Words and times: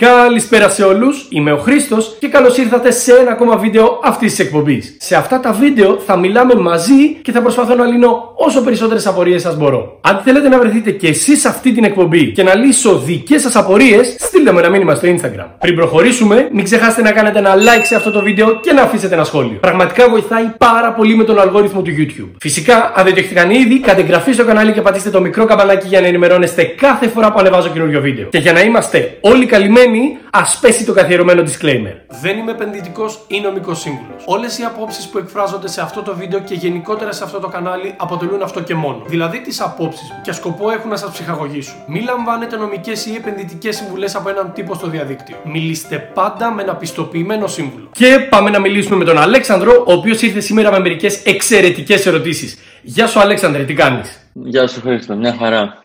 Καλησπέρα 0.00 0.68
σε 0.68 0.82
όλους, 0.82 1.26
είμαι 1.28 1.52
ο 1.52 1.56
Χρήστος 1.56 2.16
και 2.18 2.28
καλώς 2.28 2.56
ήρθατε 2.56 2.90
σε 2.90 3.12
ένα 3.12 3.30
ακόμα 3.30 3.56
βίντεο 3.56 4.00
αυτής 4.04 4.30
της 4.30 4.46
εκπομπής. 4.46 4.96
Σε 4.98 5.16
αυτά 5.16 5.40
τα 5.40 5.52
βίντεο 5.52 5.98
θα 6.06 6.16
μιλάμε 6.16 6.54
μαζί 6.54 7.14
και 7.22 7.32
θα 7.32 7.42
προσπαθώ 7.42 7.74
να 7.74 7.86
λύνω 7.86 8.32
όσο 8.36 8.62
περισσότερες 8.62 9.06
απορίες 9.06 9.42
σας 9.42 9.56
μπορώ. 9.56 9.98
Αν 10.00 10.20
θέλετε 10.24 10.48
να 10.48 10.58
βρεθείτε 10.58 10.90
και 10.90 11.08
εσείς 11.08 11.40
σε 11.40 11.48
αυτή 11.48 11.72
την 11.72 11.84
εκπομπή 11.84 12.32
και 12.32 12.42
να 12.42 12.54
λύσω 12.54 12.98
δικές 12.98 13.42
σας 13.42 13.56
απορίες, 13.56 14.16
στείλτε 14.18 14.52
μου 14.52 14.58
ένα 14.58 14.68
μήνυμα 14.68 14.94
στο 14.94 15.08
Instagram. 15.08 15.46
Πριν 15.60 15.74
προχωρήσουμε, 15.74 16.48
μην 16.52 16.64
ξεχάσετε 16.64 17.02
να 17.02 17.12
κάνετε 17.12 17.38
ένα 17.38 17.54
like 17.54 17.84
σε 17.84 17.94
αυτό 17.94 18.10
το 18.10 18.22
βίντεο 18.22 18.60
και 18.60 18.72
να 18.72 18.82
αφήσετε 18.82 19.14
ένα 19.14 19.24
σχόλιο. 19.24 19.58
Πραγματικά 19.60 20.08
βοηθάει 20.08 20.44
πάρα 20.58 20.92
πολύ 20.92 21.14
με 21.16 21.24
τον 21.24 21.40
αλγόριθμο 21.40 21.82
του 21.82 21.90
YouTube. 21.98 22.30
Φυσικά, 22.40 22.92
αν 22.94 23.04
δεν 23.04 23.14
το 23.14 23.18
έχετε 23.18 23.34
κάνει 23.34 23.54
ήδη, 23.56 23.78
κάντε 23.80 24.00
εγγραφή 24.00 24.32
στο 24.32 24.44
κανάλι 24.44 24.72
και 24.72 24.80
πατήστε 24.80 25.10
το 25.10 25.20
μικρό 25.20 25.44
καμπανάκι 25.44 25.86
για 25.86 26.00
να 26.00 26.06
ενημερώνεστε 26.06 26.62
κάθε 26.62 27.08
φορά 27.08 27.32
που 27.32 27.38
ανεβάζω 27.38 27.68
καινούριο 27.68 28.00
βίντεο. 28.00 28.26
Και 28.30 28.38
για 28.38 28.52
να 28.52 28.60
είμαστε 28.60 29.18
όλοι 29.20 29.46
καλυμμένοι 29.46 29.89
ας 30.30 30.58
πέσει 30.60 30.84
το 30.84 30.92
καθιερωμένο 30.92 31.42
disclaimer. 31.42 31.94
Δεν 32.22 32.38
είμαι 32.38 32.50
επενδυτικός 32.50 33.24
ή 33.26 33.40
νομικός 33.40 33.80
σύμβουλος. 33.80 34.22
Όλες 34.24 34.58
οι 34.58 34.62
απόψεις 34.62 35.08
που 35.08 35.18
εκφράζονται 35.18 35.68
σε 35.68 35.80
αυτό 35.80 36.02
το 36.02 36.14
βίντεο 36.16 36.40
και 36.40 36.54
γενικότερα 36.54 37.12
σε 37.12 37.24
αυτό 37.24 37.38
το 37.38 37.48
κανάλι 37.48 37.94
αποτελούν 37.96 38.42
αυτό 38.42 38.60
και 38.62 38.74
μόνο. 38.74 39.02
Δηλαδή 39.06 39.40
τις 39.40 39.60
απόψεις 39.60 40.10
μου 40.10 40.20
και 40.22 40.32
σκοπό 40.32 40.70
έχουν 40.70 40.90
να 40.90 40.96
σας 40.96 41.10
ψυχαγωγήσουν. 41.10 41.74
Μην 41.86 42.04
λαμβάνετε 42.04 42.56
νομικές 42.56 43.06
ή 43.06 43.14
επενδυτικές 43.14 43.76
συμβουλές 43.76 44.14
από 44.14 44.28
έναν 44.28 44.52
τύπο 44.54 44.74
στο 44.74 44.86
διαδίκτυο. 44.86 45.36
Μιλήστε 45.44 45.96
πάντα 46.14 46.50
με 46.52 46.62
ένα 46.62 46.74
πιστοποιημένο 46.74 47.46
σύμβουλο. 47.46 47.88
Και 47.92 48.26
πάμε 48.30 48.50
να 48.50 48.60
μιλήσουμε 48.60 48.96
με 48.96 49.04
τον 49.04 49.18
Αλέξανδρο, 49.18 49.84
ο 49.86 49.92
οποίος 49.92 50.22
ήρθε 50.22 50.40
σήμερα 50.40 50.70
με 50.70 50.78
μερικές 50.78 51.22
εξαιρετικές 51.24 52.06
ερωτήσεις. 52.06 52.58
Γεια 52.82 53.06
σου, 53.06 53.20
Αλέξανδρε, 53.20 53.64
τι 53.64 53.74
κάνεις; 53.74 54.30
Γεια 54.32 54.66
σου, 54.66 54.80
Χρήστο, 54.80 55.16
μια 55.16 55.36
χαρά. 55.38 55.82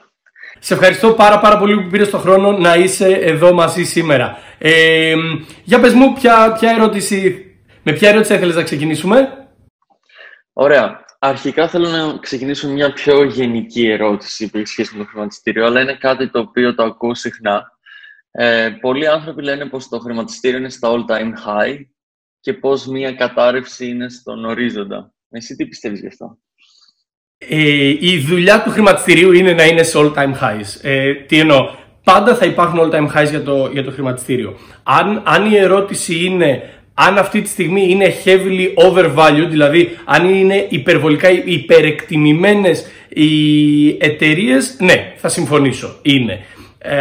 Σε 0.59 0.73
ευχαριστώ 0.73 1.13
πάρα 1.13 1.39
πάρα 1.39 1.57
πολύ 1.57 1.81
που 1.81 1.89
πήρες 1.89 2.09
τον 2.09 2.19
χρόνο 2.19 2.51
να 2.51 2.75
είσαι 2.75 3.07
εδώ 3.07 3.53
μαζί 3.53 3.83
σήμερα. 3.83 4.37
Ε, 4.57 5.15
για 5.63 5.79
πες 5.79 5.93
μου, 5.93 6.13
ποια, 6.13 6.51
ποια 6.59 6.71
ερώτηση, 6.71 7.45
με 7.83 7.91
ποια 7.93 8.09
ερώτηση 8.09 8.33
ήθελες 8.33 8.55
να 8.55 8.63
ξεκινήσουμε; 8.63 9.45
Ωραία. 10.53 11.03
Αρχικά 11.19 11.67
θέλω 11.67 11.89
να 11.89 12.17
ξεκινήσω 12.17 12.69
μια 12.69 12.93
πιο 12.93 13.23
γενική 13.23 13.87
ερώτηση 13.87 14.49
που 14.49 14.57
έχει 14.57 14.67
σχέση 14.67 14.97
με 14.97 15.03
το 15.03 15.09
χρηματιστήριο, 15.09 15.65
αλλά 15.65 15.81
είναι 15.81 15.95
κάτι 15.97 16.29
το 16.29 16.39
οποίο 16.39 16.75
το 16.75 16.83
ακούω 16.83 17.15
συχνά. 17.15 17.71
Ε, 18.31 18.69
πολλοί 18.81 19.07
άνθρωποι 19.07 19.41
λένε 19.41 19.65
πως 19.65 19.87
το 19.87 19.99
χρηματιστήριο 19.99 20.57
είναι 20.57 20.69
στα 20.69 20.89
all-time 20.91 21.33
high 21.47 21.77
και 22.39 22.53
πως 22.53 22.85
μια 22.85 23.13
κατάρρευση 23.13 23.87
είναι 23.87 24.09
στον 24.09 24.45
ορίζοντα. 24.45 25.13
Εσύ 25.29 25.55
τι 25.55 25.67
πιστεύεις 25.67 25.99
γι' 25.99 26.07
αυτό; 26.07 26.37
Ε, 27.49 27.87
η 27.99 28.25
δουλειά 28.27 28.61
του 28.61 28.69
χρηματιστηρίου 28.69 29.31
είναι 29.31 29.53
να 29.53 29.65
είναι 29.65 29.83
σε 29.83 29.97
all 29.97 30.13
time 30.13 30.33
highs. 30.43 30.79
Ε, 30.81 31.13
τι 31.13 31.39
εννοώ, 31.39 31.69
πάντα 32.03 32.35
θα 32.35 32.45
υπάρχουν 32.45 32.79
all 32.79 32.95
time 32.95 33.19
highs 33.19 33.29
για 33.29 33.43
το, 33.43 33.69
για 33.73 33.83
το 33.83 33.91
χρηματιστήριο. 33.91 34.57
Αν, 34.83 35.21
αν 35.25 35.51
η 35.51 35.57
ερώτηση 35.57 36.25
είναι 36.25 36.61
αν 36.97 37.17
αυτή 37.17 37.41
τη 37.41 37.49
στιγμή 37.49 37.89
είναι 37.89 38.13
heavily 38.25 38.87
overvalued, 38.87 39.47
δηλαδή 39.49 39.97
αν 40.05 40.29
είναι 40.29 40.65
υπερβολικά 40.69 41.29
υπερεκτιμημένες 41.29 42.85
οι 43.09 43.89
εταιρείες, 43.89 44.75
ναι, 44.79 45.13
θα 45.15 45.29
συμφωνήσω, 45.29 45.95
είναι. 46.01 46.39
Ε, 46.77 46.97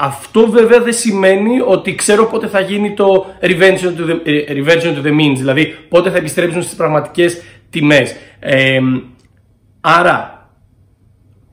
αυτό 0.00 0.50
βέβαια 0.50 0.80
δεν 0.80 0.92
σημαίνει 0.92 1.60
ότι 1.66 1.94
ξέρω 1.94 2.26
πότε 2.26 2.46
θα 2.46 2.60
γίνει 2.60 2.94
το 2.94 3.26
revenge 3.40 3.80
to 3.80 4.10
the, 4.10 4.28
revenge 4.48 4.82
to 4.82 5.06
the 5.06 5.12
means, 5.20 5.36
δηλαδή 5.36 5.74
πότε 5.88 6.10
θα 6.10 6.16
επιστρέψουν 6.16 6.62
στις 6.62 6.76
πραγματικές 6.76 7.42
τιμές. 7.70 8.16
Ε, 8.40 8.78
Άρα, 9.80 10.48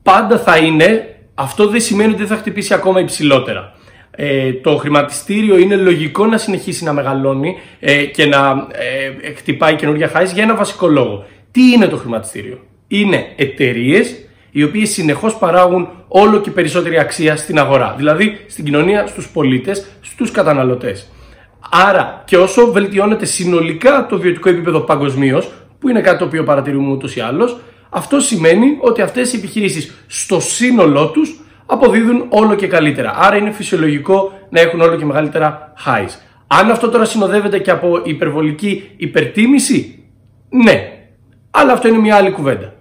πάντα 0.02 0.38
θα 0.38 0.56
είναι, 0.56 1.16
αυτό 1.34 1.68
δεν 1.68 1.80
σημαίνει 1.80 2.08
ότι 2.10 2.18
δεν 2.18 2.26
θα 2.26 2.36
χτυπήσει 2.36 2.74
ακόμα 2.74 3.00
υψηλότερα. 3.00 3.72
Ε, 4.10 4.52
το 4.52 4.76
χρηματιστήριο 4.76 5.58
είναι 5.58 5.76
λογικό 5.76 6.26
να 6.26 6.38
συνεχίσει 6.38 6.84
να 6.84 6.92
μεγαλώνει 6.92 7.56
ε, 7.80 8.04
και 8.04 8.26
να 8.26 8.66
ε, 8.72 9.32
χτυπάει 9.32 9.74
καινούργια 9.76 10.10
highs 10.14 10.32
για 10.34 10.42
ένα 10.42 10.54
βασικό 10.54 10.86
λόγο. 10.86 11.26
Τι 11.50 11.72
είναι 11.72 11.86
το 11.86 11.96
χρηματιστήριο; 11.96 12.58
Είναι 12.88 13.32
εταιρείες 13.36 14.26
οι 14.50 14.62
οποίες 14.62 14.90
συνεχώς 14.90 15.36
παράγουν 15.36 15.88
όλο 16.08 16.40
και 16.40 16.50
περισσότερη 16.50 16.98
αξία 16.98 17.36
στην 17.36 17.58
αγορά, 17.58 17.94
δηλαδή 17.96 18.44
στην 18.46 18.64
κοινωνία, 18.64 19.06
στους 19.06 19.28
πολίτες, 19.28 19.86
στους 20.00 20.30
καταναλωτές. 20.30 21.10
Άρα 21.70 22.22
και 22.26 22.36
όσο 22.36 22.72
βελτιώνεται 22.72 23.24
συνολικά 23.24 24.06
το 24.06 24.18
βιωτικό 24.18 24.48
επίπεδο 24.48 24.80
παγκοσμίως, 24.80 25.52
που 25.78 25.88
είναι 25.88 26.00
κάτι 26.00 26.18
το 26.18 26.24
οποίο 26.24 26.44
παρατηρούμε 26.44 26.90
ούτως 26.90 27.16
ή 27.16 27.20
άλλως, 27.20 27.56
αυτό 27.90 28.20
σημαίνει 28.20 28.78
ότι 28.80 29.02
αυτές 29.02 29.32
οι 29.32 29.36
επιχειρήσεις 29.36 30.04
στο 30.06 30.40
σύνολό 30.40 31.10
τους 31.10 31.40
αποδίδουν 31.66 32.26
όλο 32.28 32.54
και 32.54 32.66
καλύτερα. 32.66 33.14
Άρα 33.16 33.36
είναι 33.36 33.50
φυσιολογικό 33.50 34.32
να 34.48 34.60
έχουν 34.60 34.80
όλο 34.80 34.96
και 34.96 35.04
μεγαλύτερα 35.04 35.72
highs. 35.86 36.10
Αν 36.46 36.70
αυτό 36.70 36.88
τώρα 36.90 37.04
συνοδεύεται 37.04 37.58
και 37.58 37.70
από 37.70 38.00
υπερβολική 38.04 38.90
υπερτίμηση, 38.96 40.04
ναι. 40.48 40.90
Αλλά 41.50 41.72
αυτό 41.72 41.88
είναι 41.88 41.98
μια 41.98 42.16
άλλη 42.16 42.30
κουβέντα. 42.30 42.74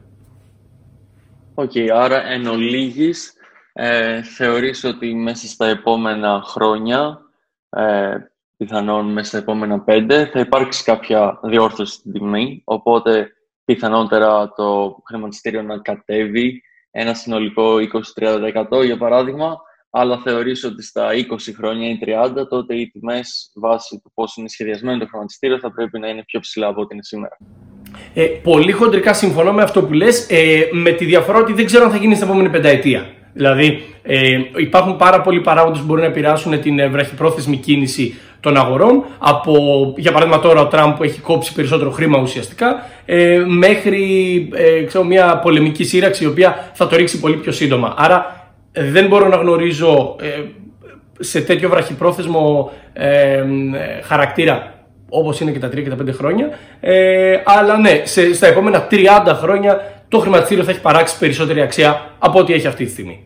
OK, 1.53 1.71
okay, 1.73 1.87
άρα 1.93 2.25
εν 2.25 2.47
ολίγοις, 2.47 3.33
ε, 3.73 4.23
θεωρείς 4.23 4.83
ότι 4.83 5.13
μέσα 5.13 5.47
στα 5.47 5.65
επόμενα 5.65 6.41
χρόνια, 6.45 7.21
ε, 7.69 8.15
πιθανόν 8.57 9.11
μέσα 9.11 9.27
στα 9.27 9.37
επόμενα 9.37 9.79
πέντε, 9.79 10.25
θα 10.25 10.39
υπάρξει 10.39 10.83
κάποια 10.83 11.39
διόρθωση 11.43 11.93
στην 11.93 12.11
τιμή, 12.11 12.61
οπότε 12.65 13.34
πιθανότερα 13.65 14.53
το 14.55 14.95
χρηματιστήριο 15.07 15.61
να 15.61 15.77
κατέβει 15.77 16.61
ένα 16.91 17.13
συνολικό 17.13 17.75
20-30% 18.79 18.85
για 18.85 18.97
παράδειγμα, 18.97 19.57
αλλά 19.89 20.17
θεωρείς 20.17 20.63
ότι 20.63 20.83
στα 20.83 21.09
20 21.13 21.37
χρόνια 21.57 21.89
ή 21.89 21.99
30 22.05 22.47
τότε 22.49 22.75
οι 22.75 22.89
τιμές 22.89 23.51
βάσει 23.55 23.99
του 24.03 24.11
πώς 24.13 24.35
είναι 24.35 24.49
σχεδιασμένο 24.49 24.99
το 24.99 25.07
χρηματιστήριο 25.07 25.59
θα 25.59 25.71
πρέπει 25.71 25.99
να 25.99 26.07
είναι 26.07 26.23
πιο 26.25 26.39
ψηλά 26.39 26.67
από 26.67 26.81
ό,τι 26.81 26.93
είναι 26.93 27.03
σήμερα. 27.03 27.37
Ε, 28.13 28.25
πολύ 28.25 28.71
χοντρικά 28.71 29.13
συμφωνώ 29.13 29.53
με 29.53 29.61
αυτό 29.61 29.83
που 29.83 29.93
λες, 29.93 30.29
ε, 30.29 30.69
με 30.71 30.91
τη 30.91 31.05
διαφορά 31.05 31.37
ότι 31.37 31.53
δεν 31.53 31.65
ξέρω 31.65 31.85
αν 31.85 31.91
θα 31.91 31.97
γίνει 31.97 32.15
στην 32.15 32.27
επόμενη 32.27 32.49
πενταετία. 32.49 33.09
Δηλαδή, 33.33 33.83
ε, 34.01 34.39
υπάρχουν 34.55 34.97
πάρα 34.97 35.21
πολλοί 35.21 35.41
παράγοντες 35.41 35.79
που 35.79 35.85
μπορεί 35.85 36.01
να 36.01 36.07
επηρεάσουν 36.07 36.61
την 36.61 36.79
ε, 36.79 36.87
βραχυπρόθεσμη 36.87 37.57
κίνηση 37.57 38.15
των 38.45 38.57
αγορών. 38.57 39.03
Από, 39.17 39.53
για 39.97 40.11
παράδειγμα, 40.11 40.39
τώρα 40.39 40.61
ο 40.61 40.67
Τραμπ 40.67 40.95
που 40.95 41.03
έχει 41.03 41.19
κόψει 41.19 41.53
περισσότερο 41.53 41.91
χρήμα 41.91 42.19
ουσιαστικά, 42.19 42.85
ε, 43.05 43.43
μέχρι 43.47 44.03
ε, 44.53 44.83
ξέρω, 44.83 45.03
μια 45.03 45.37
πολεμική 45.37 45.83
σύραξη 45.83 46.23
η 46.23 46.27
οποία 46.27 46.71
θα 46.73 46.87
το 46.87 46.95
ρίξει 46.95 47.19
πολύ 47.19 47.35
πιο 47.35 47.51
σύντομα. 47.51 47.93
Άρα, 47.97 48.49
ε, 48.71 48.91
δεν 48.91 49.07
μπορώ 49.07 49.27
να 49.27 49.35
γνωρίζω 49.35 50.15
ε, 50.21 50.27
σε 51.19 51.41
τέτοιο 51.41 51.69
βραχυπρόθεσμο 51.69 52.71
ε, 52.93 53.43
χαρακτήρα 54.03 54.73
όπως 55.09 55.39
είναι 55.39 55.51
και 55.51 55.59
τα 55.59 55.67
3 55.67 55.83
και 55.83 55.89
τα 55.89 55.97
5 56.01 56.13
χρόνια. 56.13 56.49
Ε, 56.79 57.41
αλλά 57.45 57.77
ναι, 57.77 58.01
σε, 58.03 58.33
στα 58.33 58.47
επόμενα 58.47 58.87
30 58.91 58.95
χρόνια 59.41 59.81
το 60.07 60.19
χρηματιστήριο 60.19 60.63
θα 60.63 60.71
έχει 60.71 60.81
παράξει 60.81 61.17
περισσότερη 61.17 61.61
αξία 61.61 62.09
από 62.19 62.39
ό,τι 62.39 62.53
έχει 62.53 62.67
αυτή 62.67 62.85
τη 62.85 62.91
στιγμή. 62.91 63.25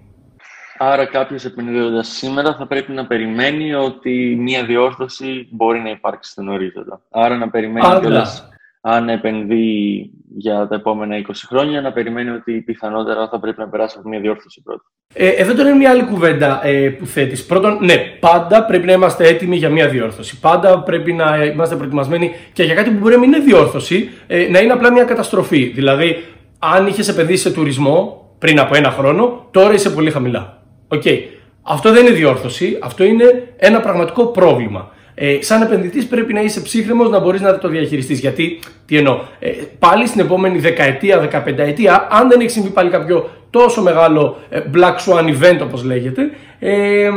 Άρα 0.81 1.05
κάποιος 1.05 1.45
επενδύοντας 1.45 2.07
σήμερα 2.07 2.55
θα 2.55 2.67
πρέπει 2.67 2.91
να 2.91 3.05
περιμένει 3.05 3.73
ότι 3.73 4.35
μία 4.39 4.63
διόρθωση 4.65 5.47
μπορεί 5.51 5.79
να 5.79 5.89
υπάρξει 5.89 6.31
στον 6.31 6.47
ορίζοντα. 6.47 7.01
Άρα 7.09 7.37
να 7.37 7.49
περιμένει 7.49 7.99
κιόλας 7.99 8.49
αν 8.81 9.09
επενδύει 9.09 10.11
για 10.37 10.67
τα 10.67 10.75
επόμενα 10.75 11.21
20 11.27 11.31
χρόνια, 11.47 11.81
να 11.81 11.91
περιμένει 11.91 12.29
ότι 12.29 12.61
πιθανότερα 12.61 13.27
θα 13.27 13.39
πρέπει 13.39 13.59
να 13.59 13.67
περάσει 13.67 13.95
από 13.99 14.09
μια 14.09 14.19
διόρθωση 14.19 14.61
πρώτα. 14.61 14.83
Ε, 15.13 15.27
εδώ 15.27 15.53
τώρα 15.53 15.69
είναι 15.69 15.77
μια 15.77 15.89
άλλη 15.89 16.03
κουβέντα 16.03 16.65
ε, 16.65 16.89
που 16.89 17.05
θέτεις. 17.05 17.45
Πρώτον, 17.45 17.77
ναι, 17.81 17.95
πάντα 18.19 18.65
πρέπει 18.65 18.85
να 18.85 18.91
είμαστε 18.91 19.27
έτοιμοι 19.27 19.55
για 19.55 19.69
μια 19.69 19.87
διόρθωση. 19.87 20.39
Πάντα 20.39 20.79
πρέπει 20.79 21.13
να 21.13 21.43
είμαστε 21.43 21.75
προετοιμασμένοι 21.75 22.35
και 22.53 22.63
για 22.63 22.75
κάτι 22.75 22.89
που 22.89 22.97
μπορεί 22.97 23.13
να 23.13 23.19
μην 23.19 23.33
είναι 23.33 23.43
διόρθωση, 23.43 24.09
ε, 24.27 24.47
να 24.49 24.59
είναι 24.59 24.73
απλά 24.73 24.91
μια 24.91 25.03
καταστροφή. 25.03 25.63
Δηλαδή, 25.63 26.23
αν 26.59 26.87
είχες 26.87 27.07
επενδύσει 27.07 27.41
σε 27.41 27.51
τουρισμό 27.51 28.29
πριν 28.39 28.59
από 28.59 28.75
ένα 28.75 28.91
χρόνο, 28.91 29.47
τώρα 29.51 29.73
είσαι 29.73 29.89
πολύ 29.89 30.11
χαμηλά. 30.11 30.58
Okay. 30.89 31.19
Αυτό 31.61 31.91
δεν 31.91 32.05
είναι 32.05 32.15
διόρθωση, 32.15 32.77
αυτό 32.81 33.03
είναι 33.03 33.53
ένα 33.57 33.79
πραγματικό 33.79 34.25
πρόβλημα. 34.25 34.91
Ε, 35.15 35.37
σαν 35.41 35.61
επενδυτής 35.61 36.05
πρέπει 36.05 36.33
να 36.33 36.41
είσαι 36.41 36.61
ψύχρεμος 36.61 37.09
να 37.09 37.19
μπορείς 37.19 37.41
να 37.41 37.57
το 37.57 37.67
διαχειριστείς. 37.67 38.19
Γιατί, 38.19 38.59
τι 38.85 38.97
εννοώ, 38.97 39.19
ε, 39.39 39.49
πάλι 39.79 40.07
στην 40.07 40.21
επόμενη 40.21 40.59
δεκαετία, 40.59 41.19
δεκαπενταετία, 41.19 42.07
αν 42.11 42.29
δεν 42.29 42.39
έχει 42.39 42.49
συμβεί 42.49 42.69
πάλι 42.69 42.89
κάποιο 42.89 43.29
τόσο 43.49 43.81
μεγάλο 43.81 44.37
ε, 44.49 44.61
black 44.75 44.95
swan 44.95 45.23
event, 45.23 45.59
όπως 45.63 45.83
λέγεται, 45.83 46.29
ε, 46.59 47.09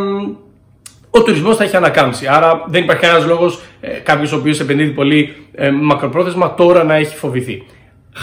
ο 1.10 1.22
τουρισμός 1.22 1.56
θα 1.56 1.64
έχει 1.64 1.76
ανακάμψει. 1.76 2.26
Άρα 2.26 2.64
δεν 2.68 2.82
υπάρχει 2.82 3.02
κανένας 3.02 3.26
λόγος 3.26 3.62
ε, 3.80 3.88
κάποιος 3.88 4.32
ο 4.32 4.36
οποίος 4.36 4.60
επενδύει 4.60 4.88
πολύ 4.90 5.34
ε, 5.54 5.70
μακροπρόθεσμα 5.70 6.54
τώρα 6.54 6.84
να 6.84 6.94
έχει 6.94 7.16
φοβηθεί. 7.16 7.62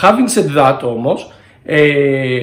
Having 0.01 0.39
said 0.39 0.57
that 0.57 0.79
όμως, 0.81 1.31
ε, 1.63 2.39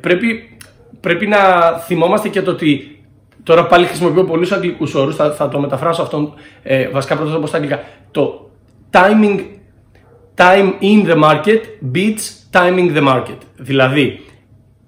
πρέπει 0.00 0.55
πρέπει 1.00 1.26
να 1.26 1.38
θυμόμαστε 1.86 2.28
και 2.28 2.42
το 2.42 2.50
ότι 2.50 3.00
τώρα 3.42 3.66
πάλι 3.66 3.86
χρησιμοποιώ 3.86 4.24
πολλούς 4.24 4.52
αγγλικούς 4.52 4.94
όρους, 4.94 5.16
θα, 5.16 5.32
θα 5.32 5.48
το 5.48 5.58
μεταφράσω 5.58 6.02
αυτόν 6.02 6.34
ε, 6.62 6.88
βασικά 6.88 7.16
πρώτα 7.16 7.32
θα 7.32 7.38
πω 7.38 7.46
στα 7.46 7.56
αγγλικά. 7.56 7.84
Το 8.10 8.50
timing, 8.90 9.40
time 10.36 10.72
in 10.80 11.10
the 11.10 11.22
market 11.22 11.60
beats 11.94 12.50
timing 12.52 12.96
the 12.96 13.08
market. 13.08 13.38
Δηλαδή, 13.56 14.20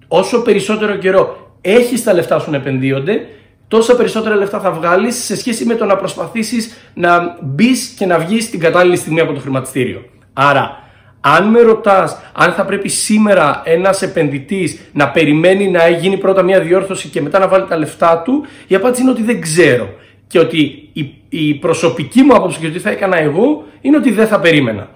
όσο 0.07 0.41
περισσότερο 0.41 0.95
καιρό 0.95 1.53
έχεις 1.61 2.03
τα 2.03 2.13
λεφτά 2.13 2.39
σου 2.39 2.51
να 2.51 2.57
επενδύονται, 2.57 3.27
τόσα 3.67 3.95
περισσότερα 3.95 4.35
λεφτά 4.35 4.59
θα 4.59 4.71
βγάλεις 4.71 5.23
σε 5.23 5.35
σχέση 5.35 5.65
με 5.65 5.75
το 5.75 5.85
να 5.85 5.95
προσπαθήσεις 5.95 6.91
να 6.93 7.37
μπεις 7.41 7.87
και 7.97 8.05
να 8.05 8.19
βγεις 8.19 8.49
την 8.49 8.59
κατάλληλη 8.59 8.95
στιγμή 8.95 9.19
από 9.19 9.33
το 9.33 9.39
χρηματιστήριο. 9.39 10.05
Άρα, 10.33 10.88
αν 11.21 11.47
με 11.47 11.61
ρωτάς 11.61 12.17
αν 12.33 12.51
θα 12.51 12.65
πρέπει 12.65 12.89
σήμερα 12.89 13.61
ένας 13.65 14.01
επενδυτής 14.01 14.79
να 14.93 15.09
περιμένει 15.09 15.69
να 15.69 15.87
γίνει 15.87 16.17
πρώτα 16.17 16.41
μια 16.41 16.59
διόρθωση 16.59 17.07
και 17.07 17.21
μετά 17.21 17.39
να 17.39 17.47
βάλει 17.47 17.65
τα 17.67 17.77
λεφτά 17.77 18.21
του, 18.25 18.45
η 18.67 18.75
απάντηση 18.75 19.01
είναι 19.01 19.11
ότι 19.11 19.23
δεν 19.23 19.41
ξέρω. 19.41 19.89
Και 20.27 20.39
ότι 20.39 20.89
η, 20.93 21.13
η 21.29 21.53
προσωπική 21.53 22.21
μου 22.21 22.35
άποψη 22.35 22.59
και 22.59 22.67
ότι 22.67 22.79
θα 22.79 22.89
έκανα 22.89 23.19
εγώ 23.19 23.63
είναι 23.81 23.97
ότι 23.97 24.11
δεν 24.11 24.27
θα 24.27 24.39
περίμενα. 24.39 24.89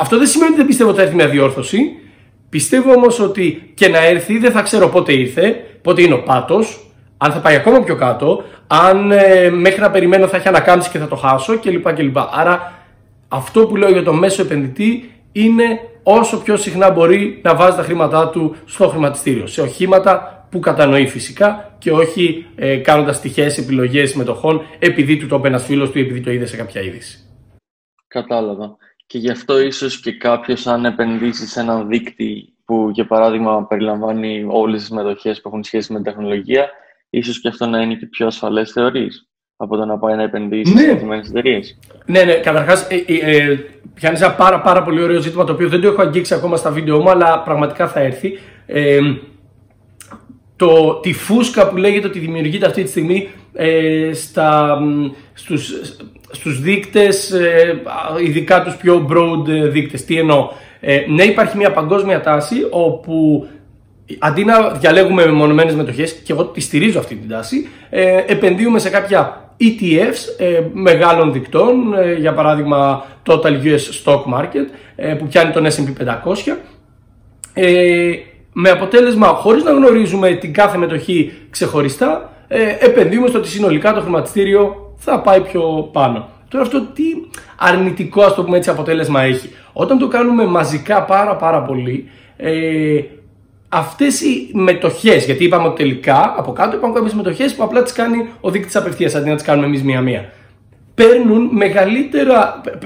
Αυτό 0.00 0.18
δεν 0.18 0.26
σημαίνει 0.26 0.48
ότι 0.50 0.58
δεν 0.58 0.66
πιστεύω 0.66 0.90
ότι 0.90 0.98
θα 0.98 1.04
έρθει 1.04 1.16
μια 1.16 1.28
διόρθωση. 1.28 1.80
Πιστεύω 2.48 2.92
όμως 2.92 3.20
ότι 3.20 3.72
και 3.74 3.88
να 3.88 4.04
έρθει 4.04 4.38
δεν 4.38 4.50
θα 4.50 4.62
ξέρω 4.62 4.88
πότε 4.88 5.12
ήρθε, 5.12 5.64
πότε 5.82 6.02
είναι 6.02 6.14
ο 6.14 6.22
πάτος, 6.22 6.90
αν 7.16 7.32
θα 7.32 7.38
πάει 7.38 7.54
ακόμα 7.54 7.82
πιο 7.82 7.96
κάτω, 7.96 8.44
αν 8.66 9.10
ε, 9.10 9.50
μέχρι 9.50 9.80
να 9.80 9.90
περιμένω 9.90 10.26
θα 10.26 10.36
έχει 10.36 10.48
ανακάμψει 10.48 10.90
και 10.90 10.98
θα 10.98 11.08
το 11.08 11.16
χάσω 11.16 11.58
κλπ. 11.58 11.92
κλπ. 11.92 12.16
Άρα 12.18 12.72
αυτό 13.28 13.66
που 13.66 13.76
λέω 13.76 13.90
για 13.90 14.02
το 14.02 14.12
μέσο 14.12 14.42
επενδυτή 14.42 15.10
είναι 15.32 15.80
όσο 16.02 16.42
πιο 16.42 16.56
συχνά 16.56 16.90
μπορεί 16.90 17.40
να 17.44 17.54
βάζει 17.54 17.76
τα 17.76 17.82
χρήματά 17.82 18.28
του 18.30 18.56
στο 18.64 18.88
χρηματιστήριο. 18.88 19.46
Σε 19.46 19.60
οχήματα 19.60 20.46
που 20.50 20.58
κατανοεί 20.58 21.06
φυσικά 21.06 21.74
και 21.78 21.92
όχι 21.92 22.46
ε, 22.54 22.76
κάνοντας 22.76 23.20
τυχαίες 23.20 23.58
επιλογές 23.58 24.14
μετοχών 24.14 24.62
επειδή 24.78 25.16
του 25.16 25.26
το 25.26 25.36
είπε 25.36 25.48
ένας 25.48 25.64
φίλος 25.64 25.90
του 25.90 25.98
ή 25.98 26.00
επειδή 26.00 26.20
το 26.20 26.30
είδε 26.30 26.46
σε 26.46 26.56
κάποια 26.56 26.80
είδηση. 26.80 27.24
Κατάλαβα. 28.08 28.76
Και 29.06 29.18
γι' 29.18 29.30
αυτό 29.30 29.60
ίσως 29.60 30.00
και 30.00 30.12
κάποιος 30.12 30.66
αν 30.66 30.84
επενδύσει 30.84 31.46
σε 31.46 31.60
έναν 31.60 31.88
δίκτυ 31.88 32.54
που 32.64 32.90
για 32.92 33.06
παράδειγμα 33.06 33.66
περιλαμβάνει 33.66 34.44
όλες 34.48 34.80
τις 34.80 34.90
μετοχές 34.90 35.40
που 35.40 35.48
έχουν 35.48 35.64
σχέση 35.64 35.92
με 35.92 36.02
τεχνολογία, 36.02 36.70
ίσως 37.10 37.40
και 37.40 37.48
αυτό 37.48 37.66
να 37.66 37.80
είναι 37.82 37.94
και 37.94 38.06
πιο 38.06 38.26
ασφαλές 38.26 38.72
θεωρείς; 38.72 39.29
Από 39.62 39.76
το 39.76 39.84
να 39.84 39.98
πάει 39.98 40.16
να 40.16 40.22
επενδύσει 40.22 40.72
ναι. 40.72 40.80
σε 40.80 40.86
συγκεκριμένες 40.86 41.28
εταιρείες. 41.28 41.78
Ναι, 42.06 42.22
ναι. 42.22 42.32
Καταρχάς, 42.32 42.86
ε, 42.90 42.94
ε, 43.06 43.36
ε 43.36 43.58
πιάνει 43.94 44.18
ένα 44.18 44.30
πάρα, 44.30 44.60
πάρα 44.60 44.82
πολύ 44.82 45.02
ωραίο 45.02 45.20
ζήτημα 45.20 45.44
το 45.44 45.52
οποίο 45.52 45.68
δεν 45.68 45.80
το 45.80 45.88
έχω 45.88 46.02
αγγίξει 46.02 46.34
ακόμα 46.34 46.56
στα 46.56 46.70
βίντεο 46.70 47.00
μου, 47.00 47.10
αλλά 47.10 47.42
πραγματικά 47.42 47.88
θα 47.88 48.00
έρθει. 48.00 48.38
Ε, 48.66 48.98
το, 50.56 50.94
τη 51.02 51.12
φούσκα 51.12 51.68
που 51.68 51.76
λέγεται 51.76 52.06
ότι 52.06 52.18
δημιουργείται 52.18 52.66
αυτή 52.66 52.82
τη 52.82 52.88
στιγμή 52.88 53.28
ε, 53.52 54.10
στα, 54.12 54.78
στους, 55.32 55.72
στους 56.30 56.60
δείκτες, 56.60 57.30
ε, 57.30 57.82
ειδικά 58.24 58.62
τους 58.62 58.76
πιο 58.76 59.06
broad 59.10 59.70
δείκτες. 59.70 60.04
Τι 60.04 60.18
εννοώ; 60.18 60.50
Ε, 60.80 61.04
ναι, 61.08 61.22
υπάρχει 61.22 61.56
μια 61.56 61.72
παγκόσμια 61.72 62.20
τάση 62.20 62.66
όπου 62.70 63.46
αντί 64.18 64.44
να 64.44 64.70
διαλέγουμε 64.70 65.26
μεμονωμένες 65.26 65.74
μετοχές, 65.74 66.12
και 66.12 66.32
εγώ 66.32 66.44
τη 66.44 66.60
στηρίζω 66.60 66.98
αυτή 66.98 67.14
την 67.14 67.28
τάση, 67.28 67.68
ε, 67.90 68.24
επενδύουμε 68.26 68.78
σε 68.78 68.90
κάποια 68.90 69.49
ETFs 69.60 70.38
ε, 70.38 70.60
μεγάλων 70.72 71.32
δικτών, 71.32 71.94
ε, 71.98 72.14
για 72.14 72.34
παράδειγμα 72.34 73.04
Total 73.26 73.62
US 73.64 74.04
Stock 74.04 74.22
Market 74.34 74.66
ε, 74.96 75.14
που 75.14 75.26
πιάνει 75.26 75.52
τον 75.52 75.66
S&P 75.66 76.04
500 76.48 76.56
ε, 77.54 78.12
με 78.52 78.70
αποτέλεσμα 78.70 79.26
χωρίς 79.26 79.64
να 79.64 79.70
γνωρίζουμε 79.70 80.30
την 80.32 80.52
κάθε 80.52 80.78
μετοχή 80.78 81.32
ξεχωριστά 81.50 82.32
επενδύουμε 82.80 83.28
στο 83.28 83.38
ότι 83.38 83.48
συνολικά 83.48 83.94
το 83.94 84.00
χρηματιστήριο 84.00 84.94
θα 84.96 85.20
πάει 85.20 85.40
πιο 85.40 85.88
πάνω. 85.92 86.28
Τώρα 86.48 86.64
αυτό 86.64 86.80
τι 86.80 87.04
αρνητικό 87.58 88.22
ας 88.22 88.34
το 88.34 88.44
πούμε 88.44 88.56
έτσι 88.56 88.70
αποτέλεσμα 88.70 89.22
έχει. 89.22 89.50
Όταν 89.72 89.98
το 89.98 90.08
κάνουμε 90.08 90.46
μαζικά 90.46 91.02
πάρα 91.02 91.36
πάρα 91.36 91.62
πολύ 91.62 92.08
αυτές 93.72 94.20
οι 94.20 94.50
μετοχές, 94.52 95.24
γιατί 95.24 95.44
είπαμε 95.44 95.68
ότι 95.68 95.82
τελικά 95.82 96.34
από 96.36 96.52
κάτω 96.52 96.76
υπάρχουν 96.76 96.94
κάποιες 96.96 97.14
μετοχές 97.14 97.54
που 97.54 97.62
απλά 97.62 97.82
τις 97.82 97.92
κάνει 97.92 98.28
ο 98.40 98.50
δείκτης 98.50 98.76
απευθείας 98.76 99.14
αντί 99.14 99.28
να 99.28 99.34
τις 99.34 99.44
κάνουμε 99.44 99.66
εμείς 99.66 99.82
μία-μία. 99.82 100.32
Παίρνουν 100.94 101.50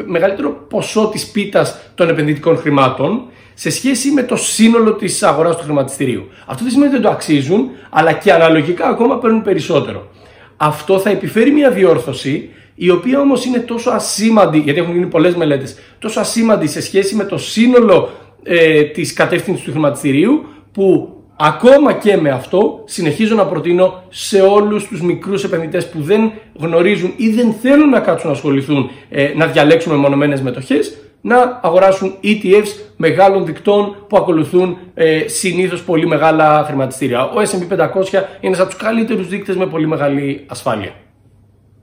μεγαλύτερο 0.07 0.67
ποσό 0.69 1.09
της 1.13 1.31
πίτας 1.31 1.79
των 1.95 2.09
επενδυτικών 2.09 2.57
χρημάτων 2.57 3.23
σε 3.55 3.71
σχέση 3.71 4.11
με 4.11 4.23
το 4.23 4.37
σύνολο 4.37 4.93
της 4.93 5.23
αγοράς 5.23 5.57
του 5.57 5.63
χρηματιστηρίου. 5.63 6.29
Αυτό 6.47 6.63
δεν 6.63 6.73
σημαίνει 6.73 6.93
ότι 6.93 7.01
δεν 7.01 7.11
το 7.11 7.15
αξίζουν, 7.17 7.71
αλλά 7.91 8.13
και 8.13 8.33
αναλογικά 8.33 8.87
ακόμα 8.87 9.19
παίρνουν 9.19 9.43
περισσότερο. 9.43 10.09
Αυτό 10.57 10.99
θα 10.99 11.11
επιφέρει 11.11 11.51
μια 11.51 11.71
διόρθωση, 11.71 12.49
η 12.75 12.91
οποία 12.91 13.21
όμως 13.21 13.45
είναι 13.45 13.59
τόσο 13.59 13.91
ασήμαντη, 13.91 14.59
γιατί 14.59 14.81
έχουν 14.81 14.93
γίνει 14.93 15.07
πολλές 15.07 15.35
μελέτες, 15.35 15.77
τόσο 15.99 16.21
ασήμαντη 16.21 16.67
σε 16.67 16.81
σχέση 16.81 17.15
με 17.15 17.25
το 17.25 17.39
σύνολο 17.39 18.11
ε, 18.43 18.83
της 18.83 19.13
κατεύθυνσης 19.13 19.65
του 19.65 19.71
χρηματιστηρίου, 19.71 20.45
που 20.75 21.09
ακόμα 21.37 21.93
και 21.93 22.17
με 22.17 22.31
αυτό 22.31 22.83
συνεχίζω 22.85 23.35
να 23.35 23.47
προτείνω 23.47 24.03
σε 24.09 24.41
όλους 24.41 24.89
τους 24.89 25.03
μικρούς 25.03 25.45
επενδυτές 25.45 25.91
που 25.91 26.03
δεν 26.03 26.33
γνωρίζουν 26.59 27.13
ή 27.17 27.29
δεν 27.31 27.53
θέλουν 27.53 27.89
να 27.89 28.01
κάτσουν 28.01 28.29
να 28.29 28.35
ασχοληθούν 28.35 28.91
ε, 29.09 29.33
να 29.37 29.47
διαλέξουν 29.47 29.97
μονομένες 29.97 30.43
μετοχές 30.43 30.99
να 31.21 31.61
αγοράσουν 31.63 32.15
ETFs 32.23 32.69
μεγάλων 32.97 33.45
δικτών 33.47 34.07
που 34.09 34.17
ακολουθούν 34.17 34.79
ε, 34.95 35.29
συνήθως 35.29 35.85
πολύ 35.85 36.07
μεγάλα 36.07 36.65
χρηματιστήρια. 36.65 37.25
Ο 37.25 37.41
S&P 37.41 37.79
500 37.79 38.13
είναι 38.13 38.27
ένας 38.41 38.61
από 38.61 38.69
τους 38.69 38.79
καλύτερους 38.79 39.29
δείκτες 39.29 39.57
με 39.57 39.67
πολύ 39.67 39.87
μεγάλη 39.87 40.45
ασφάλεια. 40.49 40.93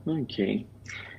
Okay. 0.05 0.65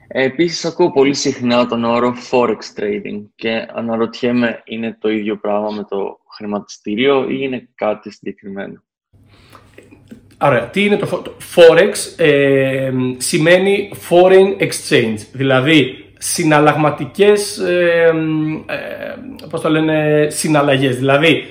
Επίσης 0.08 0.64
ακούω 0.64 0.90
πολύ 0.90 1.14
συχνά 1.14 1.66
τον 1.66 1.84
όρο 1.84 2.14
Forex 2.30 2.80
Trading 2.80 3.24
και 3.34 3.66
αναρωτιέμαι 3.74 4.62
είναι 4.64 4.96
το 5.00 5.10
ίδιο 5.10 5.36
πράγμα 5.36 5.70
με 5.70 5.84
το 5.88 6.19
χρηματιστήριο 6.42 7.30
ή 7.30 7.36
είναι 7.40 7.68
κάτι 7.74 8.10
συγκεκριμένο; 8.10 8.82
Άρα, 10.44 10.66
τι 10.66 10.84
είναι 10.84 10.96
το 10.96 11.22
Forex, 11.54 12.20
ε, 12.24 12.92
σημαίνει 13.16 13.92
Foreign 14.10 14.62
Exchange, 14.62 15.16
δηλαδή 15.32 16.04
συναλλαγματικές, 16.18 17.58
ε, 17.58 18.12
ε, 18.66 19.46
πώς 19.50 19.60
το 19.60 19.68
λένε, 19.68 20.26
συναλλαγές, 20.30 20.96
δηλαδή 20.96 21.44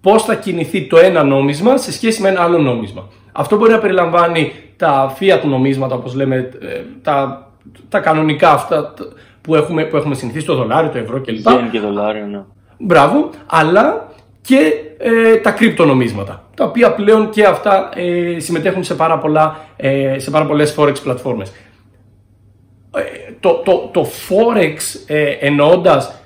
πώς 0.00 0.24
θα 0.24 0.34
κινηθεί 0.34 0.86
το 0.86 0.98
ένα 0.98 1.22
νόμισμα 1.22 1.76
σε 1.76 1.92
σχέση 1.92 2.22
με 2.22 2.28
ένα 2.28 2.42
άλλο 2.42 2.58
νόμισμα. 2.58 3.08
Αυτό 3.32 3.56
μπορεί 3.56 3.72
να 3.72 3.78
περιλαμβάνει 3.78 4.52
τα 4.76 5.16
fiat 5.20 5.40
νομίσματα, 5.44 5.94
όπως 5.94 6.14
λέμε, 6.14 6.36
ε, 6.60 6.82
τα, 7.02 7.46
τα 7.88 8.00
κανονικά 8.00 8.52
αυτά 8.52 8.94
που 9.40 9.54
έχουμε, 9.54 9.84
που 9.84 9.96
έχουμε 9.96 10.14
συνηθίσει, 10.14 10.46
το 10.46 10.54
δολάριο, 10.54 10.90
το 10.90 10.98
ευρώ 10.98 11.20
κλπ. 11.20 11.70
και 11.70 11.80
δολάριο, 11.80 12.26
ναι. 12.26 12.44
Μπράβο, 12.84 13.30
αλλά 13.46 14.12
και 14.40 14.72
ε, 14.98 15.36
τα 15.36 15.50
κρυπτονομίσματα, 15.50 16.48
τα 16.56 16.64
οποία 16.64 16.92
πλέον 16.92 17.30
και 17.30 17.44
αυτά 17.44 17.88
ε, 17.94 18.38
συμμετέχουν 18.38 18.84
σε 18.84 18.94
πάρα, 18.94 19.18
πολλά, 19.18 19.64
ε, 19.76 20.18
σε 20.18 20.30
πάρα 20.30 20.46
πολλές 20.46 20.74
Forex 20.78 21.02
πλατφόρμες. 21.02 21.52
Ε, 22.96 23.32
το, 23.40 23.62
το, 23.64 23.90
το 23.92 24.06
Forex 24.28 24.76
ε, 25.06 25.30
εννοώντας 25.30 26.22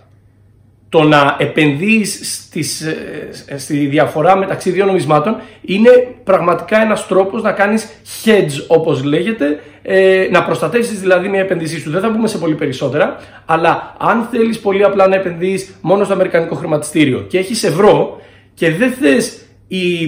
το 0.88 1.02
να 1.02 1.36
επενδύεις 1.38 2.40
στις, 2.44 2.80
ε, 2.80 3.58
στη 3.58 3.86
διαφορά 3.86 4.36
μεταξύ 4.36 4.70
δύο 4.70 4.84
νομισμάτων 4.84 5.36
είναι 5.60 6.15
πραγματικά 6.26 6.82
ένας 6.82 7.06
τρόπος 7.06 7.42
να 7.42 7.52
κάνεις 7.52 7.88
hedge 8.24 8.64
όπως 8.66 9.02
λέγεται, 9.04 9.60
ε, 9.82 10.28
να 10.30 10.44
προστατεύσεις 10.44 11.00
δηλαδή 11.00 11.28
μια 11.28 11.40
επενδύσή 11.40 11.80
σου. 11.80 11.90
Δεν 11.90 12.00
θα 12.00 12.10
πούμε 12.10 12.28
σε 12.28 12.38
πολύ 12.38 12.54
περισσότερα, 12.54 13.16
αλλά 13.44 13.94
αν 13.98 14.28
θέλεις 14.30 14.60
πολύ 14.60 14.84
απλά 14.84 15.08
να 15.08 15.14
επενδύεις 15.14 15.74
μόνο 15.80 16.04
στο 16.04 16.12
αμερικανικό 16.12 16.54
χρηματιστήριο 16.54 17.18
και 17.28 17.38
έχεις 17.38 17.64
ευρώ 17.64 18.20
και 18.54 18.70
δεν 18.70 18.90
θες 18.92 19.38
η, 19.68 20.02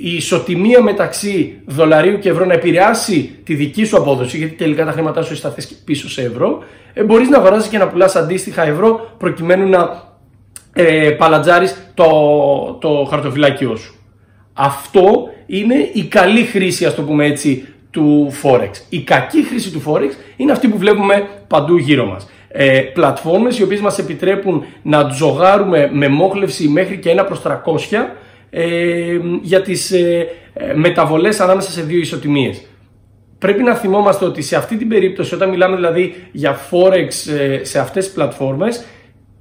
η 0.00 0.14
ισοτιμία 0.16 0.82
μεταξύ 0.82 1.60
δολαρίου 1.66 2.18
και 2.18 2.28
ευρώ 2.28 2.44
να 2.44 2.52
επηρεάσει 2.52 3.38
τη 3.44 3.54
δική 3.54 3.84
σου 3.84 3.96
απόδοση, 3.96 4.36
γιατί 4.36 4.54
τελικά 4.54 4.84
τα 4.84 4.92
χρήματά 4.92 5.22
σου 5.22 5.36
θα 5.36 5.50
θες 5.50 5.82
πίσω 5.84 6.08
σε 6.08 6.22
ευρώ, 6.22 6.64
ε, 6.92 7.02
μπορείς 7.02 7.28
να 7.28 7.38
αγοράζεις 7.38 7.68
και 7.68 7.78
να 7.78 7.88
πουλάς 7.88 8.16
αντίστοιχα 8.16 8.62
ευρώ 8.66 9.14
προκειμένου 9.18 9.68
να 9.68 10.02
ε, 10.72 11.10
παλατζάρεις 11.10 11.90
το, 11.94 12.06
το 12.80 13.06
χαρτοφυλάκιό 13.10 13.76
σου. 13.76 13.95
Αυτό 14.56 15.28
είναι 15.46 15.90
η 15.92 16.04
καλή 16.04 16.42
χρήση, 16.42 16.84
ας 16.84 16.94
το 16.94 17.02
πούμε 17.02 17.26
έτσι, 17.26 17.66
του 17.90 18.32
Forex. 18.42 18.70
Η 18.88 19.00
κακή 19.00 19.42
χρήση 19.42 19.70
του 19.72 19.82
Forex 19.86 20.10
είναι 20.36 20.52
αυτή 20.52 20.68
που 20.68 20.78
βλέπουμε 20.78 21.28
παντού 21.46 21.76
γύρω 21.76 22.06
μας. 22.06 22.28
Ε, 22.48 22.80
πλατφόρμες 22.80 23.58
οι 23.58 23.62
οποίες 23.62 23.80
μας 23.80 23.98
επιτρέπουν 23.98 24.64
να 24.82 25.06
τζογάρουμε 25.06 25.90
με 25.92 26.08
μόχλευση 26.08 26.68
μέχρι 26.68 26.98
και 26.98 27.14
1 27.20 27.24
προς 27.26 27.42
300 27.42 27.52
ε, 28.50 29.18
για 29.42 29.62
τις 29.62 29.90
ε, 29.92 30.26
ε, 30.54 30.74
μεταβολές 30.74 31.40
ανάμεσα 31.40 31.70
σε 31.70 31.82
δύο 31.82 31.98
ισοτιμίες 31.98 32.62
πρέπει 33.38 33.62
να 33.62 33.74
θυμόμαστε 33.74 34.24
ότι 34.24 34.42
σε 34.42 34.56
αυτή 34.56 34.76
την 34.76 34.88
περίπτωση, 34.88 35.34
όταν 35.34 35.48
μιλάμε 35.48 35.76
δηλαδή 35.76 36.14
για 36.32 36.58
Forex 36.70 37.32
ε, 37.38 37.64
σε 37.64 37.78
αυτές 37.78 38.04
τις 38.04 38.14
πλατφόρμες, 38.14 38.84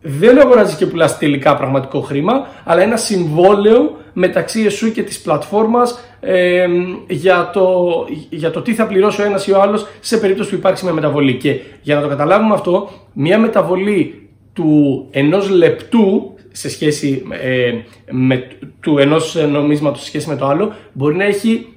δεν 0.08 0.40
αγοράζεις 0.40 0.76
και 0.76 0.86
πουλάς 0.86 1.18
τελικά 1.18 1.56
πραγματικό 1.56 2.02
χρήμα, 2.02 2.48
αλλά 2.64 2.82
ένα 2.82 2.98
συμβόλαιο 2.98 3.98
μεταξύ 4.14 4.62
εσού 4.62 4.92
και 4.92 5.04
της 5.04 5.22
πλατφόρμας 5.22 6.00
ε, 6.20 6.68
για, 7.08 7.50
το, 7.54 7.86
για 8.30 8.52
το 8.52 8.62
τι 8.62 8.74
θα 8.74 8.86
πληρώσει 8.88 9.22
ο 9.22 9.26
ένας 9.26 9.48
ή 9.48 9.52
ο 9.52 9.62
άλλος 9.62 9.88
σε 10.00 10.18
περίπτωση 10.18 10.50
που 10.50 10.56
υπάρξει 10.56 10.84
μια 10.84 10.94
μεταβολή. 10.94 11.36
Και 11.36 11.60
για 11.82 11.96
να 11.96 12.02
το 12.02 12.08
καταλάβουμε 12.08 12.54
αυτό, 12.54 12.90
μια 13.14 13.40
μεταβολή 13.40 14.30
του 14.54 15.08
ενός 15.12 15.50
λεπτού 15.50 16.34
σε 16.52 16.70
σχέση 16.70 17.24
ε, 17.30 17.74
με 18.12 18.48
του 18.80 18.98
ενός 18.98 19.36
νομίσματος 19.36 20.00
σε 20.00 20.06
σχέση 20.06 20.30
με 20.30 20.36
το 20.36 20.46
άλλο 20.46 20.74
μπορεί 20.94 21.16
να 21.16 21.24
έχει 21.24 21.68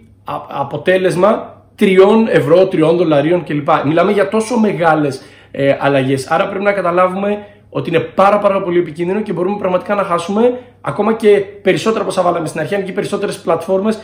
αποτέλεσμα 0.49 1.62
3 1.78 1.99
ευρώ, 2.28 2.62
3 2.62 2.78
δολαρίων 2.97 3.44
κλπ. 3.44 3.68
Μιλάμε 3.85 4.12
για 4.12 4.28
τόσο 4.28 4.58
μεγάλες 4.58 5.23
ε, 5.50 5.76
αλλαγές. 5.80 6.26
Άρα 6.26 6.49
πρέπει 6.49 6.64
να 6.64 6.73
καταλάβουμε 6.73 7.47
ότι 7.70 7.88
είναι 7.88 8.00
πάρα, 8.00 8.38
πάρα 8.38 8.62
πολύ 8.62 8.78
επικίνδυνο 8.78 9.20
και 9.22 9.32
μπορούμε 9.32 9.58
πραγματικά 9.58 9.94
να 9.94 10.02
χάσουμε 10.02 10.60
ακόμα 10.80 11.14
και 11.14 11.38
περισσότερα 11.38 12.00
από 12.00 12.10
όσα 12.10 12.22
βάλαμε 12.22 12.46
στην 12.46 12.60
αρχή, 12.60 12.75
αν 12.75 12.84
και 12.84 12.92
περισσότερες 12.92 13.40
πλατφόρμες 13.40 13.96
ε, 13.96 14.00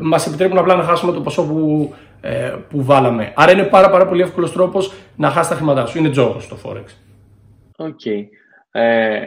μας 0.00 0.26
επιτρέπουν 0.26 0.58
απλά 0.58 0.74
να 0.74 0.82
χάσουμε 0.82 1.12
το 1.12 1.20
ποσό 1.20 1.46
που, 1.46 1.94
ε, 2.20 2.54
που 2.68 2.84
βάλαμε. 2.84 3.32
Άρα 3.36 3.52
είναι 3.52 3.62
πάρα, 3.64 3.90
πάρα 3.90 4.06
πολύ 4.06 4.22
εύκολος 4.22 4.52
τρόπος 4.52 4.92
να 5.16 5.30
χάσεις 5.30 5.48
τα 5.50 5.54
χρήματά 5.54 5.86
σου. 5.86 5.98
Είναι 5.98 6.10
τζόγος 6.10 6.48
το 6.48 6.56
Forex. 6.64 6.84
OK. 7.76 8.00
Okay. 8.04 8.26
Ε, 8.70 9.20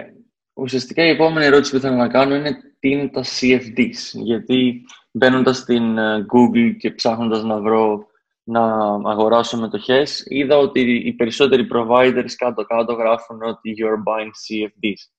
ουσιαστικά 0.54 1.06
η 1.06 1.10
επόμενη 1.10 1.46
ερώτηση 1.46 1.72
που 1.72 1.80
θέλω 1.80 1.96
να 1.96 2.08
κάνω 2.08 2.36
είναι 2.36 2.58
τι 2.80 2.90
είναι 2.90 3.08
τα 3.08 3.24
CFDs. 3.24 4.24
Γιατί 4.24 4.82
μπαίνοντας 5.12 5.58
στην 5.58 5.98
ε, 5.98 6.26
Google 6.34 6.76
και 6.80 6.92
ψάχνοντας 6.92 7.44
να 7.44 7.60
βρω 7.60 8.08
να 8.48 8.64
αγοράσω 9.10 9.58
μετοχές, 9.58 10.24
είδα 10.28 10.58
ότι 10.58 10.80
οι 10.80 11.14
περισσότεροι 11.14 11.68
providers 11.74 12.32
κάτω-κάτω 12.38 12.94
γράφουν 12.94 13.42
ότι 13.44 13.74
you're 13.78 14.12
buying 14.12 14.32
CFDs. 14.44 15.12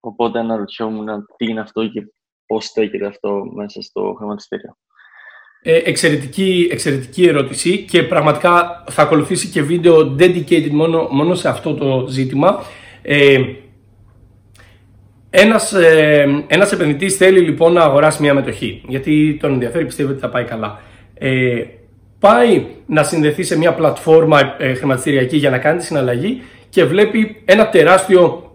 Οπότε 0.00 0.38
αναρωτιόμουν 0.38 1.26
τι 1.36 1.44
είναι 1.44 1.60
αυτό 1.60 1.86
και 1.88 2.02
πώς 2.46 2.64
στέκεται 2.64 3.06
αυτό 3.06 3.44
μέσα 3.54 3.82
στο 3.82 4.14
χρηματιστήριο. 4.18 4.76
Ε, 5.62 5.76
εξαιρετική, 5.84 6.68
εξαιρετική 6.72 7.26
ερώτηση 7.26 7.84
και 7.84 8.02
πραγματικά 8.02 8.84
θα 8.90 9.02
ακολουθήσει 9.02 9.48
και 9.48 9.62
βίντεο 9.62 10.16
dedicated 10.18 10.70
μόνο, 10.70 11.08
μόνο 11.10 11.34
σε 11.34 11.48
αυτό 11.48 11.74
το 11.74 12.06
ζήτημα. 12.08 12.62
Ε, 13.02 13.40
ένας, 15.30 15.72
ε, 15.72 16.44
ένας 16.46 16.72
επενδυτής 16.72 17.16
θέλει 17.16 17.40
λοιπόν 17.40 17.72
να 17.72 17.82
αγοράσει 17.82 18.22
μια 18.22 18.34
μετοχή 18.34 18.82
γιατί 18.88 19.38
τον 19.40 19.52
ενδιαφέρει 19.52 19.84
πιστεύει 19.84 20.10
ότι 20.10 20.20
θα 20.20 20.28
πάει 20.28 20.44
καλά. 20.44 20.80
Ε, 21.14 21.62
πάει 22.18 22.66
να 22.86 23.02
συνδεθεί 23.02 23.42
σε 23.42 23.58
μια 23.58 23.72
πλατφόρμα 23.72 24.54
ε, 24.58 24.74
χρηματιστηριακή 24.74 25.36
για 25.36 25.50
να 25.50 25.58
κάνει 25.58 25.78
τη 25.78 25.84
συναλλαγή 25.84 26.42
και 26.68 26.84
βλέπει 26.84 27.42
ένα 27.44 27.68
τεράστιο 27.68 28.50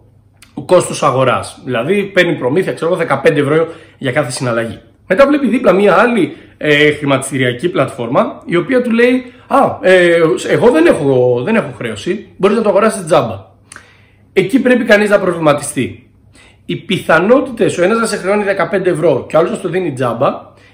κόστος 0.66 1.04
αγοράς. 1.04 1.62
Δηλαδή 1.64 2.04
παίρνει 2.04 2.36
προμήθεια, 2.36 2.74
ξέρω 2.74 2.98
15 3.24 3.36
ευρώ 3.36 3.68
για 3.98 4.12
κάθε 4.12 4.32
συναλλαγή. 4.32 4.80
Μετά 5.08 5.28
βλέπει 5.28 5.48
δίπλα 5.48 5.74
μια 5.74 5.94
άλλη 5.94 6.36
ε, 6.58 6.92
χρηματιστηριακή 6.92 7.70
πλατφόρμα 7.70 8.42
η 8.46 8.56
οποία 8.56 8.82
του 8.82 8.92
λέει 8.92 9.34
«Α, 9.48 9.78
ε, 9.82 10.16
εγώ 10.50 10.70
δεν 10.70 10.86
έχω, 10.86 11.42
δεν 11.46 11.56
έχω 11.56 11.72
χρέωση, 11.78 12.28
μπορείς 12.38 12.58
να 12.58 12.64
το 12.64 12.70
αγοράσεις 12.70 13.06
τζάμπα». 13.06 13.50
Εκεί 14.34 14.60
πρέπει 14.60 14.84
κανείς 14.84 15.10
να 15.10 15.20
προβληματιστεί. 15.20 16.10
Οι 16.66 16.76
πιθανότητες 16.76 17.78
ο 17.78 17.84
ένας 17.84 18.00
να 18.00 18.06
σε 18.06 18.18
χρεώνει 18.18 18.44
15 18.72 18.86
ευρώ 18.86 19.26
και 19.30 19.36
ο 19.36 19.40
άλλος 19.40 19.52
να 19.52 19.58
στο 19.58 19.70
δίνει 19.70 19.94
τζάμπα 19.94 20.28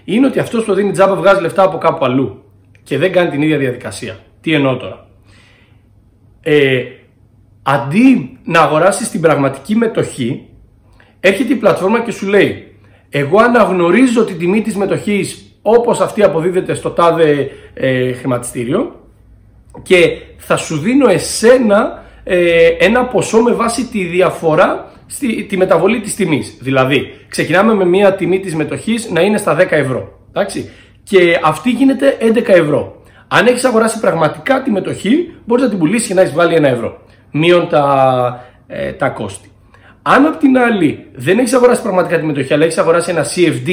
είναι 0.03 0.25
ότι 0.25 0.39
αυτός 0.39 0.65
το 0.65 0.73
δίνει 0.73 0.91
τζάμπα 0.91 1.15
βγάζει 1.15 1.41
λεφτά 1.41 1.63
από 1.63 1.77
κάπου 1.77 2.05
αλλού 2.05 2.46
και 2.87 2.97
δεν 2.97 3.11
κάνει 3.11 3.29
την 3.29 3.41
ίδια 3.41 3.57
διαδικασία. 3.57 4.19
Τι 4.41 4.53
εννοώ 4.53 4.77
τώρα; 4.77 5.07
Ε, 6.41 6.83
αντί 7.63 8.37
να 8.43 8.61
αγοράσεις 8.61 9.09
την 9.09 9.21
πραγματική 9.21 9.75
μετοχή, 9.75 10.45
έρχεται 11.19 11.53
η 11.53 11.55
πλατφόρμα 11.55 12.01
και 12.01 12.11
σου 12.11 12.27
λέει 12.27 12.67
εγώ 13.09 13.39
αναγνωρίζω 13.39 14.25
την 14.25 14.37
τιμή 14.37 14.61
της 14.61 14.75
μετοχής 14.75 15.51
όπως 15.61 15.99
αυτή 15.99 16.23
αποδίδεται 16.23 16.73
στο 16.73 16.89
τάδε 16.89 17.49
ε, 17.73 18.13
χρηματιστήριο 18.13 18.95
και 19.83 20.21
θα 20.37 20.57
σου 20.57 20.77
δίνω 20.77 21.09
εσένα 21.09 22.03
ε, 22.23 22.67
ένα 22.79 23.05
ποσό 23.05 23.41
με 23.41 23.51
βάση 23.51 23.85
τη 23.85 24.03
διαφορά 24.03 24.91
στη, 25.05 25.43
τη 25.43 25.57
μεταβολή 25.57 25.99
της 25.99 26.15
τιμής. 26.15 26.57
Δηλαδή, 26.59 27.13
ξεκινάμε 27.27 27.73
με 27.73 27.85
μια 27.85 28.15
τιμή 28.15 28.39
της 28.39 28.55
μετοχής 28.55 29.09
να 29.11 29.21
είναι 29.21 29.37
στα 29.37 29.57
10 29.59 29.67
ευρώ. 29.69 30.19
Εντάξει; 30.29 30.69
Και 31.09 31.39
αυτή 31.43 31.69
γίνεται 31.69 32.17
11 32.21 32.47
ευρώ. 32.47 33.01
Αν 33.27 33.47
έχεις 33.47 33.63
αγοράσει 33.63 33.99
πραγματικά 33.99 34.61
τη 34.61 34.71
μετοχή, 34.71 35.35
μπορείς 35.45 35.63
να 35.63 35.69
την 35.69 35.79
πουλήσεις 35.79 36.07
και 36.07 36.13
να 36.13 36.21
έχεις 36.21 36.33
βάλει 36.33 36.55
1 36.55 36.63
ευρώ. 36.63 37.01
Μείον 37.31 37.67
τα, 37.69 38.45
ε, 38.67 38.91
τα 38.91 39.09
κόστη. 39.09 39.51
Αν 40.01 40.25
απ' 40.25 40.37
την 40.37 40.57
άλλη 40.57 41.05
δεν 41.15 41.39
έχεις 41.39 41.53
αγοράσει 41.53 41.81
πραγματικά 41.81 42.19
τη 42.19 42.25
μετοχή, 42.25 42.53
αλλά 42.53 42.63
έχεις 42.63 42.77
αγοράσει 42.77 43.11
ένα 43.11 43.25
CFD, 43.25 43.69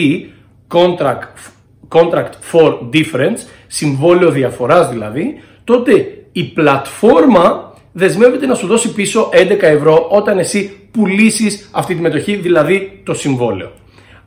contract, 0.68 1.52
contract 1.88 2.32
for 2.52 2.78
difference, 2.92 3.38
συμβόλαιο 3.66 4.30
διαφοράς 4.30 4.88
δηλαδή, 4.88 5.40
τότε 5.64 5.92
η 6.32 6.44
πλατφόρμα 6.44 7.72
δεσμεύεται 7.92 8.46
να 8.46 8.54
σου 8.54 8.66
δώσει 8.66 8.92
πίσω 8.92 9.28
11 9.32 9.62
ευρώ 9.62 10.06
όταν 10.10 10.38
εσύ 10.38 10.88
πουλήσεις 10.90 11.68
αυτή 11.72 11.94
τη 11.94 12.00
μετοχή, 12.00 12.34
δηλαδή 12.34 13.00
το 13.04 13.14
συμβόλαιο. 13.14 13.72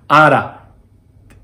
Άρα 0.05 0.56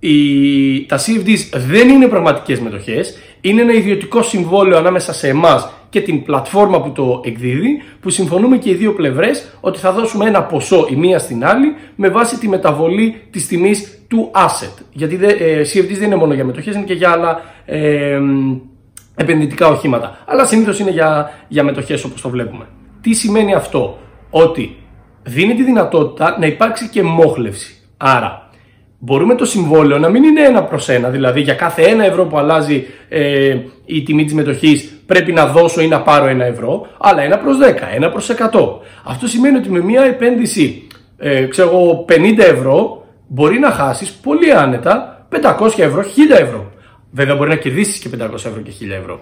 οι, 0.07 0.85
τα 0.85 0.97
CFDs 0.97 1.59
δεν 1.67 1.89
είναι 1.89 2.07
πραγματικές 2.07 2.59
μετοχές, 2.59 3.17
είναι 3.41 3.61
ένα 3.61 3.73
ιδιωτικό 3.73 4.21
συμβόλαιο 4.21 4.77
ανάμεσα 4.77 5.13
σε 5.13 5.27
εμάς 5.27 5.69
και 5.89 6.01
την 6.01 6.23
πλατφόρμα 6.23 6.81
που 6.81 6.91
το 6.91 7.21
εκδίδει, 7.23 7.81
που 7.99 8.09
συμφωνούμε 8.09 8.57
και 8.57 8.69
οι 8.69 8.73
δύο 8.73 8.93
πλευρές 8.93 9.57
ότι 9.59 9.79
θα 9.79 9.91
δώσουμε 9.91 10.25
ένα 10.25 10.43
ποσό 10.43 10.87
η 10.89 10.95
μία 10.95 11.19
στην 11.19 11.45
άλλη 11.45 11.75
με 11.95 12.09
βάση 12.09 12.39
τη 12.39 12.47
μεταβολή 12.47 13.21
της 13.31 13.47
τιμής 13.47 14.05
του 14.07 14.31
asset. 14.33 14.83
Γιατί 14.91 15.19
ε, 15.21 15.61
CFDs 15.61 15.97
δεν 15.97 16.03
είναι 16.03 16.15
μόνο 16.15 16.33
για 16.33 16.45
μετοχές, 16.45 16.75
είναι 16.75 16.83
και 16.83 16.93
για 16.93 17.11
άλλα 17.11 17.41
ε, 17.65 18.19
επενδυτικά 19.15 19.67
οχήματα. 19.67 20.17
Αλλά 20.25 20.45
συνήθως 20.45 20.79
είναι 20.79 20.91
για, 20.91 21.31
για 21.47 21.63
μετοχές 21.63 22.03
όπως 22.03 22.21
το 22.21 22.29
βλέπουμε. 22.29 22.67
Τι 23.01 23.13
σημαίνει 23.13 23.53
αυτό, 23.53 23.97
ότι 24.29 24.75
δίνει 25.23 25.53
τη 25.53 25.63
δυνατότητα 25.63 26.37
να 26.39 26.45
υπάρξει 26.45 26.89
και 26.89 27.03
μόχλευση. 27.03 27.75
Άρα, 27.97 28.42
μπορούμε 29.03 29.35
το 29.35 29.45
συμβόλαιο 29.45 29.97
να 29.97 30.09
μην 30.09 30.23
είναι 30.23 30.41
ένα 30.41 30.63
προς 30.63 30.89
ένα. 30.89 31.09
Δηλαδή, 31.09 31.41
για 31.41 31.53
κάθε 31.53 31.81
ένα 31.81 32.05
ευρώ 32.05 32.25
που 32.25 32.37
αλλάζει 32.37 32.85
ε, 33.09 33.55
η 33.85 34.03
τιμή 34.03 34.23
της 34.23 34.33
μετοχή 34.33 34.89
πρέπει 35.05 35.31
να 35.31 35.45
δώσω 35.45 35.81
ή 35.81 35.87
να 35.87 36.01
πάρω 36.01 36.25
ένα 36.25 36.45
ευρώ, 36.45 36.87
αλλά 36.97 37.21
ένα 37.21 37.37
προς 37.37 37.57
10, 37.57 37.61
ένα 37.95 38.09
προς 38.09 38.29
100. 38.29 38.35
Αυτό 39.03 39.27
σημαίνει 39.27 39.57
ότι 39.57 39.69
με 39.69 39.79
μια 39.79 40.03
επένδυση, 40.03 40.87
ε, 41.17 41.45
ξέρω 41.45 42.05
50 42.07 42.37
ευρώ, 42.37 43.05
μπορεί 43.27 43.59
να 43.59 43.71
χάσεις 43.71 44.11
πολύ 44.11 44.51
άνετα 44.51 45.27
500 45.29 45.83
ευρώ, 45.83 46.01
1000 46.01 46.39
ευρώ. 46.39 46.71
Βέβαια, 47.11 47.35
μπορεί 47.35 47.49
να 47.49 47.55
κερδίσεις 47.55 47.97
και 47.97 48.09
500 48.09 48.33
ευρώ 48.33 48.61
και 48.61 48.71
1000 48.71 48.95
ευρώ. 48.99 49.21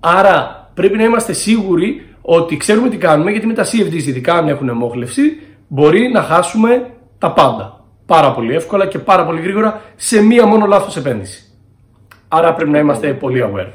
Άρα, 0.00 0.70
πρέπει 0.74 0.96
να 0.96 1.04
είμαστε 1.04 1.32
σίγουροι 1.32 2.06
ότι 2.20 2.56
ξέρουμε 2.56 2.88
τι 2.88 2.96
κάνουμε, 2.96 3.30
γιατί 3.30 3.46
με 3.46 3.54
τα 3.54 3.64
CFDs, 3.64 4.06
ειδικά 4.06 4.34
αν 4.34 4.48
έχουν 4.48 4.68
εμόχλευση, 4.68 5.22
μπορεί 5.68 6.10
να 6.12 6.22
χάσουμε 6.22 6.90
τα 7.18 7.32
πάντα 7.32 7.83
πάρα 8.06 8.32
πολύ 8.32 8.54
εύκολα 8.54 8.86
και 8.86 8.98
πάρα 8.98 9.24
πολύ 9.24 9.40
γρήγορα 9.40 9.80
σε 9.96 10.22
μία 10.22 10.46
μόνο 10.46 10.66
λάθος 10.66 10.96
επένδυση. 10.96 11.44
Άρα 12.28 12.54
πρέπει 12.54 12.70
να 12.70 12.78
είμαστε 12.78 13.12
πολύ 13.12 13.44
aware. 13.46 13.70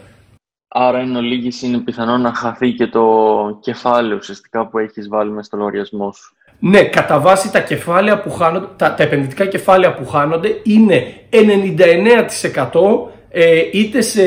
Άρα 0.67 0.99
εν 0.99 1.15
ολίγης 1.15 1.61
είναι 1.61 1.77
πιθανό 1.77 2.17
να 2.17 2.33
χαθεί 2.33 2.71
και 2.71 2.87
το 2.87 3.05
κεφάλαιο 3.61 4.15
ουσιαστικά 4.15 4.67
που 4.67 4.77
έχεις 4.77 5.07
βάλει 5.07 5.29
μέσα 5.29 5.43
στο 5.43 5.57
λογαριασμό 5.57 6.11
σου. 6.11 6.33
Ναι, 6.59 6.83
κατά 6.83 7.19
βάση 7.19 7.51
τα, 7.51 7.61
κεφάλαια 7.61 8.21
που 8.21 8.31
χάνονται, 8.31 8.67
τα, 8.75 8.93
τα 8.93 9.03
επενδυτικά 9.03 9.45
κεφάλαια 9.45 9.93
που 9.93 10.05
χάνονται 10.07 10.59
είναι 10.63 11.05
99% 11.31 12.79
ε, 13.29 13.61
είτε 13.71 14.01
σε 14.01 14.23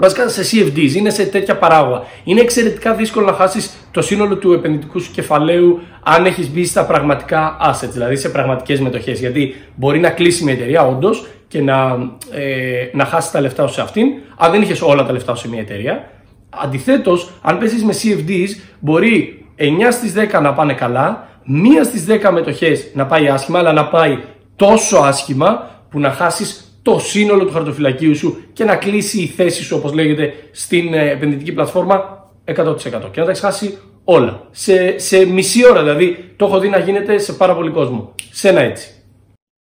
Βασικά 0.00 0.28
σε 0.28 0.42
CFDs, 0.42 0.94
είναι 0.94 1.10
σε 1.10 1.26
τέτοια 1.26 1.56
παράγωγα. 1.56 2.02
Είναι 2.24 2.40
εξαιρετικά 2.40 2.94
δύσκολο 2.94 3.26
να 3.26 3.32
χάσεις 3.32 3.70
το 3.90 4.02
σύνολο 4.02 4.36
του 4.36 4.52
επενδυτικού 4.52 5.00
σου 5.00 5.12
κεφαλαίου 5.12 5.80
αν 6.02 6.26
έχεις 6.26 6.50
μπει 6.50 6.64
στα 6.64 6.84
πραγματικά 6.84 7.56
assets, 7.70 7.90
δηλαδή 7.92 8.16
σε 8.16 8.28
πραγματικές 8.28 8.80
μετοχές. 8.80 9.20
Γιατί 9.20 9.54
μπορεί 9.74 9.98
να 9.98 10.10
κλείσει 10.10 10.44
μια 10.44 10.52
εταιρεία, 10.52 10.86
όντως, 10.86 11.26
και 11.48 11.62
να, 11.62 11.98
ε, 12.30 12.88
να 12.92 13.04
χάσεις 13.04 13.30
τα 13.30 13.40
λεφτά 13.40 13.66
σου 13.66 13.74
σε 13.74 13.80
αυτήν, 13.80 14.06
αν 14.36 14.50
δεν 14.50 14.62
είχες 14.62 14.82
όλα 14.82 15.06
τα 15.06 15.12
λεφτά 15.12 15.34
σου 15.34 15.42
σε 15.42 15.48
μια 15.48 15.60
εταιρεία. 15.60 16.10
Αντιθέτως, 16.50 17.30
αν 17.42 17.58
πέσεις 17.58 17.84
με 17.84 17.92
CFDs, 18.02 18.48
μπορεί 18.78 19.44
9 19.56 19.90
στις 19.90 20.12
10 20.12 20.40
να 20.40 20.52
πάνε 20.52 20.72
καλά, 20.72 21.28
μία 21.44 21.84
στις 21.84 22.04
10 22.04 22.30
μετοχές 22.32 22.90
να 22.94 23.06
πάει 23.06 23.28
άσχημα, 23.28 23.58
αλλά 23.58 23.72
να 23.72 23.86
πάει 23.86 24.18
τόσο 24.56 24.96
άσχημα 24.96 25.70
που 25.90 26.00
να 26.00 26.10
χάσεις 26.10 26.69
το 26.82 26.98
σύνολο 26.98 27.44
του 27.44 27.52
χαρτοφυλακίου 27.52 28.16
σου 28.16 28.42
και 28.52 28.64
να 28.64 28.76
κλείσει 28.76 29.20
η 29.22 29.26
θέση 29.26 29.62
σου, 29.62 29.76
όπως 29.76 29.92
λέγεται, 29.92 30.34
στην 30.50 30.94
ε, 30.94 31.10
επενδυτική 31.10 31.52
πλατφόρμα 31.52 32.28
100% 32.44 32.76
και 32.76 33.20
να 33.20 33.24
τα 33.24 33.30
έχεις 33.30 33.40
χάσει 33.40 33.78
όλα. 34.04 34.48
Σε, 34.50 34.98
σε 34.98 35.24
μισή 35.24 35.70
ώρα 35.70 35.82
δηλαδή 35.82 36.34
το 36.36 36.44
έχω 36.44 36.58
δει 36.58 36.68
να 36.68 36.78
γίνεται 36.78 37.18
σε 37.18 37.32
πάρα 37.32 37.54
πολύ 37.54 37.70
κόσμο. 37.70 38.14
Σε 38.30 38.48
ένα 38.48 38.60
έτσι. 38.60 38.90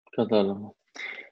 Κατάλαβα. 0.09 0.75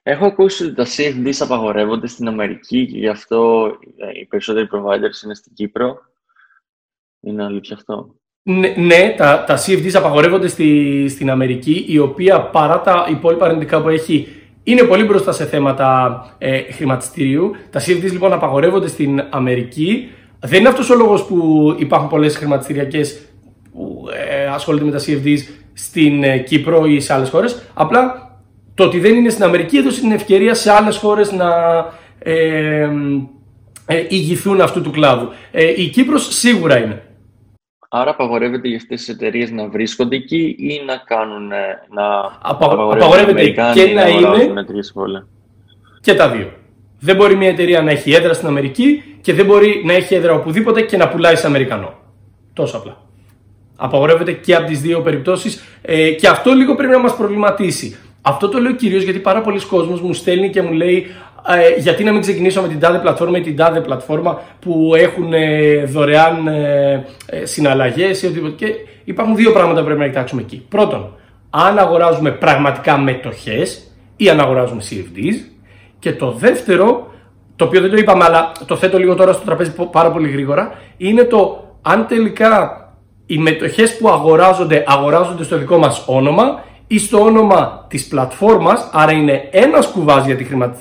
Έχω 0.02 0.26
ακούσει 0.26 0.64
ότι 0.64 0.74
τα 0.74 0.86
CFDs 0.86 1.36
απαγορεύονται 1.38 2.06
στην 2.06 2.28
Αμερική 2.28 2.86
και 2.86 2.98
γι' 2.98 3.08
αυτό 3.08 3.70
ε, 3.96 4.20
οι 4.20 4.24
περισσότεροι 4.24 4.68
providers 4.72 5.24
είναι 5.24 5.34
στην 5.34 5.52
Κύπρο. 5.54 5.98
Είναι 7.20 7.44
αλήθεια 7.44 7.76
αυτό; 7.76 8.14
Ναι, 8.42 8.68
ναι 8.68 9.14
τα, 9.16 9.44
τα 9.44 9.58
CFDs 9.58 9.92
απαγορεύονται 9.94 10.48
στη, 10.48 11.08
στην 11.08 11.30
Αμερική, 11.30 11.84
η 11.88 11.98
οποία 11.98 12.42
παρά 12.42 12.80
τα 12.80 13.06
υπόλοιπα 13.10 13.46
αρνητικά 13.46 13.82
που 13.82 13.88
έχει 13.88 14.28
είναι 14.68 14.82
πολύ 14.82 15.04
μπροστά 15.04 15.32
σε 15.32 15.44
θέματα 15.44 16.20
ε, 16.38 16.72
χρηματιστηρίου. 16.72 17.50
Τα 17.70 17.80
CFDs 17.80 18.10
λοιπόν 18.12 18.32
απαγορεύονται 18.32 18.88
στην 18.88 19.24
Αμερική. 19.30 20.08
Δεν 20.40 20.60
είναι 20.60 20.68
αυτός 20.68 20.90
ο 20.90 20.94
λόγος 20.94 21.24
που 21.24 21.74
υπάρχουν 21.78 22.08
πολλές 22.08 22.36
χρηματιστηριακές 22.36 23.20
που 23.72 24.04
ε, 24.30 24.46
ασχολούνται 24.46 24.84
με 24.84 24.90
τα 24.90 24.98
CFDs 24.98 25.38
στην 25.72 26.22
ε, 26.22 26.38
Κύπρο 26.38 26.86
ή 26.86 27.00
σε 27.00 27.12
άλλες 27.12 27.28
χώρες. 27.28 27.62
Απλά 27.74 28.30
Το 28.74 28.84
ότι 28.84 28.98
δεν 28.98 29.14
είναι 29.14 29.28
στην 29.28 29.44
Αμερική 29.44 29.76
έδωσε 29.76 30.00
την 30.00 30.12
ευκαιρία 30.12 30.54
σε 30.54 30.72
άλλες 30.72 30.96
χώρες 30.96 31.32
να 31.32 31.50
ε, 32.18 32.90
ε, 33.86 34.04
ηγηθούν 34.08 34.60
αυτού 34.60 34.80
του 34.80 34.90
κλάδου. 34.90 35.28
Ε, 35.50 35.72
η 35.76 35.88
Κύπρος 35.88 36.34
σίγουρα 36.34 36.78
είναι. 36.78 37.02
Άρα 37.88 38.10
απαγορεύεται 38.10 38.68
για 38.68 38.76
αυτές 38.76 38.98
τις 38.98 39.08
εταιρείες 39.08 39.50
να 39.50 39.68
βρίσκονται 39.68 40.16
εκεί 40.16 40.56
ή 40.58 40.82
να 40.86 40.96
κάνουν... 40.96 41.48
Να 41.94 42.38
απαγορεύεται 42.42 43.50
και 43.50 43.92
να, 43.94 44.08
είναι 44.08 44.64
και 46.00 46.14
τα 46.14 46.28
δύο. 46.30 46.52
Δεν 46.98 47.16
μπορεί 47.16 47.36
μια 47.36 47.48
εταιρεία 47.48 47.82
να 47.82 47.90
έχει 47.90 48.12
έδρα 48.12 48.32
στην 48.32 48.48
Αμερική 48.48 49.02
και 49.20 49.32
δεν 49.32 49.46
μπορεί 49.46 49.82
να 49.84 49.92
έχει 49.92 50.14
έδρα 50.14 50.34
οπουδήποτε 50.34 50.82
και 50.82 50.96
να 50.96 51.08
πουλάει 51.08 51.36
σε 51.36 51.46
Αμερικανό. 51.46 51.94
Τόσο 52.52 52.76
απλά. 52.76 52.96
Απαγορεύεται 53.76 54.32
και 54.32 54.54
από 54.54 54.66
τις 54.66 54.80
δύο 54.80 55.00
περιπτώσεις 55.00 55.62
ε, 55.82 56.10
και 56.10 56.28
αυτό 56.28 56.52
λίγο 56.52 56.74
πρέπει 56.74 56.92
να 56.92 56.98
μας 56.98 57.16
προβληματίσει. 57.16 57.96
Αυτό 58.22 58.48
το 58.48 58.58
λέω 58.58 58.72
κυρίως 58.72 59.02
γιατί 59.02 59.18
πάρα 59.18 59.40
πολλοί 59.40 59.66
κόσμος 59.66 60.00
μου 60.00 60.12
στέλνει 60.12 60.50
και 60.50 60.62
μου 60.62 60.72
λέει 60.72 61.06
ε, 61.48 61.80
γιατί 61.80 62.04
να 62.04 62.12
μην 62.12 62.20
ξεκινήσω 62.20 62.62
με 62.62 62.68
την 62.68 62.80
τάδε 62.80 62.98
πλατφόρμα 62.98 63.38
ή 63.38 63.40
την 63.40 63.56
τάδε 63.56 63.80
πλατφόρμα 63.80 64.40
που 64.60 64.92
έχουν 64.96 65.32
ε, 65.32 65.84
δωρεάν 65.84 66.46
ε, 66.46 67.06
ε 67.26 67.44
συναλλαγές 67.44 68.22
ή 68.22 68.26
οτιδήποτε. 68.26 68.64
Και 68.64 68.74
υπάρχουν 69.04 69.36
δύο 69.36 69.52
πράγματα 69.52 69.78
που 69.78 69.84
πρέπει 69.84 70.00
να 70.00 70.06
κοιτάξουμε 70.06 70.40
εκεί. 70.40 70.66
Πρώτον, 70.68 71.14
αν 71.50 71.78
αγοράζουμε 71.78 72.30
πραγματικά 72.30 72.98
μετοχές 72.98 73.90
ή 74.16 74.28
αν 74.28 74.40
αγοράζουμε 74.40 74.82
CFDs. 74.90 75.34
Και 75.98 76.12
το 76.12 76.30
δεύτερο, 76.30 77.14
το 77.56 77.64
οποίο 77.64 77.80
δεν 77.80 77.90
το 77.90 77.96
είπαμε, 77.96 78.24
αλλά 78.24 78.52
το 78.66 78.76
θέτω 78.76 78.98
λίγο 78.98 79.14
τώρα 79.14 79.32
στο 79.32 79.44
τραπέζι 79.44 79.72
πάρα 79.90 80.10
πολύ 80.10 80.28
γρήγορα, 80.28 80.74
είναι 80.96 81.24
το 81.24 81.64
αν 81.82 82.06
τελικά 82.06 82.80
οι 83.26 83.38
μετοχές 83.38 83.96
που 83.96 84.08
αγοράζονται, 84.08 84.84
αγοράζονται 84.86 85.44
στο 85.44 85.58
δικό 85.58 85.78
μας 85.78 86.04
όνομα 86.06 86.64
ή 86.86 86.98
στο 86.98 87.22
όνομα 87.22 87.86
της 87.88 88.06
πλατφόρμας, 88.08 88.90
άρα 88.92 89.12
είναι 89.12 89.48
ένας 89.50 89.86
κουβάς 89.86 90.26
για, 90.26 90.36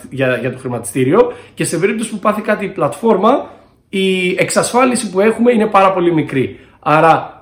για, 0.09 0.38
για 0.38 0.51
το 0.51 0.57
χρηματιστήριο 0.57 1.33
και 1.53 1.63
σε 1.63 1.77
περίπτωση 1.77 2.09
που 2.09 2.19
πάθει 2.19 2.41
κάτι 2.41 2.65
η 2.65 2.69
πλατφόρμα, 2.69 3.50
η 3.89 4.35
εξασφάλιση 4.38 5.09
που 5.09 5.19
έχουμε 5.19 5.51
είναι 5.51 5.65
πάρα 5.65 5.93
πολύ 5.93 6.13
μικρή. 6.13 6.59
Άρα 6.79 7.35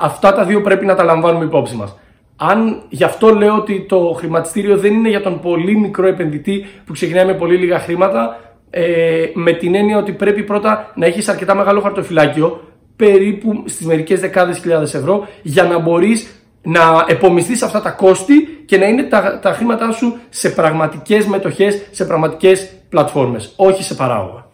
αυτά 0.00 0.32
τα 0.32 0.44
δύο 0.44 0.60
πρέπει 0.60 0.86
να 0.86 0.94
τα 0.94 1.04
λαμβάνουμε 1.04 1.44
υπόψη 1.44 1.76
μας. 1.76 1.98
Αν 2.36 2.82
γι' 2.88 3.04
αυτό 3.04 3.34
λέω 3.34 3.54
ότι 3.54 3.86
το 3.88 4.14
χρηματιστήριο 4.16 4.76
δεν 4.76 4.92
είναι 4.94 5.08
για 5.08 5.22
τον 5.22 5.40
πολύ 5.40 5.76
μικρό 5.76 6.06
επενδυτή 6.06 6.66
που 6.84 6.92
ξεκινάει 6.92 7.24
με 7.26 7.34
πολύ 7.34 7.56
λίγα 7.56 7.78
χρήματα, 7.78 8.40
ε, 8.70 9.24
με 9.34 9.52
την 9.52 9.74
έννοια 9.74 9.98
ότι 9.98 10.12
πρέπει 10.12 10.42
πρώτα 10.42 10.92
να 10.94 11.06
έχεις 11.06 11.28
αρκετά 11.28 11.54
μεγάλο 11.54 11.80
χαρτοφυλάκιο, 11.80 12.60
περίπου 12.96 13.62
στις 13.66 13.86
μερικές 13.86 14.20
δεκάδες 14.20 14.58
χιλιάδες 14.58 14.94
ευρώ, 14.94 15.26
για 15.42 15.64
να 15.64 15.78
μπορείς 15.78 16.37
να 16.68 17.04
επομιστείς 17.08 17.62
αυτά 17.62 17.80
τα 17.80 17.90
κόστη 17.90 18.64
και 18.66 18.78
να 18.78 18.86
είναι 18.86 19.02
τα, 19.02 19.38
τα 19.38 19.52
χρήματά 19.52 19.92
σου 19.92 20.18
σε 20.28 20.50
πραγματικές 20.50 21.26
μετοχές, 21.26 21.86
σε 21.90 22.04
πραγματικές 22.04 22.72
πλατφόρμες, 22.88 23.52
όχι 23.56 23.82
σε 23.82 23.94
παράγωγα. 23.94 24.46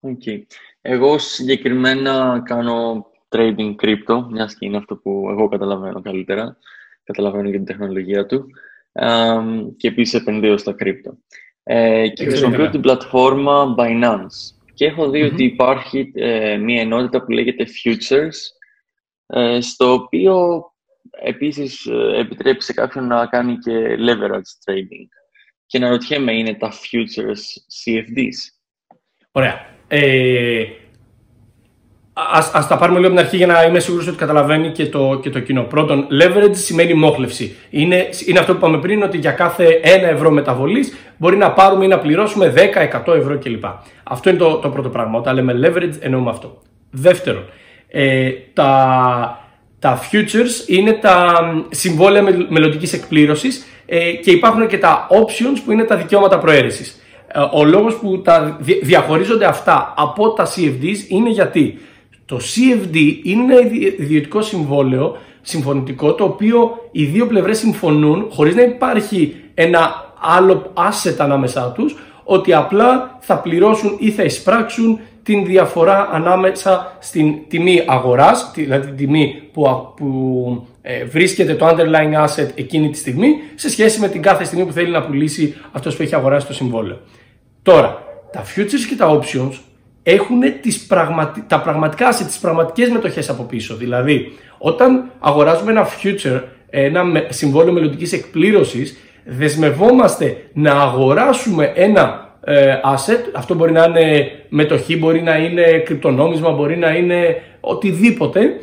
Okay. 0.00 0.42
Εγώ 0.80 1.18
συγκεκριμένα 1.18 2.42
κάνω 2.44 3.06
trading 3.28 3.74
crypto, 3.82 4.26
μιας 4.30 4.54
και 4.54 4.66
είναι 4.66 4.76
αυτό 4.76 4.96
που 4.96 5.26
εγώ 5.30 5.48
καταλαβαίνω 5.48 6.00
καλύτερα 6.00 6.56
καταλαβαίνω 7.04 7.48
για 7.48 7.56
την 7.56 7.66
τεχνολογία 7.66 8.26
του 8.26 8.46
και 9.76 9.88
επίσης 9.88 10.20
επενδύω 10.20 10.56
στα 10.56 10.72
κρύπτο. 10.72 11.18
Ε, 11.62 12.08
και 12.08 12.24
χρησιμοποιώ 12.24 12.70
την 12.70 12.80
πλατφόρμα 12.80 13.74
Binance 13.78 14.54
και 14.74 14.84
έχω 14.84 15.04
ότι 15.04 15.44
υπάρχει 15.44 16.12
ε, 16.14 16.56
μια 16.56 16.80
ενότητα 16.80 17.24
που 17.24 17.30
λέγεται 17.30 17.64
Futures 17.64 18.36
ε, 19.26 19.60
στο 19.60 19.92
οποίο 19.92 20.64
επίσης 21.22 21.86
ε, 21.86 22.18
επιτρέπει 22.18 22.62
σε 22.62 22.72
κάποιον 22.72 23.06
να 23.06 23.26
κάνει 23.26 23.58
και 23.58 23.96
leverage 23.98 24.70
trading. 24.70 25.06
Και 25.66 25.78
να 25.78 25.88
ρωτιέμαι, 25.88 26.32
είναι 26.32 26.54
τα 26.54 26.72
Futures 26.72 27.42
CFDs. 27.84 28.38
Ωραία. 29.32 29.66
Ε, 29.88 30.64
Ας, 32.12 32.50
ας 32.54 32.66
τα 32.66 32.76
πάρουμε 32.76 32.98
λίγο 32.98 33.10
από 33.10 33.16
την 33.16 33.26
αρχή 33.26 33.36
για 33.36 33.46
να 33.46 33.64
είμαι 33.64 33.78
σίγουρος 33.78 34.06
ότι 34.06 34.16
καταλαβαίνει 34.16 34.70
και 34.70 34.86
το, 34.86 35.18
και 35.22 35.30
το 35.30 35.40
κοινό. 35.40 35.62
Πρώτον, 35.62 36.06
leverage 36.22 36.54
σημαίνει 36.54 36.94
μόχλευση. 36.94 37.56
Είναι, 37.70 38.08
είναι 38.26 38.38
αυτό 38.38 38.52
που 38.52 38.58
είπαμε 38.58 38.78
πριν, 38.78 39.02
ότι 39.02 39.18
για 39.18 39.30
κάθε 39.30 39.80
1 39.84 39.86
ευρώ 39.86 40.30
μεταβολής 40.30 40.94
μπορεί 41.16 41.36
να 41.36 41.52
πάρουμε 41.52 41.84
ή 41.84 41.88
να 41.88 41.98
πληρώσουμε 41.98 42.54
10, 42.56 43.04
100 43.06 43.14
ευρώ 43.16 43.38
κλπ. 43.38 43.64
Αυτό 44.02 44.30
είναι 44.30 44.38
το, 44.38 44.56
το 44.56 44.68
πρώτο 44.68 44.88
πράγμα. 44.88 45.18
Όταν 45.18 45.34
λέμε 45.34 45.60
leverage 45.64 45.96
εννοούμε 46.00 46.30
αυτό. 46.30 46.62
Δεύτερον, 46.90 47.44
ε, 47.88 48.30
τα, 48.52 49.49
τα 49.80 50.00
futures 50.00 50.68
είναι 50.68 50.92
τα 50.92 51.40
συμβόλαια 51.70 52.22
με, 52.22 52.46
μελλοντικής 52.48 52.92
εκπλήρωσης 52.92 53.66
ε, 53.86 54.12
και 54.12 54.30
υπάρχουν 54.30 54.66
και 54.66 54.78
τα 54.78 55.06
options 55.10 55.60
που 55.64 55.72
είναι 55.72 55.84
τα 55.84 55.96
δικαιώματα 55.96 56.38
προαίρεσης. 56.38 57.00
Ε, 57.26 57.40
ο 57.52 57.64
λόγος 57.64 57.94
που 57.94 58.22
τα 58.22 58.58
διαχωρίζονται 58.82 59.44
αυτά 59.44 59.94
από 59.96 60.30
τα 60.30 60.46
CFDs 60.46 61.08
είναι 61.08 61.30
γιατί 61.30 61.78
το 62.26 62.36
CFD 62.36 62.96
είναι 63.22 63.54
ένα 63.54 63.70
ιδιωτικό 63.98 64.42
συμβόλαιο, 64.42 65.16
συμφωνητικό, 65.42 66.14
το 66.14 66.24
οποίο 66.24 66.88
οι 66.90 67.04
δύο 67.04 67.26
πλευρές 67.26 67.58
συμφωνούν 67.58 68.26
χωρίς 68.30 68.54
να 68.54 68.62
υπάρχει 68.62 69.36
ένα 69.54 70.12
άλλο 70.20 70.72
asset 70.74 71.14
ανάμεσά 71.18 71.72
τους, 71.74 71.96
ότι 72.24 72.54
απλά 72.54 73.18
θα 73.20 73.38
πληρώσουν 73.38 73.96
ή 73.98 74.10
θα 74.10 74.22
εισπράξουν 74.22 75.00
την 75.22 75.44
διαφορά 75.44 76.08
ανάμεσα 76.12 76.96
στην 76.98 77.34
τιμή 77.48 77.82
αγοράς, 77.86 78.50
δηλαδή 78.54 78.86
την 78.86 78.96
τιμή 78.96 79.42
που, 79.52 79.92
που 79.96 80.66
ε, 80.82 81.04
βρίσκεται 81.04 81.54
το 81.54 81.68
underlying 81.68 82.24
asset 82.24 82.48
εκείνη 82.54 82.90
τη 82.90 82.98
στιγμή, 82.98 83.34
σε 83.54 83.70
σχέση 83.70 84.00
με 84.00 84.08
την 84.08 84.22
κάθε 84.22 84.44
στιγμή 84.44 84.64
που 84.64 84.72
θέλει 84.72 84.90
να 84.90 85.02
πουλήσει 85.02 85.56
αυτός 85.72 85.96
που 85.96 86.02
έχει 86.02 86.14
αγοράσει 86.14 86.46
το 86.46 86.52
συμβόλαιο. 86.52 87.00
Τώρα, 87.62 88.02
τα 88.32 88.44
futures 88.44 88.86
και 88.88 88.96
τα 88.96 89.20
options 89.20 89.52
έχουν 90.02 90.40
τις 90.60 90.86
πραγματι... 90.86 91.44
τα 91.46 91.60
πραγματικά 91.60 92.12
σε 92.12 92.24
τις 92.24 92.38
πραγματικές 92.38 92.88
μετοχές 92.88 93.28
από 93.28 93.42
πίσω. 93.42 93.76
Δηλαδή, 93.76 94.32
όταν 94.58 95.10
αγοράζουμε 95.18 95.70
ένα 95.70 95.86
future, 95.86 96.42
ένα 96.70 97.02
συμβόλαιο 97.28 97.72
μελλοντικής 97.72 98.12
εκπλήρωσης, 98.12 98.96
δεσμευόμαστε 99.24 100.50
να 100.52 100.72
αγοράσουμε 100.72 101.72
ένα 101.74 102.28
ε, 102.28 102.29
asset, 102.94 103.20
αυτό 103.34 103.54
μπορεί 103.54 103.72
να 103.72 103.84
είναι 103.84 104.30
μετοχή, 104.48 104.96
μπορεί 104.96 105.22
να 105.22 105.36
είναι 105.36 105.62
κρυπτονόμισμα, 105.62 106.50
μπορεί 106.50 106.76
να 106.76 106.90
είναι 106.90 107.42
οτιδήποτε, 107.60 108.60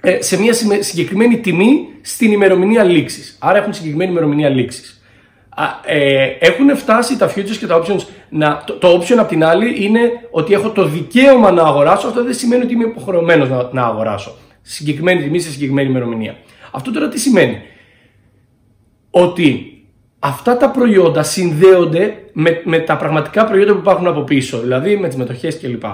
ε, 0.00 0.22
σε 0.22 0.40
μια 0.40 0.52
συγκεκριμένη 0.80 1.38
τιμή 1.38 1.88
στην 2.00 2.32
ημερομηνία 2.32 2.84
λήξης. 2.84 3.36
Άρα 3.40 3.58
έχουν 3.58 3.72
συγκεκριμένη 3.72 4.10
ημερομηνία 4.10 4.48
λήξης. 4.48 5.02
Ε, 5.86 6.24
έχουν 6.38 6.76
φτάσει 6.76 7.18
τα 7.18 7.32
futures 7.34 7.56
και 7.58 7.66
τα 7.66 7.82
options 7.82 8.00
να, 8.28 8.62
το, 8.66 8.74
το 8.74 8.98
option 8.98 9.16
απ' 9.18 9.28
την 9.28 9.44
άλλη 9.44 9.84
είναι 9.84 10.00
ότι 10.30 10.52
έχω 10.52 10.70
το 10.70 10.84
δικαίωμα 10.84 11.50
να 11.50 11.62
αγοράσω. 11.62 12.06
Αυτό 12.06 12.24
δεν 12.24 12.34
σημαίνει 12.34 12.62
ότι 12.62 12.72
είμαι 12.72 12.84
υποχρεωμένος 12.84 13.48
να, 13.48 13.68
να 13.72 13.82
αγοράσω. 13.82 14.36
Συγκεκριμένη 14.62 15.22
τιμή 15.22 15.40
σε 15.40 15.50
συγκεκριμένη 15.50 15.88
ημερομηνία. 15.88 16.36
Αυτό 16.70 16.92
τώρα 16.92 17.08
τι 17.08 17.18
σημαίνει; 17.18 17.62
Ότι 19.10 19.71
αυτά 20.24 20.56
τα 20.56 20.70
προϊόντα 20.70 21.22
συνδέονται 21.22 22.14
με, 22.32 22.60
με 22.64 22.78
τα 22.78 22.96
πραγματικά 22.96 23.44
προϊόντα 23.44 23.72
που 23.72 23.78
υπάρχουν 23.78 24.06
από 24.06 24.20
πίσω 24.20 24.58
δηλαδή 24.58 24.96
με 24.96 25.08
τις 25.08 25.16
μετοχές 25.16 25.58
κλπ 25.58 25.84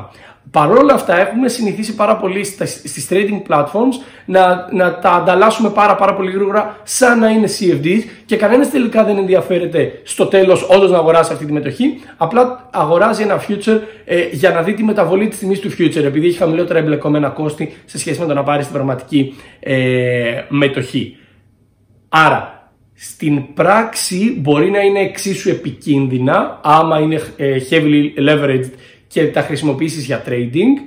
Παρ' 0.51 0.71
όλα 0.71 0.95
αυτά 0.95 1.21
έχουμε 1.21 1.49
συνηθίσει 1.49 1.95
πάρα 1.95 2.17
πολύ 2.17 2.45
στις 2.45 3.09
trading 3.11 3.53
platforms 3.53 3.95
να, 4.25 4.69
να 4.73 4.99
τα 4.99 5.11
ανταλλάσσουμε 5.11 5.71
πάρα 5.71 5.95
πάρα 5.95 6.15
πολύ 6.15 6.31
γρήγορα 6.31 6.77
σαν 6.83 7.19
να 7.19 7.29
είναι 7.29 7.49
CFDs 7.61 8.03
και 8.27 8.37
κανένας 8.37 8.71
τελικά 8.71 9.05
δεν 9.05 9.19
ενδιαφέρεται 9.19 10.01
στο 10.03 10.27
τέλος 10.27 10.67
όντως 10.71 10.91
να 10.91 10.97
αγοράσει 10.99 11.33
αυτή 11.33 11.45
τη 11.45 11.53
μετοχή 11.53 12.01
απλά 12.17 12.69
αγοράζει 12.71 13.23
ένα 13.23 13.41
future 13.49 13.81
ε, 14.05 14.27
για 14.31 14.51
να 14.51 14.63
δει 14.63 14.75
τη 14.75 14.83
μεταβολή 14.83 15.29
της 15.29 15.39
τιμής 15.39 15.61
του 15.61 15.71
future 15.71 16.05
επειδή 16.05 16.27
έχει 16.27 16.39
χαμηλότερα 16.39 16.79
εμπλεκόμενα 16.79 17.29
κόστη 17.29 17.77
σε 17.85 17.99
σχέση 17.99 18.21
με 18.21 18.27
το 18.27 18.35
να 18.35 18.43
πάρει 18.43 18.63
την 18.63 18.73
πραγματική 18.73 19.37
ε, 19.61 20.43
μετοχή. 20.49 21.17
Άρα 22.09 22.58
στην 23.01 23.55
πράξη 23.55 24.37
μπορεί 24.39 24.71
να 24.71 24.81
είναι 24.81 25.01
εξίσου 25.01 25.49
επικίνδυνα 25.49 26.61
άμα 26.63 26.99
είναι 26.99 27.21
ε, 27.37 27.59
heavily 27.71 28.29
leveraged 28.29 28.71
και 29.07 29.27
τα 29.27 29.41
χρησιμοποιήσεις 29.41 30.05
για 30.05 30.23
trading, 30.27 30.83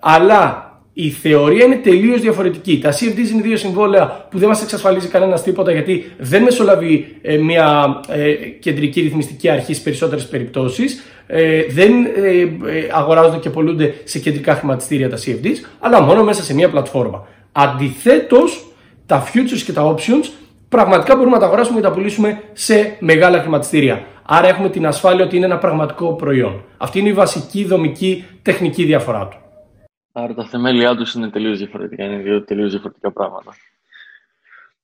αλλά 0.00 0.72
η 0.92 1.10
θεωρία 1.10 1.64
είναι 1.64 1.76
τελείως 1.76 2.20
διαφορετική. 2.20 2.78
Τα 2.78 2.92
CFDs 2.92 3.30
είναι 3.32 3.42
δύο 3.42 3.56
συμβόλαια 3.56 4.26
που 4.30 4.38
δεν 4.38 4.48
μας 4.48 4.62
εξασφαλίζει 4.62 5.08
κανένας 5.08 5.42
τίποτα 5.42 5.72
γιατί 5.72 6.12
δεν 6.18 6.42
μεσολαβεί 6.42 7.16
ε, 7.22 7.36
μια 7.36 8.00
ε, 8.08 8.32
κεντρική 8.34 9.00
ρυθμιστική 9.00 9.48
αρχή 9.48 9.74
σε 9.74 9.82
περισσότερες 9.82 10.26
περιπτώσεις. 10.26 11.02
Ε, 11.26 11.62
δεν 11.68 11.92
αγοράζονται 12.92 13.38
και 13.38 13.50
πολλούνται 13.50 13.94
σε 14.04 14.18
κεντρικά 14.18 14.54
χρηματιστήρια 14.54 15.08
τα 15.08 15.16
CFDs, 15.16 15.56
αλλά 15.78 16.00
μόνο 16.00 16.24
μέσα 16.24 16.42
σε 16.42 16.54
μια 16.54 16.70
πλατφόρμα. 16.70 17.26
Αντιθέτως, 17.52 18.66
τα 19.06 19.24
futures 19.26 19.62
και 19.64 19.72
τα 19.72 19.94
options 19.94 20.24
πραγματικά 20.74 21.16
μπορούμε 21.16 21.34
να 21.34 21.40
τα 21.40 21.46
αγοράσουμε 21.46 21.80
και 21.80 21.86
τα 21.86 21.92
πουλήσουμε 21.92 22.42
σε 22.52 22.96
μεγάλα 23.00 23.40
χρηματιστήρια. 23.40 24.04
Άρα 24.26 24.48
έχουμε 24.48 24.68
την 24.70 24.86
ασφάλεια 24.86 25.24
ότι 25.24 25.36
είναι 25.36 25.44
ένα 25.44 25.58
πραγματικό 25.58 26.14
προϊόν. 26.14 26.64
Αυτή 26.76 26.98
είναι 26.98 27.08
η 27.08 27.12
βασική 27.12 27.64
δομική 27.64 28.24
τεχνική 28.42 28.84
διαφορά 28.84 29.28
του. 29.28 29.36
Άρα 30.12 30.34
τα 30.34 30.44
θεμέλια 30.44 30.96
τους 30.96 31.14
είναι 31.14 31.28
τελείως 31.30 31.58
διαφορετικά, 31.58 32.04
είναι 32.04 32.16
δύο 32.16 32.44
τελείως 32.44 32.70
διαφορετικά 32.70 33.12
πράγματα. 33.12 33.54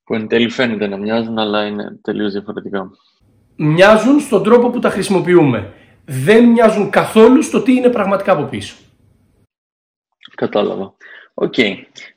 που 0.05 0.14
εν 0.14 0.29
τέλει 0.29 0.48
φαίνεται 0.48 0.87
να 0.87 0.96
μοιάζουν, 0.96 1.38
αλλά 1.38 1.66
είναι 1.66 1.98
τελείως 2.03 2.33
διαφορετικά. 2.33 2.90
Μοιάζουν 3.57 4.20
στον 4.20 4.42
τρόπο 4.42 4.70
που 4.70 4.79
τα 4.79 4.90
χρησιμοποιούμε. 4.90 5.72
Δεν 6.05 6.44
μοιάζουν 6.44 6.90
καθόλου 6.90 7.42
στο 7.42 7.62
τι 7.62 7.72
είναι 7.74 7.88
πραγματικά 7.88 8.33
από 8.33 8.42
πίσω. 8.42 8.76
Κατάλαβα. 10.35 10.94
Οκ. 11.42 11.59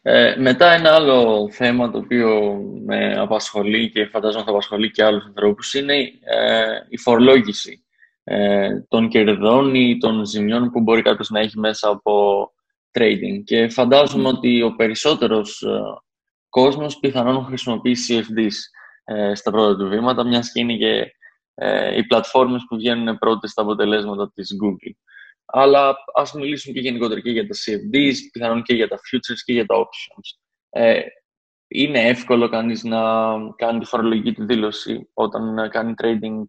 Ε, 0.02 0.36
μετά 0.38 0.72
ένα 0.72 0.96
άλλο 0.96 1.50
θέμα 1.52 1.92
το 1.92 1.98
οποίο 1.98 2.60
με 2.86 3.14
απασχολεί 3.20 3.90
και 3.90 4.06
φαντάζομαι 4.06 4.44
θα 4.44 4.50
απασχολεί 4.50 4.92
και 4.92 5.04
άλλους 5.04 5.26
ανθρώπους 5.26 5.74
είναι 5.74 5.96
ε, 5.96 6.66
η 6.90 6.98
φορολόγηση 6.98 7.84
ε, 8.24 8.70
των 8.88 9.08
κερδών 9.10 9.76
ή 9.76 9.98
των 9.98 10.26
ζημιών 10.26 10.72
που 10.72 10.82
μπορεί 10.82 11.02
κάποιος 11.02 11.30
να 11.30 11.40
έχει 11.40 11.60
μέσα 11.60 11.90
από 11.90 12.48
trading. 12.92 13.44
Και 13.44 13.68
φαντάζομαι 13.70 14.28
ότι 14.28 14.62
ο 14.62 14.76
περισσότερος 14.76 15.62
ε, 15.62 15.80
κόσμος 16.50 17.00
πιθανόν 17.00 17.46
χρησιμοποιεί 17.46 17.96
CFDs 18.10 18.56
ε, 19.04 19.36
στα 19.36 19.52
πρώτα 19.52 19.76
του 19.78 19.90
βήματα, 19.90 20.24
μιας 20.24 20.52
και 20.52 20.62
είναι 20.62 20.78
και 20.78 21.16
ε, 21.54 21.98
οι 21.98 22.06
πλατφόρμες 22.06 22.62
που 22.68 22.76
βγαίνουν 22.76 23.18
πρώτες 23.18 23.52
στα 23.52 23.62
αποτελέσματα 23.62 24.32
της 24.34 24.50
Google. 24.64 24.96
Αλλά 25.56 25.96
ας 26.13 26.34
μιλήσουμε 26.34 26.74
και 26.74 26.80
γενικότερα 26.80 27.20
και 27.20 27.32
για 27.32 27.48
τα 27.48 27.56
CFDs, 27.56 28.13
πιθανόν 28.32 28.63
και 28.63 28.74
για 28.74 28.88
τα 28.88 28.96
futures 28.96 29.42
και 29.46 29.54
για 29.54 29.66
τα 29.66 29.76
options. 29.76 30.39
Ε, 30.70 31.02
είναι 31.68 32.00
εύκολο 32.00 32.50
κανείς 32.50 32.84
να 32.84 33.02
κάνει 33.56 33.80
τη 33.80 33.86
φορολογική 33.86 34.34
του 34.34 34.46
δήλωση 34.46 35.10
όταν 35.13 35.70
κάνει 35.70 35.94
trading 35.98 36.44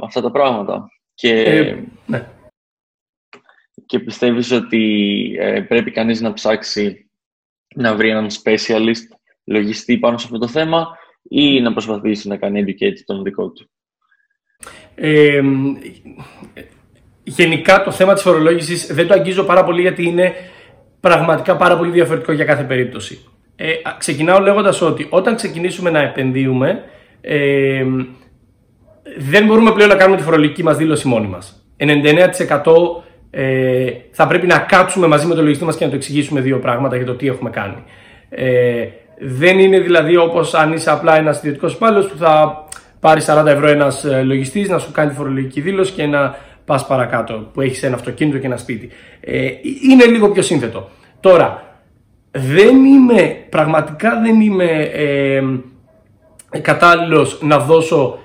αυτά 0.00 0.20
τα 0.20 0.30
πράγματα. 0.30 0.88
Και, 1.14 1.42
ε, 1.42 1.84
ναι. 2.06 2.28
και 3.86 3.98
πιστεύεις 3.98 4.50
ότι 4.50 5.36
ε, 5.38 5.60
πρέπει 5.60 5.90
κανείς 5.90 6.20
να 6.20 6.32
ψάξει 6.32 7.10
να 7.74 7.96
βρει 7.96 8.10
έναν 8.10 8.28
specialist 8.42 9.16
λογιστή 9.44 9.98
πάνω 9.98 10.18
σε 10.18 10.24
αυτό 10.24 10.38
το 10.38 10.48
θέμα 10.48 10.98
ή 11.22 11.60
να 11.60 11.72
προσπαθήσει 11.72 12.28
να 12.28 12.36
κάνει 12.36 12.64
educate 12.66 12.98
τον 13.04 13.22
δικό 13.22 13.50
του; 13.50 13.70
Ε, 14.94 15.42
γενικά 17.42 17.82
το 17.82 17.90
θέμα 17.90 18.12
της 18.12 18.22
φορολόγησης 18.22 18.86
δεν 18.94 19.06
το 19.06 19.14
αγγίζω 19.14 19.42
πάρα 19.42 19.64
πολύ 19.64 19.80
γιατί 19.80 20.06
είναι 20.06 20.34
πραγματικά 21.00 21.56
πάρα 21.56 21.76
πολύ 21.76 21.90
διαφορετικό 21.90 22.32
για 22.32 22.44
κάθε 22.44 22.62
περίπτωση. 22.62 23.18
Ε, 23.56 23.72
ξεκινάω 23.98 24.40
λέγοντας 24.40 24.80
ότι 24.80 25.06
όταν 25.10 25.36
ξεκινήσουμε 25.36 25.90
να 25.90 26.02
επενδύουμε 26.02 26.82
ε, 27.20 27.84
δεν 29.16 29.44
μπορούμε 29.44 29.72
πλέον 29.72 29.88
να 29.88 29.94
κάνουμε 29.94 30.16
τη 30.16 30.22
φορολογική 30.22 30.62
μας 30.62 30.76
δήλωση 30.76 31.08
μόνοι 31.08 31.26
μας. 31.26 31.66
99% 31.78 31.86
ε, 33.30 33.90
θα 34.10 34.26
πρέπει 34.26 34.46
να 34.46 34.58
κάτσουμε 34.58 35.06
μαζί 35.06 35.26
με 35.26 35.34
το 35.34 35.42
λογιστή 35.42 35.64
μας 35.64 35.76
και 35.76 35.84
να 35.84 35.90
το 35.90 35.96
εξηγήσουμε 35.96 36.40
δύο 36.40 36.58
πράγματα 36.58 36.96
για 36.96 37.06
το 37.06 37.14
τι 37.14 37.28
έχουμε 37.28 37.50
κάνει. 37.50 37.82
Ε, 38.28 38.88
δεν 39.18 39.58
είναι 39.58 39.78
δηλαδή 39.80 40.16
όπως 40.16 40.54
αν 40.54 40.72
είσαι 40.72 40.90
απλά 40.90 41.16
ένας 41.16 41.38
ιδιωτικός 41.38 41.72
υπάλληλος 41.72 42.06
που 42.06 42.16
θα 42.16 42.64
πάρει 43.00 43.20
40 43.26 43.46
ευρώ 43.46 43.68
ένας 43.68 44.04
ε, 44.04 44.22
λογιστής 44.22 44.68
να 44.68 44.78
σου 44.78 44.92
κάνει 44.92 45.10
τη 45.10 45.16
φορολογική 45.16 45.60
δήλωση 45.60 45.92
και 45.92 46.06
να 46.06 46.36
πας 46.68 46.86
παρακάτω 46.86 47.50
που 47.52 47.60
έχεις 47.60 47.82
ένα 47.82 47.94
αυτοκίνητο 47.94 48.38
και 48.38 48.46
ένα 48.46 48.56
σπίτι. 48.56 48.88
Ε, 49.20 49.48
είναι 49.90 50.04
λίγο 50.04 50.30
πιο 50.30 50.42
σύνθετο. 50.42 50.88
Τώρα, 51.20 51.78
δεν 52.30 52.84
είμαι, 52.84 53.36
πραγματικά 53.48 54.20
δεν 54.20 54.40
είμαι 54.40 54.90
ε, 54.92 55.42
κατάλληλος 56.60 57.38
να 57.42 57.58
δώσω 57.58 58.18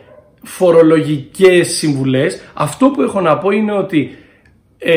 φορολογικές 0.43 1.67
συμβουλές. 1.67 2.41
Αυτό 2.53 2.89
που 2.89 3.01
έχω 3.01 3.21
να 3.21 3.37
πω 3.37 3.51
είναι 3.51 3.71
ότι 3.71 4.17
ε, 4.77 4.93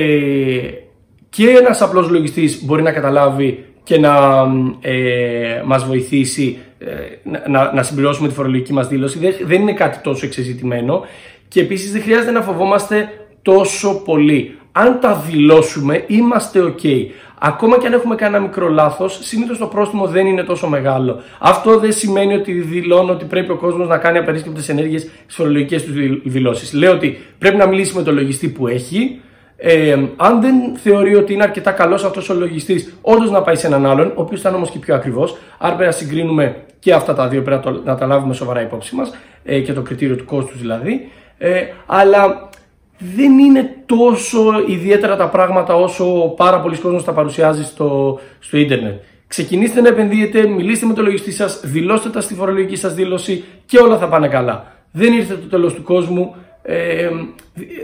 και 1.29 1.49
ένας 1.49 1.83
απλός 1.83 2.09
λογιστής 2.09 2.65
μπορεί 2.65 2.83
να 2.83 2.93
καταλάβει 2.93 3.65
και 3.83 3.99
να 3.99 4.45
ε, 4.81 5.63
μας 5.65 5.85
βοηθήσει 5.85 6.59
ε, 6.79 7.31
να, 7.49 7.73
να 7.73 7.83
συμπληρώσουμε 7.83 8.29
τη 8.29 8.35
φορολογική 8.35 8.73
μας 8.73 8.89
δήλωση. 8.89 9.19
Δεν, 9.19 9.35
δεν 9.45 9.61
είναι 9.61 9.73
κάτι 9.73 9.99
τόσο 10.03 10.27
εξεζητημένο 10.27 11.05
και 11.49 11.61
επίσης 11.61 11.93
δεν 11.93 12.03
χρειάζεται 12.03 12.31
να 12.31 12.43
φοβόμαστε 12.43 13.26
τόσο 13.47 14.03
πολύ. 14.05 14.59
Αν 14.73 15.01
τα 15.01 15.25
δηλώσουμε 15.29 16.05
είμαστε 16.07 16.61
ok. 16.61 17.07
Ακόμα 17.39 17.79
και 17.79 17.87
αν 17.87 17.93
έχουμε 17.93 18.15
κάνει 18.15 18.35
ένα 18.35 18.45
μικρό 18.45 18.69
λάθος, 18.69 19.19
συνήθως 19.23 19.59
το 19.59 19.67
πρόστιμο 19.67 20.07
δεν 20.07 20.27
είναι 20.27 20.43
τόσο 20.43 20.69
μεγάλο. 20.69 21.21
Αυτό 21.39 21.79
δεν 21.79 21.93
σημαίνει 21.93 22.35
ότι 22.35 22.53
δηλώνω 22.53 23.13
ότι 23.13 23.25
πρέπει 23.25 23.51
ο 23.51 23.57
κόσμος 23.57 23.89
να 23.89 23.99
κάνει 23.99 24.19
απερίσκεπτες 24.19 24.69
ενέργειες 24.69 25.03
στις 25.03 25.35
φορολογικές 25.35 25.85
τους 25.85 25.95
δηλώσεις. 26.25 26.73
Λέω 26.73 26.93
ότι 26.93 27.19
πρέπει 27.39 27.57
να 27.57 27.67
μιλήσει 27.67 27.97
με 27.97 28.03
τον 28.03 28.15
λογιστή 28.15 28.49
που 28.49 28.69
έχει. 28.69 29.21
Ε, 29.57 29.97
αν 30.17 30.41
δεν 30.41 30.55
θεωρεί 30.77 31.15
ότι 31.15 31.33
είναι 31.33 31.43
αρκετά 31.43 31.71
καλός 31.71 32.05
αυτός 32.05 32.29
ο 32.29 32.35
λογιστής, 32.35 32.99
όντως 33.01 33.31
να 33.31 33.43
πάει 33.43 33.55
σε 33.55 33.67
έναν 33.67 33.87
άλλον, 33.87 34.07
ο 34.07 34.21
οποίος 34.21 34.41
ήταν 34.41 34.55
όμως 34.55 34.71
και 34.71 34.79
πιο 34.79 34.95
ακριβώ. 34.95 35.29
Άρα 35.59 35.75
πρέπει 35.75 35.91
να 35.91 35.97
συγκρίνουμε 35.97 36.57
και 36.79 36.93
αυτά 36.93 37.15
τα 37.15 37.29
δύο, 37.29 37.43
πρέπει 37.43 37.81
να, 37.85 37.97
τα 37.97 38.07
λάβουμε 38.07 38.35
σοβαρά 38.35 38.63
υπόψη 38.63 38.95
μας 38.95 39.15
ε, 39.45 39.61
και 39.61 39.73
το 39.73 39.83
κριτήριο 39.83 40.17
του 40.17 40.25
κόστους 40.25 40.61
δηλαδή. 40.61 41.11
Ε, 41.39 41.63
αλλά 41.87 42.46
δεν 42.99 43.39
είναι 43.39 43.75
τόσο 43.87 44.65
ιδιαίτερα 44.67 45.17
τα 45.17 45.29
πράγματα 45.29 45.75
όσο 45.75 46.35
πάρα 46.37 46.61
πολλοί 46.61 46.79
κόσμος 46.79 47.05
τα 47.05 47.13
παρουσιάζει 47.13 47.65
στο, 47.65 48.19
στο 48.39 48.57
ίντερνετ. 48.57 49.03
Ξεκινήστε 49.29 49.81
να 49.81 49.89
επενδύετε, 49.89 50.47
μιλήστε 50.47 50.87
με 50.87 50.93
το 50.93 51.03
λογιστή 51.03 51.33
σας, 51.33 51.61
δηλώστε 51.65 52.09
τα 52.09 52.21
στη 52.21 52.35
φορολογική 52.35 52.77
σας 52.77 52.95
δήλωση 52.95 53.45
και 53.67 53.79
όλα 53.79 53.99
θα 53.99 54.09
πάνε 54.09 54.29
καλά. 54.29 54.73
Δεν 54.93 55.13
ήρθε 55.13 55.35
το 55.35 55.47
τέλος 55.47 55.75
του 55.75 55.83
κόσμου, 55.83 56.35
ε, 56.63 57.09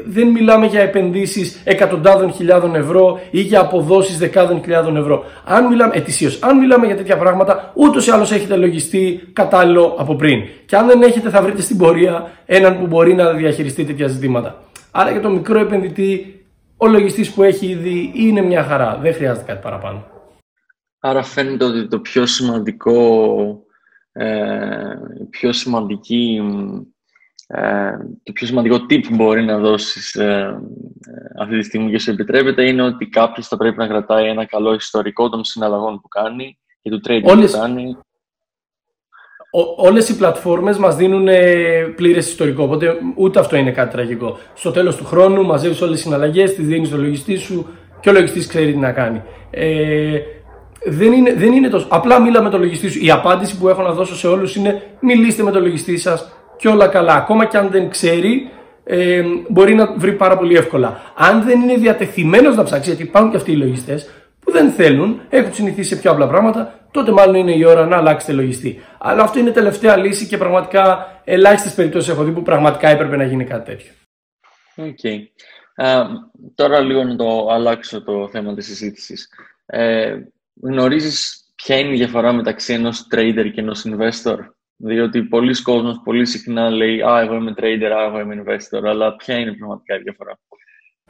δεν 0.05 0.29
μιλάμε 0.29 0.67
για 0.67 0.81
επενδύσεις 0.81 1.61
εκατοντάδων 1.65 2.33
χιλιάδων 2.33 2.75
ευρώ 2.75 3.21
ή 3.31 3.41
για 3.41 3.61
αποδόσεις 3.61 4.19
δεκάδων 4.19 4.61
χιλιάδων 4.63 4.97
ευρώ. 4.97 5.25
Αν 5.45 5.67
μιλάμε, 5.67 5.93
ετησίως, 5.97 6.39
αν 6.43 6.59
μιλάμε 6.59 6.87
για 6.87 6.97
τέτοια 6.97 7.17
πράγματα, 7.17 7.73
ούτως 7.75 8.07
ή 8.07 8.11
άλλως 8.11 8.33
έχετε 8.33 8.57
λογιστή 8.57 9.29
κατάλληλο 9.33 9.95
από 9.99 10.15
πριν. 10.15 10.43
Και 10.67 10.77
αν 10.77 10.87
δεν 10.87 11.03
έχετε 11.03 11.31
θα 11.31 11.43
βρείτε 11.43 11.63
στην 11.63 11.77
πορεία 11.79 12.31
έναν 12.47 12.79
που 12.79 12.87
μπορεί 12.87 13.15
να 13.15 13.33
διαχειριστεί 13.33 13.85
τέτοια 13.85 14.07
ζητήματα. 14.07 14.63
Άρα 14.95 15.11
για 15.11 15.21
το 15.21 15.31
μικρό 15.31 15.59
επενδυτή, 15.59 16.45
ο 16.77 16.87
λογιστής 16.87 17.33
που 17.33 17.43
έχει 17.43 17.67
ήδη 17.67 18.13
είναι 18.15 18.41
μια 18.41 18.65
χαρά. 18.65 18.97
Δεν 18.97 19.15
χρειάζεται 19.15 19.47
κάτι 19.47 19.63
παραπάνω. 19.63 20.07
Άρα 20.99 21.23
φαίνεται 21.23 21.65
ότι 21.65 21.89
το 21.89 22.01
πιο 22.01 22.27
σημαντικό, 22.27 23.65
ε, 24.13 24.95
πιο 25.31 25.53
σημαντική, 25.53 26.43
ε, 27.47 27.97
το 28.23 28.33
πιο 28.33 28.47
σημαντικό 28.47 28.77
tip 28.77 29.03
που 29.09 29.15
μπορεί 29.15 29.45
να 29.45 29.59
δώσεις 29.59 30.15
ε, 30.15 30.61
ε, 31.07 31.43
αυτή 31.43 31.59
τη 31.59 31.65
στιγμή 31.65 31.91
και 31.91 31.99
σε 31.99 32.11
επιτρέπεται 32.11 32.69
είναι 32.69 32.83
ότι 32.83 33.07
κάποιος 33.07 33.49
θα 33.49 33.57
πρέπει 33.57 33.79
να 33.79 33.87
κρατάει 33.87 34.29
ένα 34.29 34.45
καλό 34.45 34.75
ιστορικό 34.75 35.29
των 35.29 35.45
συναλλαγών 35.45 36.01
που 36.01 36.09
κάνει 36.09 36.59
και 36.83 36.91
του 36.91 37.01
trading 37.05 37.23
που 37.23 37.51
κάνει 37.53 37.97
όλες 39.77 40.09
οι 40.09 40.17
πλατφόρμες 40.17 40.79
μας 40.79 40.97
δίνουν 40.97 41.29
ε, 41.29 41.41
πλήρες 41.97 42.29
ιστορικό, 42.29 42.63
οπότε 42.63 42.97
ούτε 43.15 43.39
αυτό 43.39 43.57
είναι 43.57 43.71
κάτι 43.71 43.93
τραγικό. 43.93 44.39
Στο 44.55 44.71
τέλος 44.71 44.97
του 44.97 45.05
χρόνου 45.05 45.45
μαζεύεις 45.45 45.81
όλες 45.81 45.95
τις 45.95 46.03
συναλλαγές, 46.03 46.55
τις 46.55 46.67
δίνεις 46.67 46.89
στο 46.89 46.97
λογιστή 46.97 47.37
σου 47.37 47.67
και 48.01 48.09
ο 48.09 48.13
λογιστής 48.13 48.47
ξέρει 48.47 48.73
τι 48.73 48.79
να 48.79 48.93
κάνει. 48.93 49.23
Ε, 49.51 50.19
δεν 50.85 51.13
είναι, 51.13 51.35
δεν 51.35 51.53
είναι 51.53 51.69
τόσο. 51.69 51.87
Απλά 51.89 52.21
μίλα 52.21 52.43
με 52.43 52.51
τον 52.51 52.61
λογιστή 52.61 52.89
σου. 52.89 53.05
Η 53.05 53.11
απάντηση 53.11 53.59
που 53.59 53.69
έχω 53.69 53.83
να 53.83 53.93
δώσω 53.93 54.17
σε 54.17 54.29
όλους 54.29 54.57
είναι 54.57 54.83
μιλήστε 55.01 55.43
με 55.43 55.51
τον 55.51 55.63
λογιστή 55.63 55.97
σας 55.97 56.33
και 56.57 56.69
όλα 56.69 56.87
καλά. 56.87 57.15
Ακόμα 57.15 57.45
και 57.45 57.57
αν 57.57 57.69
δεν 57.71 57.91
ξέρει, 57.91 58.51
ε, 58.85 59.23
μπορεί 59.49 59.75
να 59.75 59.95
βρει 59.97 60.13
πάρα 60.13 60.37
πολύ 60.37 60.57
εύκολα. 60.57 61.01
Αν 61.17 61.43
δεν 61.45 61.61
είναι 61.61 61.77
διατεθειμένος 61.77 62.57
να 62.57 62.63
ψάξει, 62.63 62.89
γιατί 62.89 63.03
υπάρχουν 63.03 63.31
και 63.31 63.37
αυτοί 63.37 63.53
οι 63.53 63.57
λογιστές, 63.57 64.11
που 64.53 64.59
δεν 64.59 64.71
θέλουν, 64.71 65.21
έχουν 65.29 65.55
συνηθίσει 65.55 65.95
σε 65.95 66.01
πιο 66.01 66.11
απλά 66.11 66.29
πράγματα, 66.29 66.89
τότε 66.91 67.11
μάλλον 67.13 67.35
είναι 67.35 67.53
η 67.53 67.65
ώρα 67.65 67.87
να 67.87 67.97
αλλάξετε 67.97 68.33
λογιστή. 68.33 68.81
Αλλά 68.99 69.23
αυτό 69.23 69.39
είναι 69.39 69.51
τελευταία 69.51 69.97
λύση 69.97 70.27
και 70.27 70.37
πραγματικά 70.37 71.07
ελάχιστες 71.25 71.75
περιπτώσεις 71.75 72.09
έχω 72.09 72.25
δει 72.25 72.33
που 72.33 72.43
πραγματικά 72.43 72.89
έπρεπε 72.89 73.17
να 73.17 73.25
γίνει 73.25 73.45
κάτι 73.45 73.71
τέτοιο. 73.71 73.93
OK. 74.77 74.99
Okay. 75.03 75.19
τώρα 76.55 76.81
λίγο 76.81 77.05
να 77.05 77.17
το 77.17 77.49
αλλάξω 77.51 78.03
το 78.03 78.29
θέμα 78.29 78.55
της 78.55 78.67
συζήτησης. 78.67 79.29
Ε, 79.67 80.17
γνωρίζεις 80.63 81.47
ποια 81.55 81.79
είναι 81.79 81.95
η 81.95 81.97
διαφορά 81.97 82.33
μεταξύ 82.33 82.73
ενός 82.73 83.07
trader 83.15 83.51
και 83.55 83.61
ενός 83.61 83.85
investor; 83.87 84.39
Διότι 84.77 85.23
πολύς 85.23 85.63
κόσμος 85.63 86.01
πολύ 86.05 86.27
συχνά 86.27 86.71
λέει 86.71 87.03
«Α, 87.03 87.21
εγώ 87.21 87.35
είμαι 87.35 87.55
trader, 87.57 87.91
α, 87.99 88.05
εγώ 88.05 88.21
είμαι 88.21 88.43
investor», 88.47 88.85
αλλά 88.85 89.17
ποια 89.17 89.39
είναι 89.39 89.53
πραγματικά 89.53 89.95
η 89.95 90.03
διαφορά; 90.03 90.39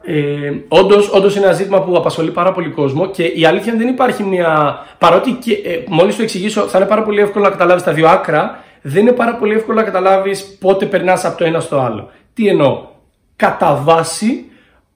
Ε, 0.05 0.51
Όντως 0.67 1.09
όντως 1.09 1.35
είναι 1.35 1.45
ένα 1.45 1.53
ζήτημα 1.53 1.81
που 1.81 1.97
απασχολεί 1.97 2.31
πάρα 2.31 2.51
πολύ 2.51 2.69
κόσμο 2.69 3.09
και 3.09 3.23
η 3.23 3.45
αλήθεια 3.45 3.73
είναι 3.73 3.83
δεν 3.83 3.93
υπάρχει 3.93 4.23
μια. 4.23 4.79
Παρότι 4.97 5.31
και, 5.31 5.53
ε, 5.53 5.83
μόλις 5.87 6.15
το 6.15 6.21
εξηγήσω, 6.21 6.61
θα 6.61 6.77
είναι 6.77 6.87
πάρα 6.87 7.03
πολύ 7.03 7.21
εύκολο 7.21 7.43
να 7.43 7.49
καταλάβεις 7.49 7.83
τα 7.83 7.93
δύο 7.93 8.07
άκρα, 8.07 8.63
δεν 8.81 9.01
είναι 9.01 9.11
πάρα 9.11 9.35
πολύ 9.35 9.53
εύκολο 9.53 9.77
να 9.77 9.83
καταλάβεις 9.83 10.57
πότε 10.59 10.85
περνάς 10.85 11.25
από 11.25 11.37
το 11.37 11.43
ένα 11.43 11.59
στο 11.59 11.79
άλλο. 11.79 12.09
Τι 12.33 12.47
εννοώ; 12.47 12.81
Κατά 13.35 13.81
βάση, 13.83 14.45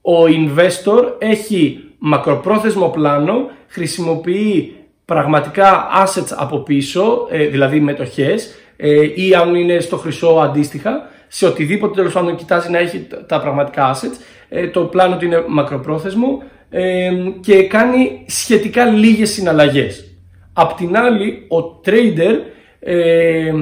ο 0.01 0.23
investor 0.25 1.03
έχει 1.17 1.79
μακροπρόθεσμο 1.97 2.89
πλάνο, 2.89 3.49
χρησιμοποιεί 3.67 4.75
πραγματικά 5.05 5.87
assets 6.03 6.35
από 6.35 6.57
πίσω, 6.57 7.27
ε, 7.29 7.45
δηλαδή 7.45 7.79
μετοχές, 7.79 8.55
ε, 8.77 9.01
ή 9.15 9.33
αν 9.35 9.55
είναι 9.55 9.79
στο 9.79 9.97
χρυσό 9.97 10.27
αντίστοιχα, 10.27 11.09
σε 11.27 11.45
οτιδήποτε 11.45 11.93
τέλος 11.93 12.13
πάντων 12.13 12.35
κοιτάζει 12.35 12.69
να 12.69 12.77
έχει 12.77 13.07
τα 13.27 13.39
πραγματικά 13.39 13.95
assets. 13.95 14.19
Ε, 14.49 14.67
το 14.67 14.81
πλάνο 14.81 15.17
του 15.17 15.25
είναι 15.25 15.43
μακροπρόθεσμο 15.47 16.43
ε, 16.69 17.11
και 17.39 17.67
κάνει 17.67 18.25
σχετικά 18.27 18.85
λίγες 18.85 19.29
συναλλαγές. 19.29 20.11
Απ' 20.53 20.73
την 20.73 20.97
άλλη, 20.97 21.47
ο 21.49 21.81
trader 21.85 22.35
ε, 22.79 23.53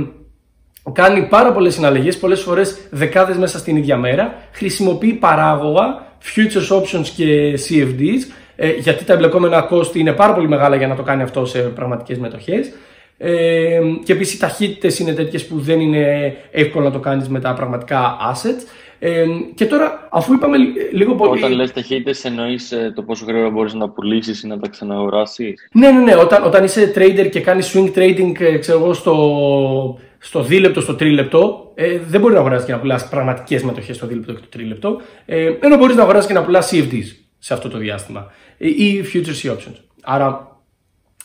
κάνει 0.92 1.28
πάρα 1.28 1.52
πολλές 1.52 1.74
συναλλαγές, 1.74 2.18
πολλές 2.18 2.42
φορές 2.42 2.88
δεκάδες 2.90 3.38
μέσα 3.38 3.58
στην 3.58 3.76
ίδια 3.76 3.98
μέρα, 3.98 4.34
χρησιμοποιεί 4.52 5.14
παράγωγα, 5.14 6.18
futures 6.36 6.78
options 6.78 7.08
και 7.16 7.60
CFDs, 7.70 8.34
ε, 8.56 8.70
γιατί 8.72 9.04
τα 9.04 9.14
εμπλεκόμενα 9.14 9.62
κόστη 9.62 10.00
είναι 10.00 10.14
πάρα 10.14 10.34
πολύ 10.34 10.48
μεγάλα 10.48 10.76
για 10.76 10.88
να 10.88 10.96
το 10.96 11.04
κάνει 11.04 11.22
αυτό 11.22 11.46
σε 11.46 11.60
πραγματικές 11.60 12.18
μετοχές. 12.18 12.72
Ε, 13.18 13.80
και 14.04 14.14
επίσης 14.14 14.34
οι 14.34 14.40
ταχύτητες 14.40 15.00
είναι 15.00 15.14
τέτοιες 15.14 15.46
που 15.48 15.60
δεν 15.60 15.80
είναι 15.80 16.36
εύκολο 16.52 16.86
να 16.86 16.92
το 16.92 17.00
κάνεις 17.00 17.30
με 17.30 17.40
τα 17.40 17.54
πραγματικά 17.54 18.18
assets. 18.34 18.64
Ε, 19.00 19.26
και 19.56 19.66
τώρα, 19.66 20.08
αφού 20.12 20.34
είπαμε 20.34 20.58
λίγο 20.92 21.16
πολύ. 21.16 21.44
Όταν 21.44 21.52
λες 21.52 21.72
ταχύτητες, 21.72 22.26
εννοείς 22.26 22.72
ε, 22.72 22.92
το 22.96 23.02
πόσο 23.02 23.26
γρήγορα 23.26 23.50
μπορείς 23.50 23.74
να 23.74 23.90
πουλήσεις 23.90 24.44
ή 24.44 24.48
να 24.48 24.60
τα 24.60 24.70
ξαναγοράσει. 24.70 25.54
Ναι, 25.72 25.92
ναι, 25.92 26.00
ναι. 26.00 26.16
Όταν, 26.16 26.44
όταν 26.44 26.64
είσαι 26.64 26.94
trader 26.96 27.30
και 27.32 27.40
κάνεις 27.40 27.74
swing 27.76 27.92
trading, 27.96 28.40
ε, 28.40 28.58
ξέρω 28.58 28.80
εγώ, 28.80 28.94
στο, 28.94 30.00
στο 30.18 30.44
δίλεπτο, 30.44 30.82
στο 30.82 30.96
τρίλεπτο, 30.96 31.72
ε, 31.76 32.00
δεν 32.08 32.22
μπορεί 32.22 32.34
να 32.34 32.40
αγοράσεις 32.40 32.66
και 32.66 32.72
να 32.72 32.80
πουλάς 32.80 33.10
πραγματικές 33.10 33.64
μετοχές 33.64 33.96
στο 33.96 34.08
δίλεπτο 34.08 34.34
και 34.34 34.40
το 34.40 34.48
τρίλεπτο. 34.50 35.02
Ε, 35.26 35.54
ενώ 35.60 35.78
μπορείς 35.78 35.96
να 35.96 36.02
αγοράσεις 36.02 36.28
και 36.28 36.34
να 36.34 36.44
πουλάς 36.44 36.72
CFDs 36.74 37.26
σε 37.40 37.54
αυτό 37.54 37.70
το 37.70 37.78
διάστημα 37.78 38.32
ε, 38.58 38.68
ή 38.68 39.04
futures 39.14 39.52
options. 39.52 39.76
Άρα 40.04 40.55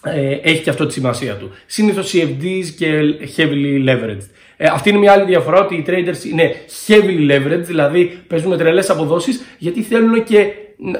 ε, 0.04 0.38
έχει 0.42 0.62
και 0.62 0.70
αυτό 0.70 0.86
τη 0.86 0.92
σημασία 0.92 1.34
του. 1.34 1.50
Συνήθως 1.66 2.14
CFDs 2.14 2.66
και 2.78 2.88
heavily 3.36 3.88
leveraged. 3.88 4.28
Ε, 4.56 4.66
αυτή 4.72 4.88
είναι 4.88 4.98
μια 4.98 5.12
άλλη 5.12 5.24
διαφορά 5.24 5.60
ότι 5.60 5.74
οι 5.74 5.84
traders 5.88 6.24
είναι 6.32 6.54
heavily 6.86 7.30
leveraged, 7.30 7.62
δηλαδή 7.62 8.18
παίζουν 8.26 8.50
με 8.50 8.56
τρελές 8.56 8.90
αποδόσεις 8.90 9.42
γιατί 9.58 9.82
θέλουν 9.82 10.24
και 10.24 10.46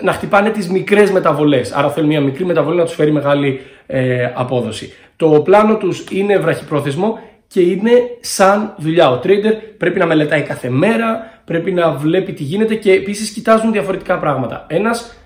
να 0.03 0.13
χτυπάνε 0.13 0.51
τις 0.51 0.69
μικρές 0.69 1.11
μεταβολές. 1.11 1.73
Άρα 1.73 1.91
θέλουν 1.91 2.09
μια 2.09 2.21
μικρή 2.21 2.45
μεταβολή 2.45 2.77
να 2.77 2.85
τους 2.85 2.95
φέρει 2.95 3.13
μεγάλη 3.13 3.61
ε, 3.87 4.31
απόδοση. 4.35 4.93
Το 5.17 5.41
πλάνο 5.45 5.77
τους 5.77 6.05
είναι 6.11 6.39
βραχυπρόθεσμο 6.39 7.19
και 7.47 7.61
είναι 7.61 7.91
σαν 8.21 8.75
δουλειά. 8.79 9.11
Ο 9.11 9.21
trader 9.25 9.53
πρέπει 9.79 9.99
να 9.99 10.07
μελετάει 10.07 10.43
κάθε 10.43 10.71
μέρα, 10.71 11.41
πρέπει 11.45 11.73
να 11.73 11.91
βλέπει 11.91 12.33
τι 12.33 12.43
γίνεται 12.43 12.75
και 12.75 12.93
επίσης 12.93 13.31
κοιτάζουν 13.31 13.73
διαφορετικά 13.73 14.19
πράγματα. 14.19 14.67
Ένας 14.69 15.01
ε, 15.01 15.20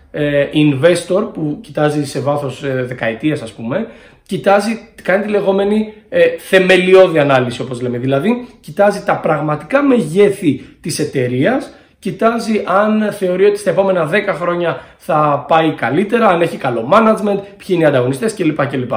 investor 0.54 1.30
που 1.32 1.58
κοιτάζει 1.60 2.04
σε 2.04 2.20
βάθος 2.20 2.64
ε, 2.64 2.84
δεκαετίας 2.84 3.42
ας 3.42 3.52
πούμε, 3.52 3.86
κοιτάζει, 4.26 4.88
κάνει 5.02 5.24
τη 5.24 5.30
λεγόμενη 5.30 5.92
ε, 6.08 6.26
θεμελιώδη 6.38 7.18
ανάλυση 7.18 7.60
όπως 7.60 7.80
λέμε. 7.80 7.98
Δηλαδή, 7.98 8.46
κοιτάζει 8.60 9.02
τα 9.04 9.16
πραγματικά 9.16 9.82
μεγέθη 9.82 10.64
της 10.80 10.98
εταιρείας, 10.98 11.72
κοιτάζει 11.98 12.62
αν 12.64 13.12
θεωρεί 13.12 13.44
ότι 13.44 13.58
στα 13.58 13.70
επόμενα 13.70 14.10
10 14.12 14.34
χρόνια 14.34 14.80
θα 14.96 15.44
πάει 15.48 15.72
καλύτερα, 15.72 16.28
αν 16.28 16.40
έχει 16.40 16.56
καλό 16.56 16.88
management, 16.92 17.38
ποιοι 17.56 17.66
είναι 17.68 17.82
οι 17.82 17.86
ανταγωνιστές 17.86 18.34
κλπ. 18.34 18.66
κλπ. 18.66 18.92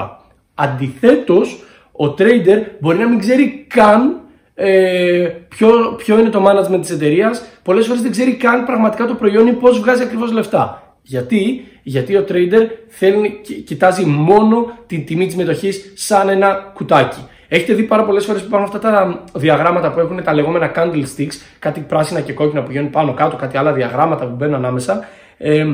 Αντιθέτως, 0.56 1.64
ο 1.92 2.06
trader 2.06 2.62
μπορεί 2.80 2.98
να 2.98 3.08
μην 3.08 3.20
ξέρει 3.20 3.66
καν 3.68 4.22
ε, 4.56 5.32
ποιο, 5.48 5.94
ποιο 5.98 6.20
είναι 6.20 6.30
το 6.30 6.46
management 6.48 6.82
της 6.82 6.90
εταιρείας, 6.90 7.46
πολλές 7.64 7.86
φορές 7.86 8.02
δεν 8.02 8.12
ξέρει 8.12 8.36
καν 8.36 8.66
πραγματικά 8.66 9.06
το 9.06 9.14
προϊόν 9.14 9.48
ή 9.48 9.54
πώς 9.54 9.80
βγάζει 9.80 10.04
ακριβώς 10.04 10.32
λεφτά. 10.32 10.87
Γιατί, 11.08 11.66
Γιατί 11.84 12.16
ο 12.16 12.26
trader 12.30 12.68
θέλει, 12.88 13.42
κοιτάζει 13.66 14.06
μόνο 14.06 14.78
την 14.88 15.06
τιμή 15.06 15.26
της 15.26 15.36
μετοχή 15.36 15.72
σαν 15.94 16.30
ένα 16.30 16.72
κουτάκι. 16.74 17.20
Έχετε 17.48 17.74
δει 17.74 17.84
πάρα 17.84 18.06
πολλές 18.06 18.26
φορές 18.26 18.42
που 18.42 18.48
υπάρχουν 18.48 18.76
αυτά 18.76 18.92
τα 18.92 19.24
διαγράμματα 19.34 19.92
που 19.92 20.00
έχουν 20.00 20.24
τα 20.24 20.34
λεγόμενα 20.34 20.72
candlesticks, 20.76 21.34
κάτι 21.60 21.80
πράσινα 21.80 22.22
και 22.22 22.34
κόκκινα 22.34 22.62
που 22.62 22.68
βγαίνουν 22.68 22.90
πάνω 22.90 23.14
κάτω, 23.14 23.36
κάτι 23.36 23.58
άλλα 23.58 23.74
διαγράμματα 23.74 24.26
που 24.26 24.36
μπαίνουν 24.36 24.56
ανάμεσα. 24.56 25.08
Ε, 25.38 25.66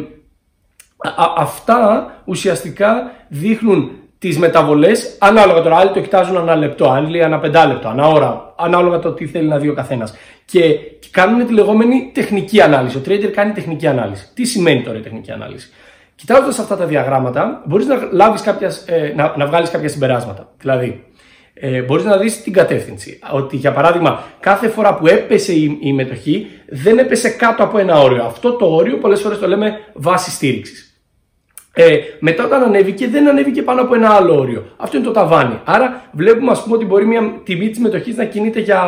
αυτά 1.37 2.11
ουσιαστικά 2.25 3.11
δείχνουν 3.27 3.91
τις 4.27 4.37
μεταβολές 4.37 5.15
ανάλογα 5.19 5.61
τώρα. 5.61 5.77
Άλλοι 5.77 5.91
το 5.91 5.99
κοιτάζουν 5.99 6.37
ανά 6.37 6.55
λεπτό, 6.55 6.89
άλλοι 6.89 7.23
ανά 7.23 7.39
πεντάλεπτο, 7.39 7.87
ανά 7.87 8.07
ώρα, 8.07 8.53
ανάλογα 8.57 8.99
το 8.99 9.11
τι 9.11 9.25
θέλει 9.25 9.47
να 9.47 9.57
δει 9.57 9.69
ο 9.69 9.73
καθένας. 9.73 10.15
Και 10.45 10.75
κάνουν 11.11 11.45
τη 11.45 11.53
λεγόμενη 11.53 12.11
τεχνική 12.13 12.61
ανάλυση. 12.61 12.97
Ο 12.97 13.01
trader 13.05 13.25
κάνει 13.25 13.51
τεχνική 13.51 13.87
ανάλυση. 13.87 14.29
Τι 14.33 14.45
σημαίνει 14.45 14.81
τώρα 14.81 14.97
η 14.97 15.01
τεχνική 15.01 15.31
ανάλυση; 15.31 15.69
Κοιτάζοντας 16.15 16.59
αυτά 16.59 16.77
τα 16.77 16.85
διαγράμματα, 16.85 17.61
μπορείς 17.65 17.85
να, 17.85 17.95
λάβεις 18.11 18.43
ε, 18.85 19.13
να, 19.15 19.33
να 19.37 19.45
βγάλεις 19.45 19.69
κάποια 19.69 19.89
συμπεράσματα. 19.89 20.49
Δηλαδή, 20.59 21.03
ε, 21.53 21.81
μπορείς 21.81 22.03
να 22.03 22.17
δεις 22.17 22.43
την 22.43 22.53
κατεύθυνση. 22.53 23.19
Ότι 23.31 23.55
για 23.55 23.71
παράδειγμα, 23.71 24.23
κάθε 24.39 24.67
φορά 24.67 24.95
που 24.95 25.07
έπεσε 25.07 25.53
η, 25.53 25.77
η 25.81 25.93
μετοχή, 25.93 26.47
δεν 26.67 26.97
έπεσε 26.97 27.29
κάτω 27.29 27.63
από 27.63 27.77
ένα 27.77 27.99
όριο. 27.99 28.23
Αυτό 28.23 28.53
το 28.53 28.65
όριο 28.65 28.97
πολλές 28.97 29.21
φορές 29.21 29.39
το 29.39 29.47
λέμε 29.47 29.79
βάση 29.93 30.31
στήριξης. 30.31 30.82
Ε, 31.75 31.97
μετά 32.19 32.45
όταν 32.45 32.63
ανέβηκε 32.63 33.07
δεν 33.07 33.27
ανέβηκε 33.27 33.61
πάνω 33.61 33.81
από 33.81 33.95
ένα 33.95 34.09
άλλο 34.09 34.39
όριο. 34.39 34.65
Αυτό 34.77 34.97
είναι 34.97 35.05
το 35.05 35.11
ταβάνι. 35.11 35.59
Άρα 35.63 36.01
βλέπουμε 36.11 36.51
ας 36.51 36.63
πούμε 36.63 36.75
ότι 36.75 36.85
μπορεί 36.85 37.05
μια 37.05 37.41
τιμή 37.43 37.69
της 37.69 37.79
μετοχής 37.79 38.15
να 38.15 38.25
κινείται 38.25 38.59
για 38.59 38.83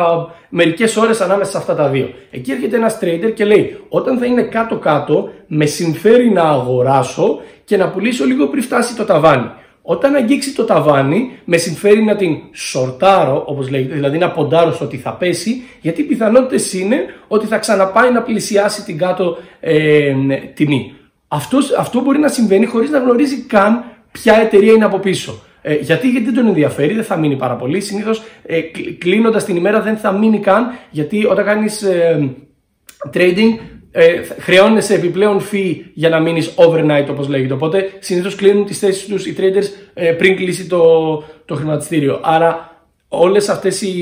μερικές 0.48 0.96
ώρες 0.96 1.20
ανάμεσα 1.20 1.50
σε 1.50 1.56
αυτά 1.56 1.74
τα 1.74 1.88
δύο. 1.88 2.10
Εκεί 2.30 2.52
έρχεται 2.52 2.76
ένας 2.76 2.98
trader 3.02 3.32
και 3.34 3.44
λέει 3.44 3.76
όταν 3.88 4.18
θα 4.18 4.26
είναι 4.26 4.42
κάτω 4.42 4.76
κάτω 4.76 5.30
με 5.46 5.66
συμφέρει 5.66 6.30
να 6.30 6.42
αγοράσω 6.42 7.40
και 7.64 7.76
να 7.76 7.88
πουλήσω 7.88 8.24
λίγο 8.24 8.46
πριν 8.46 8.62
φτάσει 8.62 8.96
το 8.96 9.04
ταβάνι. 9.04 9.50
Όταν 9.88 10.14
αγγίξει 10.14 10.54
το 10.54 10.64
ταβάνι, 10.64 11.30
με 11.44 11.56
συμφέρει 11.56 12.02
να 12.02 12.16
την 12.16 12.36
σορτάρω, 12.52 13.42
όπως 13.46 13.70
λέγεται, 13.70 13.94
δηλαδή 13.94 14.18
να 14.18 14.30
ποντάρω 14.30 14.72
στο 14.72 14.84
ότι 14.84 14.96
θα 14.96 15.12
πέσει, 15.12 15.62
γιατί 15.80 16.00
οι 16.00 16.04
πιθανότητες 16.04 16.72
είναι 16.72 16.96
ότι 17.28 17.46
θα 17.46 17.58
ξαναπάει 17.58 18.12
να 18.12 18.22
πλησιάσει 18.22 18.84
την 18.84 18.98
κάτω 18.98 19.36
ε, 19.60 20.14
τιμή. 20.54 20.95
Αυτό, 21.28 21.58
αυτό 21.78 22.00
μπορεί 22.00 22.18
να 22.18 22.28
συμβαίνει 22.28 22.66
χωρίς 22.66 22.90
να 22.90 22.98
γνωρίζει 22.98 23.36
καν 23.42 23.84
ποια 24.12 24.34
εταιρεία 24.40 24.72
είναι 24.72 24.84
από 24.84 24.98
πίσω. 24.98 25.42
Ε, 25.62 25.74
γιατί, 25.74 26.10
γιατί 26.10 26.24
δεν 26.24 26.34
τον 26.34 26.46
ενδιαφέρει, 26.46 26.94
δεν 26.94 27.04
θα 27.04 27.16
μείνει 27.16 27.36
πάρα 27.36 27.54
πολύ. 27.54 27.80
Συνήθως 27.80 28.22
ε, 28.42 28.60
κλείνοντας 28.98 29.44
την 29.44 29.56
ημέρα 29.56 29.80
δεν 29.80 29.96
θα 29.96 30.12
μείνει 30.12 30.40
καν, 30.40 30.66
γιατί 30.90 31.24
όταν 31.24 31.44
κάνεις 31.44 31.82
ε, 31.82 32.30
trading 33.12 33.58
ε, 33.90 34.22
χρεώνεσαι 34.38 34.94
επιπλέον 34.94 35.40
fee 35.52 35.76
για 35.94 36.08
να 36.08 36.20
μείνεις 36.20 36.54
overnight 36.56 37.06
όπως 37.10 37.28
λέγεται. 37.28 37.52
Οπότε 37.52 37.92
συνήθως 37.98 38.34
κλείνουν 38.34 38.64
τις 38.64 38.78
θέσεις 38.78 39.06
τους 39.06 39.26
οι 39.26 39.34
traders 39.38 39.66
ε, 39.94 40.12
πριν 40.12 40.36
κλείσει 40.36 40.66
το, 40.66 40.82
το 41.44 41.54
χρηματιστήριο. 41.54 42.20
Άρα 42.22 42.76
όλες 43.08 43.48
αυτές 43.48 43.82
οι, 43.82 43.94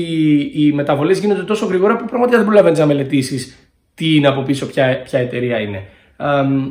οι 0.55 0.71
μεταβολές 0.71 1.19
γίνονται 1.19 1.43
τόσο 1.43 1.65
γρήγορα 1.65 1.95
που 1.95 2.05
πραγματικά 2.05 2.37
δεν 2.37 2.45
προλαβαίνεις 2.45 2.79
να 2.79 2.85
μελετήσεις 2.85 3.69
τι 3.93 4.15
είναι 4.15 4.27
από 4.27 4.41
πίσω, 4.41 4.65
ποια, 4.65 5.01
ποια 5.03 5.19
εταιρεία 5.19 5.59
είναι 5.59 5.83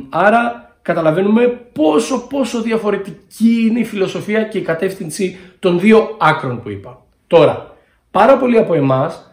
άρα 0.09 0.73
καταλαβαίνουμε 0.81 1.47
πόσο 1.73 2.27
πόσο 2.27 2.61
διαφορετική 2.61 3.67
είναι 3.69 3.79
η 3.79 3.83
φιλοσοφία 3.83 4.43
και 4.43 4.57
η 4.57 4.61
κατεύθυνση 4.61 5.37
των 5.59 5.79
δύο 5.79 6.15
άκρων 6.19 6.61
που 6.61 6.69
είπα. 6.69 7.01
Τώρα, 7.27 7.75
πάρα 8.11 8.37
πολλοί 8.37 8.57
από 8.57 8.73
εμάς 8.73 9.31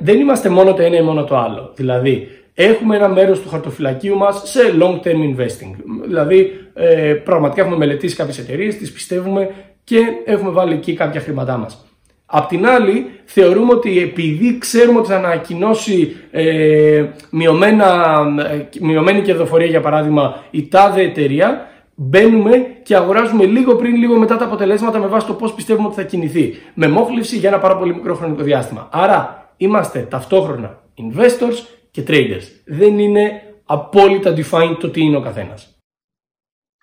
δεν 0.00 0.20
είμαστε 0.20 0.48
μόνο 0.48 0.74
το 0.74 0.82
ένα 0.82 0.96
ή 0.96 1.02
μόνο 1.02 1.24
το 1.24 1.36
άλλο. 1.36 1.72
Δηλαδή, 1.74 2.28
έχουμε 2.54 2.96
ένα 2.96 3.08
μέρος 3.08 3.40
του 3.40 3.48
χαρτοφυλακίου 3.48 4.16
μας 4.16 4.42
σε 4.44 4.60
long 4.80 5.06
term 5.06 5.36
investing. 5.36 5.74
Δηλαδή, 6.04 6.68
ε, 6.74 7.14
πραγματικά 7.14 7.60
έχουμε 7.60 7.76
μελετήσει 7.76 8.16
κάποιες 8.16 8.38
εταιρείες, 8.38 8.76
τις 8.76 8.92
πιστεύουμε 8.92 9.50
και 9.84 9.98
έχουμε 10.24 10.50
βάλει 10.50 10.74
εκεί 10.74 10.94
κάποια 10.94 11.20
χρήματά 11.20 11.56
μας. 11.56 11.87
Απ' 12.30 12.48
την 12.48 12.66
άλλη, 12.66 13.10
θεωρούμε 13.24 13.72
ότι 13.72 13.98
επειδή 13.98 14.58
ξέρουμε 14.58 14.98
ότι 14.98 15.08
θα 15.08 15.16
ανακοινώσει 15.16 16.16
ε, 16.30 17.06
μειωμένα, 17.30 18.18
ε, 18.50 18.68
μειωμένη 18.80 19.22
κερδοφορία, 19.22 19.66
για 19.66 19.80
παράδειγμα, 19.80 20.44
η 20.50 20.68
τάδε 20.68 21.02
εταιρεία, 21.02 21.66
μπαίνουμε 21.94 22.66
και 22.82 22.96
αγοράζουμε 22.96 23.44
λίγο 23.44 23.76
πριν, 23.76 23.96
λίγο 23.96 24.18
μετά 24.18 24.36
τα 24.36 24.44
αποτελέσματα 24.44 24.98
με 24.98 25.06
βάση 25.06 25.26
το 25.26 25.34
πώς 25.34 25.54
πιστεύουμε 25.54 25.86
ότι 25.86 25.96
θα 25.96 26.02
κινηθεί. 26.02 26.54
Με 26.74 26.88
μόχλευση 26.88 27.38
για 27.38 27.48
ένα 27.48 27.58
πάρα 27.58 27.76
πολύ 27.76 27.94
μικρό 27.94 28.14
χρονικό 28.14 28.42
διάστημα. 28.42 28.88
Άρα, 28.92 29.52
είμαστε 29.56 30.00
ταυτόχρονα 30.00 30.82
investors 30.96 31.66
και 31.90 32.02
traders. 32.06 32.44
Δεν 32.64 32.98
είναι 32.98 33.42
απόλυτα 33.64 34.34
defined 34.36 34.76
το 34.80 34.90
τι 34.90 35.02
είναι 35.02 35.16
ο 35.16 35.20
καθένας. 35.20 35.78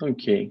Okay. 0.05 0.49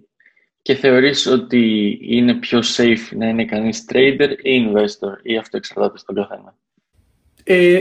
Και 0.64 0.74
θεωρείς 0.74 1.26
ότι 1.26 1.98
είναι 2.02 2.34
πιο 2.34 2.58
safe 2.76 3.16
να 3.16 3.28
είναι 3.28 3.44
κανείς 3.44 3.84
trader 3.92 4.28
ή 4.42 4.66
investor 4.66 5.18
ή 5.22 5.36
αυτό 5.36 5.56
εξαρτάται 5.56 5.98
στον 5.98 6.14
καθένα; 6.14 6.54
Ε, 7.44 7.80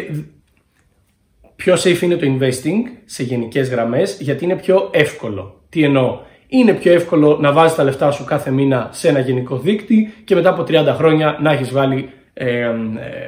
πιο 1.56 1.74
safe 1.74 2.02
είναι 2.02 2.16
το 2.16 2.38
investing 2.40 2.82
σε 3.06 3.24
γενικές 3.24 3.70
γραμμές 3.70 4.18
γιατί 4.22 4.44
είναι 4.44 4.56
πιο 4.56 4.90
εύκολο. 4.94 5.62
Τι 5.70 5.84
εννοώ; 5.84 6.22
Είναι 6.48 6.74
πιο 6.74 6.94
εύκολο 6.94 7.38
να 7.42 7.52
βάζεις 7.52 7.76
τα 7.76 7.84
λεφτά 7.84 8.12
σου 8.12 8.24
κάθε 8.24 8.52
μήνα 8.52 8.90
σε 8.92 9.08
ένα 9.08 9.20
γενικό 9.20 9.58
δίκτυ 9.58 10.14
και 10.24 10.36
μετά 10.36 10.50
από 10.50 10.64
30 10.68 10.94
χρόνια 10.98 11.38
να 11.42 11.52
έχεις 11.52 11.72
βάλει 11.72 12.10
ε, 12.34 12.60
ε, 12.60 12.74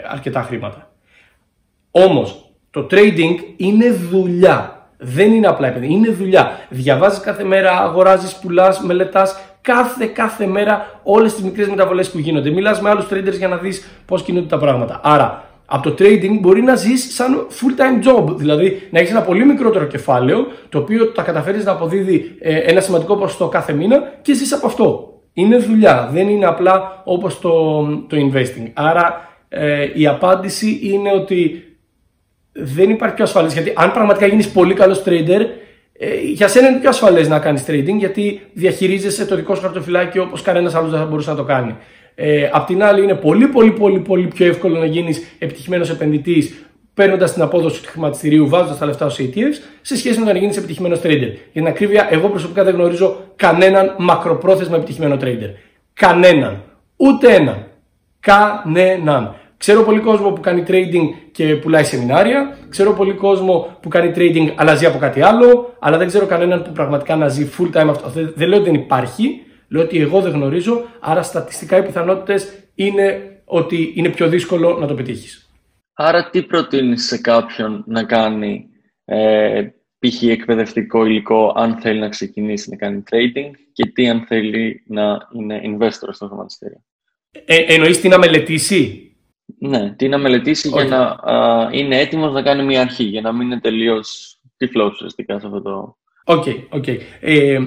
αρκετά 0.07 0.41
χρήματα. 0.41 0.95
Όμως 1.91 2.51
το 2.71 2.87
trading 2.91 3.35
είναι 3.57 3.91
δουλειά. 3.91 4.74
Δεν 4.97 5.31
είναι 5.31 5.47
απλά 5.47 5.67
επειδή 5.67 5.88
είναι 5.93 6.10
δουλειά. 6.10 6.60
Διαβάζεις 6.69 7.19
κάθε 7.19 7.43
μέρα, 7.43 7.71
αγοράζεις, 7.71 8.36
πουλάς, 8.36 8.79
μελετάς 8.79 9.39
κάθε, 9.62 10.05
κάθε 10.05 10.45
μέρα 10.45 10.99
όλες 11.03 11.34
τις 11.34 11.43
μικρές 11.43 11.67
μεταβολές 11.67 12.12
που 12.12 12.19
γίνονται. 12.19 12.49
Μιλάς 12.49 12.81
με 12.81 12.89
άλλους 12.89 13.05
traders 13.12 13.38
για 13.38 13.47
να 13.47 13.58
δεις 13.58 13.88
πώς 14.05 14.23
κινούνται 14.23 14.47
τα 14.47 14.58
πράγματα. 14.58 14.99
Άρα, 15.03 15.43
από 15.65 15.89
το 15.89 16.03
trading 16.03 16.38
μπορεί 16.39 16.62
να 16.62 16.75
ζεις 16.75 17.15
σαν 17.15 17.47
full 17.49 17.81
time 17.81 18.08
job. 18.08 18.36
Δηλαδή, 18.36 18.88
να 18.91 18.99
έχεις 18.99 19.12
ένα 19.12 19.21
πολύ 19.21 19.45
μικρότερο 19.45 19.86
κεφάλαιο, 19.86 20.47
το 20.69 20.77
οποίο 20.77 21.08
τα 21.12 21.21
καταφέρεις 21.21 21.65
να 21.65 21.71
αποδίδει 21.71 22.38
ε, 22.39 22.58
ένα 22.58 22.81
σημαντικό 22.81 23.15
ποσοστό 23.15 23.47
κάθε 23.47 23.73
μήνα 23.73 24.13
και 24.21 24.34
ζεις 24.34 24.53
από 24.53 24.67
αυτό. 24.67 25.10
Είναι 25.34 25.58
δουλειά, 25.58 26.10
δεν 26.12 26.29
είναι 26.29 26.45
απλά 26.45 27.01
όπως 27.03 27.39
το, 27.39 27.84
το 27.86 28.17
investing. 28.17 28.71
Άρα 28.73 29.29
ε, 29.49 29.88
η 29.93 30.08
απάντηση 30.08 30.79
είναι 30.84 31.12
ότι 31.12 31.63
δεν 32.55 32.89
υπάρχει 32.89 33.15
πιο 33.15 33.23
ασφαλής. 33.23 33.53
Γιατί 33.53 33.73
αν 33.75 33.91
πραγματικά 33.91 34.25
γίνεις 34.25 34.49
πολύ 34.49 34.73
καλός 34.73 35.03
trader, 35.05 35.41
ε, 35.97 36.07
για 36.33 36.47
σένα 36.47 36.67
είναι 36.67 36.79
πιο 36.79 36.89
ασφαλές 36.89 37.27
να 37.27 37.39
κάνεις 37.39 37.63
trading 37.67 37.95
γιατί 37.97 38.41
διαχειρίζεσαι 38.53 39.25
το 39.25 39.35
δικό 39.35 39.55
σου 39.55 39.61
χαρτοφυλάκι 39.61 40.19
όπως 40.19 40.41
κανένας 40.41 40.75
άλλος 40.75 40.89
δεν 40.91 40.99
θα 40.99 41.05
μπορούσε 41.05 41.29
να 41.29 41.35
το 41.35 41.43
κάνει. 41.43 41.75
Ε, 42.15 42.49
απ' 42.51 42.65
την 42.65 42.83
άλλη 42.83 43.03
είναι 43.03 43.15
πολύ 43.15 43.47
πολύ 43.47 43.71
πολύ 43.71 43.99
πολύ 43.99 44.27
πιο 44.27 44.45
εύκολο 44.45 44.79
να 44.79 44.85
γίνεις 44.85 45.23
επιτυχημένος 45.39 45.89
επενδυτής 45.89 46.65
παίρνοντας 46.93 47.33
την 47.33 47.41
απόδοση 47.41 47.83
του 47.83 47.89
χρηματιστηρίου, 47.89 48.47
βάζοντας 48.49 48.77
τα 48.77 48.85
λεφτά 48.85 49.05
ω 49.05 49.09
ETFs, 49.17 49.55
σε 49.81 49.97
σχέση 49.97 50.19
με 50.19 50.25
το 50.25 50.31
να 50.31 50.37
γίνεις 50.39 50.57
επιτυχημένος 50.57 50.99
trader. 50.99 51.29
Για 51.29 51.51
την 51.51 51.67
ακρίβεια, 51.67 52.07
εγώ 52.11 52.29
προσωπικά 52.29 52.63
δεν 52.63 52.73
γνωρίζω 52.73 53.17
κανέναν 53.35 53.95
μακροπρόθεσμα 53.97 54.75
επιτυχημένο 54.75 55.17
trader. 55.21 55.49
Κανέναν. 55.93 56.63
Ούτε 56.95 57.35
έναν. 57.35 57.67
Κανέναν. 58.19 59.35
Ξέρω 59.57 59.83
πολύ 59.83 59.99
κόσμο 59.99 60.31
που 60.31 60.41
κάνει 60.41 60.63
trading 60.67 61.09
και 61.31 61.55
πουλάει 61.55 61.83
σεμινάρια. 61.83 62.57
Ξέρω 62.69 62.93
πολύ 62.93 63.13
κόσμο 63.13 63.77
που 63.81 63.89
κάνει 63.89 64.11
trading 64.15 64.53
αλλά 64.55 64.75
ζει 64.75 64.85
από 64.85 64.97
κάτι 64.97 65.21
άλλο. 65.21 65.75
Αλλά 65.79 65.97
δεν 65.97 66.07
ξέρω 66.07 66.25
κανέναν 66.25 66.63
που 66.63 66.71
πραγματικά 66.71 67.15
να 67.15 67.27
ζει 67.27 67.49
full 67.57 67.81
time 67.81 67.87
αυτό. 67.89 68.09
Δεν 68.35 68.47
λέω 68.47 68.59
ότι 68.59 68.69
δεν 68.69 68.79
υπάρχει. 68.79 69.41
Λέω 69.67 69.81
ότι 69.81 69.99
εγώ 69.99 70.21
δεν 70.21 70.31
γνωρίζω. 70.31 70.83
Άρα 70.99 71.21
στατιστικά 71.21 71.77
οι 71.77 71.83
πιθανότητες 71.83 72.53
είναι 72.75 73.39
ότι 73.45 73.93
είναι 73.95 74.09
πιο 74.09 74.27
δύσκολο 74.27 74.77
να 74.79 74.87
το 74.87 74.93
πετύχεις. 74.93 75.49
Άρα 75.93 76.29
τι 76.29 76.43
προτείνεις 76.43 77.05
σε 77.05 77.17
κάποιον 77.17 77.83
να 77.87 78.03
κάνει 78.03 78.65
ε, 79.05 79.63
π.χ. 79.99 80.23
εκπαιδευτικό 80.23 81.05
υλικό 81.05 81.53
αν 81.55 81.77
θέλει 81.77 81.99
να 81.99 82.09
ξεκινήσει 82.09 82.69
να 82.69 82.75
κάνει 82.75 83.03
trading 83.11 83.51
και 83.73 83.85
τι 83.85 84.09
αν 84.09 84.25
θέλει 84.27 84.83
να 84.87 85.17
είναι 85.33 85.61
investor 85.63 86.09
στο 86.11 86.27
χρηματιστήριο; 86.27 86.83
Ε, 87.45 87.57
εννοείς 87.57 88.01
τι 88.01 88.07
να 88.07 88.17
μελετήσει; 88.17 89.04
Ναι, 89.67 89.93
τι 89.95 90.08
να 90.08 90.17
μελετήσει 90.17 90.69
για 90.69 90.84
να 90.84 90.97
α, 91.34 91.67
είναι 91.71 91.99
έτοιμος 91.99 92.34
να 92.34 92.41
κάνει 92.41 92.63
μια 92.63 92.82
αρχή, 92.82 93.04
για 93.04 93.21
να 93.21 93.32
μην 93.32 93.41
είναι 93.41 93.60
τελείως 93.60 94.38
τυφλός 94.58 94.93
ουσιαστικά 94.93 95.39
σε 95.39 95.45
αυτό 95.45 95.62
το... 95.62 95.95
OK, 96.25 96.43
okay, 96.45 96.78
okay. 96.78 96.97
ε, 97.19 97.60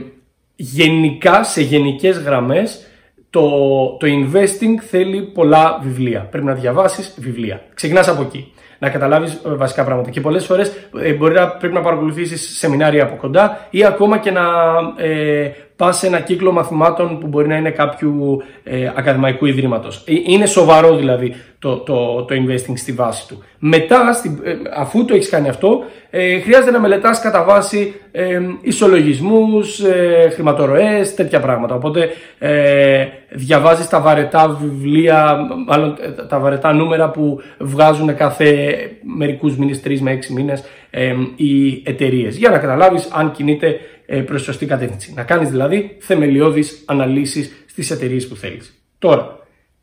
γενικά, 0.57 1.45
σε 1.45 1.63
γενικές 1.63 2.19
γραμμές, 2.19 2.87
το, 3.31 3.51
το 3.99 4.07
investing 4.07 4.83
θέλει 4.89 5.23
πολλά 5.23 5.79
βιβλία. 5.83 6.21
Πρέπει 6.21 6.47
να 6.47 6.55
διαβάσεις 6.55 7.15
βιβλία. 7.19 7.63
Ξεκινάς 7.75 8.09
από 8.09 8.23
εκεί. 8.23 8.53
Να 8.79 8.91
καταλάβεις 8.91 9.33
ε, 9.33 9.55
βασικά 9.55 9.85
πράγματα. 9.85 10.11
Και 10.11 10.21
πολλές 10.21 10.45
φορές 10.45 10.73
ε, 11.01 11.13
μπορεί 11.13 11.35
να 11.35 11.49
πρέπει 11.49 11.75
να 11.75 11.81
παρακολουθήσεις 11.81 12.59
σεμινάρια 12.59 13.03
από 13.03 13.17
κοντά 13.17 13.67
ή 13.71 13.85
ακόμα 13.85 14.19
και 14.19 14.31
να 14.31 14.45
ε, 14.97 15.51
πας 15.79 15.99
σε 15.99 16.07
ένα 16.07 16.21
κύκλο 16.21 16.53
μαθημάτων 16.53 17.19
που 17.19 17.27
μπορεί 17.27 17.49
να 17.49 17.57
είναι 17.57 17.71
κάποιου 17.71 18.43
ε, 18.65 18.93
ακαδημαϊκού 18.95 19.47
ιδρύματος. 19.47 20.05
Ε, 20.07 20.13
είναι 20.27 20.47
σοβαρό 20.47 20.97
δηλαδή 20.97 21.35
το, 21.59 21.77
το, 21.77 22.23
το 22.23 22.35
investing 22.35 22.73
στη 22.75 22.93
βάση 22.93 23.29
του. 23.29 23.43
Μετά, 23.59 24.13
στη, 24.13 24.41
ε, 24.45 24.55
αφού 24.77 25.05
το 25.05 25.15
έχεις 25.15 25.29
κάνει 25.29 25.49
αυτό, 25.49 25.85
ε, 26.11 26.41
χρειάζεται 26.41 26.71
να 26.71 26.81
μελετάς 26.81 27.21
κατά 27.21 27.45
βάση 27.45 27.95
ε, 28.13 28.41
ισολογισμούς, 28.61 29.81
ε, 29.81 30.31
χρηματορροές, 30.35 31.15
τέτοια 31.15 31.41
πράγματα. 31.41 31.75
Οπότε 31.75 32.09
ε, 32.39 33.07
διαβάζεις 33.31 33.89
τα 33.89 34.01
βαρετά 34.01 34.59
βιβλία, 34.61 35.39
μάλλον 35.67 35.97
τα 36.29 36.39
βαρετά 36.39 36.73
νούμερα 36.73 37.11
που 37.11 37.41
βγάζουν 37.59 38.17
κάθε 38.17 38.79
μερικούς 39.17 39.57
μήνες, 39.57 39.83
τρεις 39.83 40.03
με 40.03 40.11
έξι 40.11 40.33
μήνες 40.33 40.65
ε, 40.91 41.15
οι 41.37 41.83
εταιρείες. 41.85 42.37
Για 42.37 42.51
να 42.51 42.59
καταλάβεις 42.59 43.09
αν 43.13 43.31
κινείται 43.31 43.67
ε, 43.67 43.98
προς 44.27 44.43
σωστή 44.43 44.67
κατεύθυνση. 44.67 45.13
Να 45.17 45.23
κάνεις 45.23 45.51
δηλαδή 45.51 45.97
θεμελιώδεις 46.01 46.83
αναλύσεις 46.87 47.65
στις 47.67 47.91
εταιρείες 47.91 48.29
που 48.29 48.37
θέλεις. 48.37 48.83
Τώρα, 48.99 49.39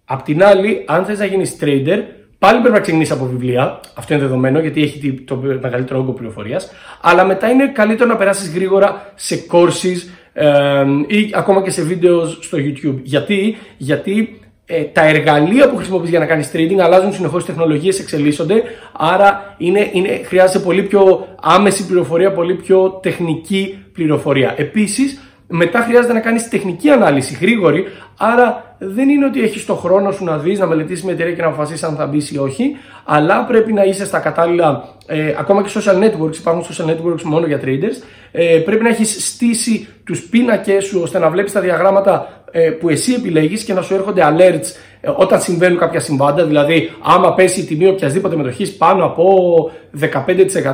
απ' 0.06 0.22
την 0.22 0.44
άλλη, 0.44 0.84
αν 0.86 1.06
θες 1.06 1.20
να 1.20 1.26
γίνεις 1.26 1.58
trader, 1.62 2.00
πάλι 2.40 2.60
πρέπει 2.60 2.74
να 2.74 2.80
ξεκινήσεις 2.80 3.14
από 3.14 3.26
βιβλία. 3.26 3.80
Αυτό 3.96 4.14
είναι 4.14 4.24
δεδομένο 4.24 4.60
γιατί 4.60 4.82
έχει 4.82 5.14
το 5.14 5.36
μεγαλύτερο 5.62 6.00
όγκο 6.00 6.12
πληροφορίας. 6.12 6.72
Αλλά 7.02 7.26
μετά 7.26 7.50
είναι 7.50 7.68
καλύτερο 7.68 8.10
να 8.10 8.16
περάσεις 8.16 8.54
γρήγορα 8.54 9.12
σε 9.16 9.46
courses 9.52 10.10
ε, 10.34 10.86
ή 11.08 11.30
ακόμα 11.34 11.62
και 11.62 11.70
σε 11.70 11.82
βίντεο 11.82 12.26
στο 12.26 12.58
YouTube. 12.58 13.00
Γιατί, 13.04 13.58
γιατί 13.78 14.40
ε, 14.66 14.84
τα 14.84 15.08
εργαλεία 15.08 15.70
που 15.70 15.76
χρησιμοποιείς 15.76 16.10
για 16.10 16.20
να 16.20 16.26
κάνεις 16.26 16.52
trading 16.54 16.80
αλλάζουν 16.80 17.14
συνεχώς, 17.14 17.44
οι 17.44 17.46
τεχνολογίες 17.46 18.00
εξελίσσονται, 18.00 18.64
άρα 18.98 19.56
είναι, 19.58 19.90
είναι, 19.92 20.22
χρειάζεται 20.24 20.60
πολύ 20.60 20.84
πιο 20.84 21.28
άμεση 21.42 21.86
πληροφορία, 21.86 22.32
πολύ 22.32 22.54
πιο 22.54 23.00
τεχνική 23.02 23.86
πληροφορία. 23.94 24.54
Επίσης, 24.58 25.20
μετά 25.48 25.80
χρειάζεται 25.80 26.14
να 26.14 26.20
κάνεις 26.20 26.50
τεχνική 26.50 26.90
ανάλυση 26.90 27.38
γρήγορη, 27.42 27.86
άρα 28.18 28.76
δεν 28.78 29.10
είναι 29.10 29.26
ότι 29.26 29.42
έχεις 29.42 29.66
το 29.66 29.76
χρόνο 29.76 30.12
σου 30.12 30.24
να 30.24 30.38
δεις, 30.38 30.60
να 30.60 30.66
μελετήσεις 30.66 31.04
μια 31.04 31.14
εταιρεία 31.14 31.34
και 31.34 31.42
να 31.42 31.48
αποφασίσεις 31.48 31.84
αν 31.84 31.96
θα 31.96 32.06
μπεις 32.06 32.32
ή 32.32 32.38
όχι, 32.38 32.76
αλλά 33.06 33.46
πρέπει 33.46 33.74
να 33.74 33.84
είσαι 33.84 34.06
στα 34.06 34.20
κατάλληλα, 34.20 34.84
ε, 35.06 35.36
ακόμα 35.38 35.64
και 35.64 35.70
social 35.74 36.04
networks, 36.04 36.38
υπάρχουν 36.38 36.64
social 36.64 36.90
networks 36.90 37.22
μόνο 37.24 37.46
για 37.46 37.60
traders, 37.64 38.04
ε, 38.32 38.58
πρέπει 38.66 38.84
να 38.84 38.90
έχεις 38.90 39.28
στήσει 39.28 39.88
τους 40.06 40.22
πίνακες 40.22 40.86
σου 40.86 41.00
ώστε 41.04 41.20
να 41.20 41.30
βλέπεις 41.30 41.52
τα 41.52 41.60
διαγράμματα 41.60 42.28
ε, 42.45 42.45
που 42.80 42.90
εσύ 42.90 43.14
επιλέγεις 43.14 43.64
και 43.64 43.74
να 43.74 43.82
σου 43.82 43.94
έρχονται 43.94 44.22
alerts 44.26 44.66
ε, 45.02 45.10
όταν 45.16 45.42
συμβαίνουν 45.42 45.78
κάποια 45.78 46.00
συμβάντα, 46.00 46.46
δηλαδή 46.46 46.92
άμα 47.02 47.34
πέσει 47.34 47.60
η 47.60 47.64
τιμή 47.64 47.88
οποιασδήποτε 47.88 48.36
μετοχής 48.36 48.76
πάνω 48.76 49.06
από 49.06 49.72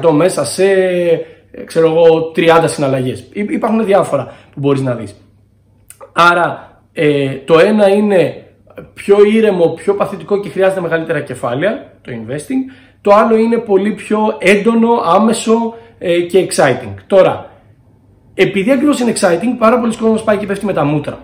15% 0.06 0.10
μέσα 0.12 0.46
σε 0.46 0.66
ε, 1.52 1.64
ξέρω 1.66 1.88
εγώ, 1.88 2.32
30 2.36 2.64
συναλλαγές. 2.66 3.24
Υπάρχουν 3.34 3.86
διάφορα 3.86 4.26
που 4.26 4.60
μπορείς 4.60 4.82
να 4.82 4.94
δεις. 4.96 5.16
Άρα 6.14 6.82
το 7.46 7.60
ένα 7.60 7.90
είναι 7.90 8.46
πιο 8.94 9.18
ήρεμο, 9.34 9.68
πιο 9.68 9.94
παθητικό 9.94 10.40
και 10.40 10.50
χρειάζεται 10.50 10.82
μεγαλύτερα 10.82 11.20
κεφάλαια, 11.22 11.94
το 12.02 12.12
investing. 12.12 12.72
Το 13.02 13.14
άλλο 13.14 13.38
είναι 13.38 13.58
πολύ 13.58 13.92
πιο 13.92 14.38
έντονο, 14.40 14.90
άμεσο 15.06 15.74
και 16.30 16.48
exciting. 16.50 16.94
Τώρα, 17.08 17.52
επειδή 18.34 18.72
ακριβώς 18.72 19.00
είναι 19.00 19.14
exciting, 19.16 19.56
πάρα 19.58 19.80
πολλοί 19.80 19.96
κόσμοι 19.98 20.22
πάει 20.26 20.38
και 20.38 20.46
πέφτει 20.46 20.66
με 20.66 20.74
τα 20.74 20.84
μούτρα 20.84 21.20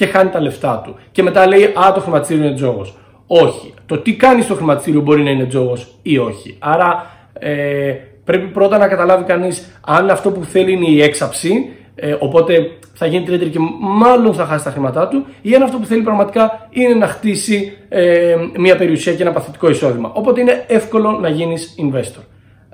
και 0.00 0.06
χάνει 0.06 0.30
τα 0.30 0.40
λεφτά 0.40 0.82
του. 0.84 0.96
Και 1.12 1.22
μετά 1.22 1.46
λέει 1.46 1.64
Α, 1.64 1.92
το 1.94 2.00
χρηματιστήριο 2.00 2.44
είναι 2.44 2.54
τζόγος. 2.54 2.96
Όχι. 3.26 3.74
Το 3.86 3.98
τι 3.98 4.16
κάνει 4.16 4.42
στο 4.42 4.54
χρηματιστήριο 4.54 5.00
μπορεί 5.00 5.22
να 5.22 5.30
είναι 5.30 5.46
τζόγος 5.46 5.94
ή 6.02 6.18
όχι. 6.18 6.56
Άρα 6.58 7.06
ε, 7.32 7.94
πρέπει 8.24 8.46
πρώτα 8.46 8.78
να 8.78 8.88
καταλάβει 8.88 9.24
κανείς 9.24 9.80
αν 9.86 10.10
αυτό 10.10 10.30
που 10.30 10.44
θέλει 10.44 10.72
είναι 10.72 10.88
η 10.88 11.02
έξαψη, 11.02 11.70
ε, 11.94 12.16
οπότε 12.18 12.70
θα 12.94 13.06
γίνει 13.06 13.24
trader 13.28 13.50
και 13.50 13.58
μάλλον 13.80 14.34
θα 14.34 14.44
χάσει 14.44 14.64
τα 14.64 14.70
χρήματά 14.70 15.08
του, 15.08 15.26
ή 15.42 15.54
αν 15.54 15.62
αυτό 15.62 15.78
που 15.78 15.86
θέλει 15.86 16.02
πραγματικά 16.02 16.68
είναι 16.70 16.94
να 16.94 17.06
χτίσει 17.06 17.76
ε, 17.88 18.36
μια 18.56 18.76
περιουσία 18.76 19.14
και 19.14 19.22
ένα 19.22 19.32
παθητικό 19.32 19.70
εισόδημα. 19.70 20.12
Οπότε 20.14 20.40
είναι 20.40 20.64
εύκολο 20.68 21.10
να 21.10 21.28
γίνεις 21.28 21.74
investor. 21.78 22.24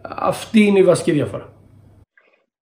Αυτή 0.03 0.61
είναι 0.61 0.79
η 0.79 0.85
βασική 0.85 1.11
διαφορά. 1.13 1.53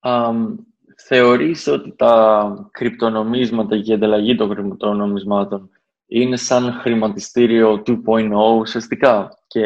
Um, 0.07 0.65
θεωρείς 1.07 1.67
ότι 1.67 1.95
τα 1.97 2.69
κρυπτονομίσματα 2.71 3.79
και 3.79 3.91
η 3.91 3.95
ανταλλαγή 3.95 4.35
των 4.35 4.49
κρυπτονομισμάτων 4.49 5.71
είναι 6.07 6.37
σαν 6.37 6.73
χρηματιστήριο 6.73 7.83
2.0 7.87 7.97
ουσιαστικά 8.59 9.29
και 9.47 9.61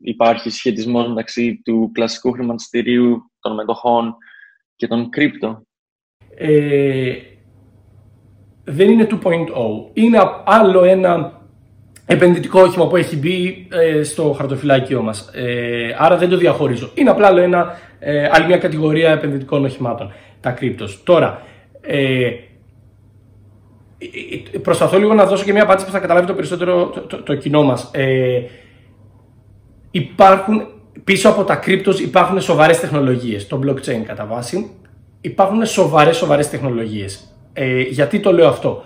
υπάρχει 0.00 0.50
σχετισμός 0.50 1.08
μεταξύ 1.08 1.60
του 1.64 1.90
κλασικού 1.94 2.32
χρηματιστηρίου 2.32 3.30
των 3.40 3.54
μετοχών 3.54 4.16
και 4.76 4.86
των 4.86 5.10
κρύπτο. 5.10 5.62
Ε, 6.36 7.12
δεν 8.64 8.90
είναι 8.90 9.06
2.0. 9.10 9.36
Είναι 9.92 10.18
άλλο 10.44 10.84
ένα 10.84 11.42
επενδυτικό 12.06 12.60
όχημα 12.60 12.86
που 12.86 12.96
έχει 12.96 13.16
μπει 13.16 13.68
ε, 13.72 14.02
στο 14.02 14.32
χαρτοφυλάκιό 14.32 15.02
μας. 15.02 15.30
Ε, 15.34 15.96
άρα 15.98 16.16
δεν 16.16 16.28
το 16.28 16.36
διαχωρίζω. 16.36 16.90
Είναι 16.94 17.10
απλά 17.10 17.26
άλλο 17.26 17.40
ένα, 17.40 17.78
ε, 17.98 18.28
άλλη 18.32 18.46
μια 18.46 18.58
κατηγορία 18.58 19.10
επενδυτικών 19.10 19.64
οχημάτων 19.64 20.12
τα 20.44 20.50
κρύπτος. 20.50 21.02
Τώρα, 21.04 21.42
ε, 21.80 22.30
προσπαθώ 24.62 24.98
λίγο 24.98 25.14
να 25.14 25.26
δώσω 25.26 25.44
και 25.44 25.52
μια 25.52 25.62
απάντηση 25.62 25.86
που 25.86 25.92
θα 25.92 25.98
καταλάβει 25.98 26.26
το 26.26 26.34
περισσότερο 26.34 26.86
το, 26.86 27.00
το, 27.00 27.22
το 27.22 27.34
κοινό 27.34 27.62
μας. 27.62 27.90
Ε, 27.92 28.42
υπάρχουν, 29.90 30.66
πίσω 31.04 31.28
από 31.28 31.44
τα 31.44 31.56
κρύπτος 31.56 32.00
υπάρχουν 32.00 32.40
σοβαρές 32.40 32.80
τεχνολογίες, 32.80 33.46
το 33.46 33.60
blockchain 33.64 34.02
κατά 34.06 34.24
βάση. 34.24 34.70
Υπάρχουν 35.20 35.66
σοβαρές, 35.66 36.16
σοβαρές 36.16 36.50
τεχνολογίες. 36.50 37.34
Ε, 37.52 37.80
γιατί 37.80 38.20
το 38.20 38.32
λέω 38.32 38.48
αυτό; 38.48 38.84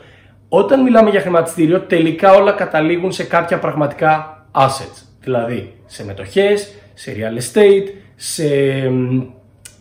Όταν 0.49 0.83
μιλάμε 0.83 1.11
για 1.11 1.21
χρηματιστήριο, 1.21 1.81
τελικά 1.81 2.33
όλα 2.33 2.53
καταλήγουν 2.53 3.13
σε 3.13 3.25
κάποια 3.25 3.59
πραγματικά 3.59 4.47
assets. 4.53 5.03
Δηλαδή, 5.21 5.75
σε 5.87 6.05
μετοχές, 6.05 6.75
σε 6.95 7.17
real 7.17 7.39
estate, 7.39 7.89
σε 8.17 8.47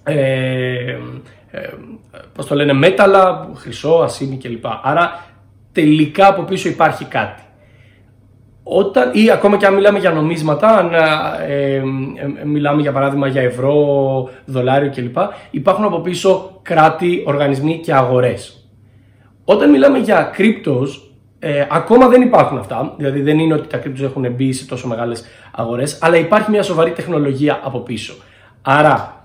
ε, 0.03 0.97
ε, 1.51 1.69
πώς 2.33 2.45
το 2.45 2.55
λένε, 2.55 2.73
μέταλλα, 2.73 3.49
χρυσό, 3.55 3.89
ασίμι 4.03 4.37
κλπ. 4.37 4.65
Άρα 4.83 5.25
τελικά 5.71 6.27
από 6.27 6.41
πίσω 6.41 6.69
υπάρχει 6.69 7.05
κάτι. 7.05 7.41
Όταν, 8.63 9.11
ή 9.13 9.31
ακόμα 9.31 9.57
και 9.57 9.65
αν 9.65 9.73
μιλάμε 9.73 9.99
για 9.99 10.11
νομίσματα, 10.11 10.67
αν 10.67 10.93
ε, 11.47 11.75
ε, 11.75 11.81
μιλάμε 12.45 12.81
για 12.81 12.91
παράδειγμα 12.91 13.27
για 13.27 13.41
ευρώ, 13.41 14.29
δολάριο 14.45 14.91
κλπ. 14.95 15.17
Υπάρχουν 15.51 15.83
από 15.85 15.99
πίσω 15.99 16.59
κράτη, 16.61 17.23
οργανισμοί 17.25 17.79
και 17.79 17.93
αγορές. 17.93 18.69
Όταν 19.45 19.69
μιλάμε 19.69 19.97
για 19.97 20.31
κρύπτος, 20.33 21.11
ε, 21.39 21.65
ακόμα 21.69 22.07
δεν 22.07 22.21
υπάρχουν 22.21 22.57
αυτά, 22.57 22.93
δηλαδή 22.97 23.21
δεν 23.21 23.39
είναι 23.39 23.53
ότι 23.53 23.67
τα 23.67 23.77
κρύπτος 23.77 24.03
έχουν 24.03 24.31
μπει 24.31 24.53
σε 24.53 24.65
τόσο 24.65 24.87
μεγάλες 24.87 25.25
αγορές, 25.51 25.99
αλλά 26.01 26.17
υπάρχει 26.17 26.49
μια 26.51 26.63
σοβαρή 26.63 26.91
τεχνολογία 26.91 27.59
από 27.63 27.79
πίσω. 27.79 28.13
Άρα, 28.61 29.16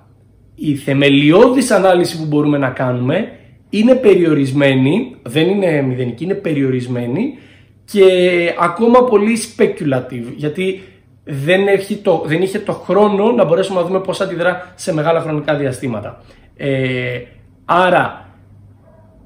η 0.65 0.75
θεμελιώδης 0.75 1.71
ανάλυση 1.71 2.19
που 2.19 2.25
μπορούμε 2.25 2.59
να 2.59 2.71
κάνουμε 2.71 3.33
είναι 3.71 3.95
περιορισμένη, 3.95 5.17
δεν 5.23 5.49
είναι 5.49 5.83
μηδενική, 5.83 6.25
είναι 6.25 6.35
περιορισμένη 6.35 7.39
και 7.85 8.05
ακόμα 8.59 9.05
πολύ 9.05 9.39
speculative, 9.57 10.33
γιατί 10.37 10.83
δεν, 11.25 11.67
έχει 11.69 11.97
το, 11.97 12.23
δεν 12.27 12.43
είχε 12.43 12.59
το 12.59 12.73
χρόνο 12.73 13.33
να 13.33 13.45
μπορέσουμε 13.45 13.81
να 13.81 13.87
δούμε 13.87 14.01
πώς 14.01 14.21
αντιδρά 14.21 14.73
σε 14.75 14.95
μεγάλα 14.95 15.21
χρονικά 15.21 15.55
διαστήματα. 15.55 16.23
Ε, 16.57 17.21
άρα, 17.65 18.29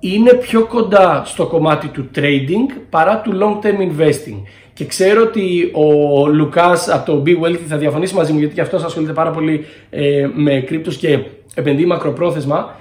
είναι 0.01 0.32
πιο 0.32 0.66
κοντά 0.66 1.22
στο 1.24 1.47
κομμάτι 1.47 1.89
του 1.89 2.11
trading 2.14 2.80
παρά 2.91 3.20
του 3.20 3.39
long 3.41 3.66
term 3.66 3.78
investing. 3.78 4.43
Και 4.77 4.85
ξέρω 4.85 5.22
ότι 5.22 5.70
ο 5.72 6.27
Λουκάς 6.27 6.89
από 6.89 7.12
το 7.12 7.22
Be 7.27 7.45
Wealthy 7.45 7.64
θα 7.68 7.77
διαφωνήσει 7.77 8.14
μαζί 8.14 8.33
μου 8.33 8.39
γιατί 8.39 8.55
και 8.55 8.61
αυτός 8.61 8.85
ασχολείται 8.85 9.12
πάρα 9.12 9.31
πολύ 9.31 9.64
ε, 9.91 10.29
με 10.35 10.61
κρύπτος 10.61 10.97
και 10.97 11.18
επενδύει 11.55 11.85
μακροπρόθεσμα. 11.87 12.77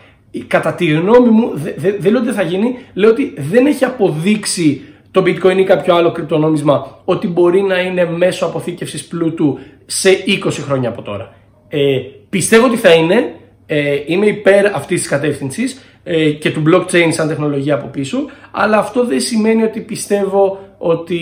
Κατά 0.48 0.74
τη 0.74 0.86
γνώμη 0.86 1.30
μου, 1.30 1.52
δεν 1.56 1.96
δε, 2.00 2.10
λέω 2.10 2.18
ότι 2.18 2.26
δεν 2.26 2.36
θα 2.36 2.42
γίνει, 2.42 2.76
λέω 2.94 3.10
ότι 3.10 3.34
δεν 3.38 3.66
έχει 3.66 3.86
αποδείξει 3.86 4.82
το 5.12 5.24
bitcoin 5.26 5.58
ή 5.58 5.64
κάποιο 5.64 5.96
άλλο 5.96 6.12
κρυπτονόμισμα 6.12 7.00
ότι 7.06 7.28
μπορεί 7.28 7.62
να 7.62 7.80
είναι 7.80 8.06
μέσω 8.06 8.46
αποθήκευσης 8.46 9.06
πλούτου 9.06 9.60
σε 9.86 10.10
20 10.28 10.52
χρόνια 10.52 10.90
από 10.90 11.02
τώρα. 11.02 11.34
Ε, 11.70 11.98
πιστεύω 12.30 12.66
ότι 12.66 12.78
θα 12.78 12.94
είναι, 12.94 13.34
ε, 13.66 13.98
είμαι 14.06 14.26
υπέρ 14.26 14.76
αυτής 14.76 15.00
της 15.00 15.10
κατεύθυνσης 15.10 15.82
ε, 16.04 16.30
και 16.30 16.52
του 16.52 16.64
blockchain 16.68 17.08
σαν 17.10 17.28
τεχνολογία 17.28 17.74
από 17.74 17.88
πίσω, 17.88 18.18
αλλά 18.52 18.78
αυτό 18.78 19.06
δεν 19.06 19.20
σημαίνει 19.20 19.64
ότι 19.64 19.80
πιστεύω 19.80 20.60
ότι 20.78 21.20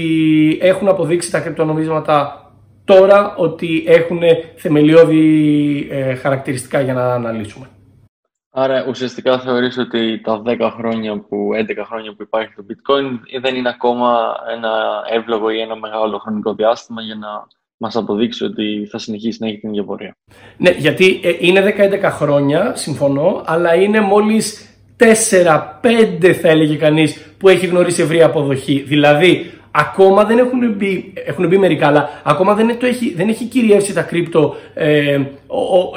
έχουν 0.62 0.88
αποδείξει 0.88 1.32
τα 1.32 1.40
κρυπτονομίσματα 1.40 2.38
τώρα 2.86 3.36
ότι 3.36 3.84
έχουν 3.88 4.20
θεμελιώδη 4.56 5.88
ε, 5.92 6.16
χαρακτηριστικά 6.16 6.82
για 6.82 6.94
να 6.94 7.14
αναλύσουμε. 7.14 7.68
Άρα 8.56 8.86
ουσιαστικά 8.88 9.40
θεωρείς 9.40 9.78
ότι 9.78 10.22
τα 10.22 10.42
10 10.46 10.72
χρόνια 10.76 11.20
που, 11.20 11.50
11 11.54 11.84
χρόνια 11.86 12.14
που 12.16 12.22
υπάρχει 12.22 12.54
το 12.56 12.66
bitcoin 12.70 13.40
δεν 13.42 13.56
είναι 13.56 13.70
ακόμα 13.70 14.36
ένα 14.56 15.04
εύλογο 15.10 15.50
ή 15.50 15.60
ένα 15.60 15.76
μεγάλο 15.76 16.18
χρονικό 16.18 16.54
διάστημα 16.54 17.02
για 17.02 17.16
να 17.16 17.48
μας 17.78 17.96
αποδείξει 17.96 18.44
ότι 18.44 18.88
θα 18.92 18.98
συνεχίσει 18.98 19.38
να 19.42 19.48
έχει 19.48 19.60
την 19.60 19.70
ίδια 19.70 19.84
πορεία; 19.84 20.16
Ναι, 20.58 20.70
γιατί 20.70 21.20
ε, 21.24 21.36
είναι 21.40 21.74
10-11 21.78 22.02
χρόνια, 22.04 22.76
συμφωνώ, 22.76 23.42
αλλά 23.46 23.76
είναι 23.76 24.00
μόλις 24.00 24.73
4-5 26.22 26.32
θα 26.42 26.50
έλεγε 26.50 26.76
κανείς 26.76 27.22
που 27.38 27.50
έχει 27.50 27.66
γνωρίσει 27.66 28.02
ευρύ 28.02 28.24
αποδοχή. 28.24 28.84
Δηλαδή, 28.88 29.52
ακόμα 29.72 30.24
δεν 30.24 30.38
έχουν 30.38 30.74
μπει, 30.78 31.14
έχουν 31.26 31.48
μπει 31.48 31.58
μερικά, 31.58 31.88
αλλά 31.88 32.10
ακόμα 32.24 32.54
δεν, 32.54 32.78
το 32.80 32.86
έχει, 32.86 33.14
δεν 33.16 33.30
έχει 33.30 33.46
κυριεύσει 33.46 33.94
τα 33.94 34.02
κρύπτο 34.02 34.56
ε, 34.74 35.20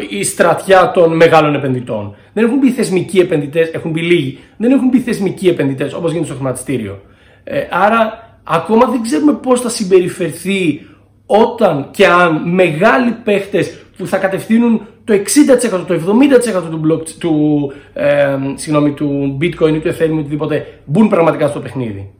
η 0.09 0.25
στρατιά 0.25 0.91
των 0.95 1.17
μεγάλων 1.17 1.55
επενδυτών. 1.55 2.17
Δεν 2.33 2.45
έχουν 2.45 2.59
μπει 2.59 2.71
θεσμικοί 2.71 3.19
επενδυτές, 3.19 3.71
έχουν 3.73 3.91
μπει 3.91 4.01
λίγοι. 4.01 4.39
Δεν 4.57 4.71
έχουν 4.71 4.89
μπει 4.89 4.99
θεσμικοί 4.99 5.49
επενδυτές 5.49 5.93
όπως 5.93 6.11
γίνεται 6.11 6.27
στο 6.27 6.37
χρηματιστήριο. 6.37 7.01
Ε, 7.45 7.61
άρα, 7.71 8.29
ακόμα 8.45 8.87
δεν 8.87 9.03
ξέρουμε 9.03 9.33
πώς 9.33 9.61
θα 9.61 9.69
συμπεριφερθεί 9.69 10.87
όταν 11.27 11.89
και 11.91 12.07
αν 12.07 12.43
μεγάλοι 12.45 13.17
παίχτες 13.25 13.79
που 13.97 14.07
θα 14.07 14.17
κατευθύνουν 14.17 14.87
το 15.07 15.15
60%, 15.15 15.85
το 15.87 15.95
70% 15.95 16.71
του, 16.71 16.81
block, 16.87 17.09
του, 17.19 17.73
ε, 17.93 18.37
συγγνώμη, 18.55 18.93
του 18.93 19.39
bitcoin 19.41 19.75
ή 19.75 19.79
του 19.79 19.89
ethereum 19.89 20.15
ή 20.15 20.19
οτιδήποτε 20.19 20.67
μπουν 20.85 21.09
πραγματικά 21.09 21.49
στο 21.49 21.61
παιχνίδι. 21.61 22.11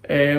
Ε, 0.00 0.38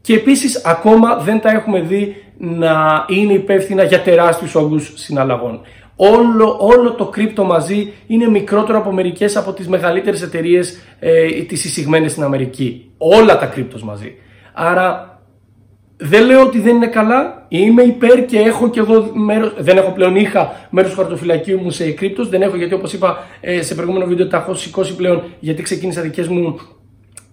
και 0.00 0.14
επίσης 0.14 0.64
ακόμα 0.64 1.16
δεν 1.16 1.40
τα 1.40 1.50
έχουμε 1.50 1.80
δει 1.80 2.16
να 2.38 3.04
είναι 3.08 3.32
υπεύθυνα 3.32 3.82
για 3.82 4.00
τεράστιους 4.00 4.54
όγκους 4.54 4.92
συναλλαγών. 4.94 5.60
Όλο, 5.96 6.56
όλο 6.60 6.92
το 6.92 7.04
κρύπτο 7.04 7.44
μαζί 7.44 7.92
είναι 8.06 8.28
μικρότερο 8.28 8.78
από 8.78 8.92
μερικές 8.92 9.36
από 9.36 9.52
τις 9.52 9.68
μεγαλύτερες 9.68 10.22
εταιρείες 10.22 10.78
ε, 10.98 11.26
τις 11.28 11.64
εισηγμένες 11.64 12.10
στην 12.10 12.22
Αμερική. 12.22 12.90
Όλα 12.96 13.38
τα 13.38 13.46
κρύπτος 13.46 13.82
μαζί. 13.82 14.14
Άρα 14.52 15.11
δεν 16.02 16.26
λέω 16.26 16.42
ότι 16.42 16.60
δεν 16.60 16.76
είναι 16.76 16.86
καλά. 16.86 17.46
Είμαι 17.48 17.82
υπέρ 17.82 18.24
και 18.24 18.38
έχω 18.38 18.70
και 18.70 18.80
εγώ 18.80 19.10
μέρος, 19.14 19.54
δεν 19.58 19.76
έχω 19.76 19.90
πλέον 19.90 20.16
είχα 20.16 20.66
μέρος 20.70 20.90
του 20.90 20.96
χαρτοφυλακίου 20.96 21.60
μου 21.60 21.70
σε 21.70 21.90
κρύπτος. 21.90 22.28
Δεν 22.28 22.42
έχω 22.42 22.56
γιατί 22.56 22.74
όπως 22.74 22.92
είπα 22.92 23.26
ε, 23.40 23.62
σε 23.62 23.74
προηγούμενο 23.74 24.06
βίντεο 24.06 24.26
τα 24.28 24.36
έχω 24.36 24.54
σηκώσει 24.54 24.96
πλέον 24.96 25.22
γιατί 25.40 25.62
ξεκίνησα 25.62 26.00
δικές 26.00 26.28
μου 26.28 26.58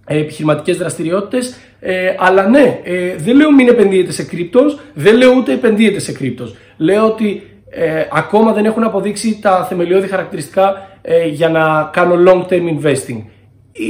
επιχειρηματικές 0.06 0.78
δραστηριότητες 0.78 1.58
ε, 1.80 2.16
αλλά 2.18 2.48
ναι, 2.48 2.80
ε, 2.84 3.16
δεν 3.16 3.36
λέω 3.36 3.52
μην 3.52 3.68
επενδύετε 3.68 4.12
σε 4.12 4.24
κρύπτος, 4.24 4.80
δεν 4.94 5.18
λέω 5.18 5.34
ούτε 5.38 5.54
επενδύετε 5.54 6.00
σε 6.00 6.12
κρύπτος. 6.12 6.56
Λέω 6.78 7.06
ότι 7.06 7.44
ε, 7.70 8.08
ακόμα 8.12 8.54
δεν 8.54 8.66
έχουν 8.66 8.84
αποδείξει 8.84 9.40
τα 9.42 9.66
θεμελιώδη 9.66 10.08
χαρακτηριστικά 10.08 10.90
ε, 11.02 11.28
για 11.28 11.50
να 11.50 11.90
κάνω 11.94 12.16
long 12.28 12.52
term 12.52 12.80
investing. 12.80 13.24